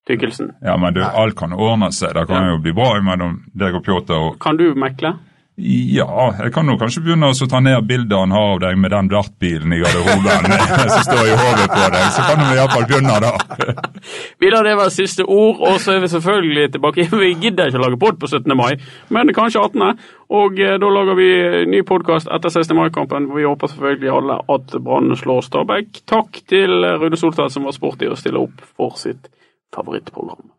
tykkelsen. 0.08 0.52
Ja, 0.62 0.78
men 0.78 0.94
du, 0.94 1.04
alt 1.04 1.38
kan 1.40 1.54
ordne 1.54 1.92
seg. 1.92 2.12
Det 2.14 2.28
kan 2.28 2.50
jo 2.50 2.58
bli 2.58 2.74
bra 2.74 3.00
mellom 3.02 3.38
deg 3.56 3.76
og 3.76 3.84
Pjotr. 3.84 4.14
Og 4.14 4.40
Kan 4.40 4.58
du 4.58 4.74
mekle? 4.76 5.14
Ja, 5.56 6.34
jeg 6.40 6.50
kan 6.50 6.66
jo 6.66 6.74
kanskje 6.82 7.04
begynne 7.06 7.28
å 7.30 7.46
ta 7.46 7.60
ned 7.62 7.86
bildet 7.86 8.16
han 8.18 8.32
har 8.34 8.56
av 8.56 8.62
deg 8.64 8.78
med 8.82 8.90
den 8.90 9.10
dartbilen 9.12 9.76
i 9.76 9.78
garderoben 9.84 10.48
som 10.96 11.04
står 11.06 11.28
i 11.30 11.36
hodet 11.38 11.68
på 11.70 11.84
deg. 11.94 12.08
Så 12.16 12.24
kan 12.26 12.42
vi 12.42 12.56
iallfall 12.58 12.88
begynne, 12.90 13.20
da. 13.22 13.84
Vi 14.42 14.50
lar 14.50 14.66
det 14.66 14.74
være 14.80 14.94
siste 14.96 15.28
ord, 15.30 15.62
og 15.62 15.78
så 15.84 15.94
er 15.94 16.02
vi 16.02 16.10
selvfølgelig 16.10 16.72
tilbake. 16.74 17.06
Vi 17.22 17.30
gidder 17.44 17.70
ikke 17.70 17.82
å 17.84 17.84
lage 17.86 18.02
pod 18.02 18.18
på 18.24 18.32
17. 18.32 18.50
mai, 18.58 18.74
men 19.14 19.30
kanskje 19.38 19.62
18. 19.62 20.02
Og 20.34 20.58
eh, 20.58 20.74
da 20.82 20.90
lager 20.90 21.20
vi 21.20 21.30
ny 21.70 21.84
podkast 21.86 22.32
etter 22.34 22.50
16. 22.50 22.74
mai-kampen. 22.80 23.30
hvor 23.30 23.38
Vi 23.38 23.46
håper 23.46 23.70
selvfølgelig 23.76 24.16
alle 24.16 24.40
at 24.58 24.76
Brann 24.82 25.14
slår 25.20 25.46
Stabæk. 25.46 26.02
Takk 26.10 26.42
til 26.50 26.82
Rune 26.98 27.20
Solstad 27.20 27.54
som 27.54 27.70
var 27.70 27.78
sporty 27.78 28.10
og 28.10 28.18
stiller 28.18 28.42
opp 28.48 28.66
for 28.74 28.98
sitt 28.98 29.30
favorittprogram. 29.76 30.50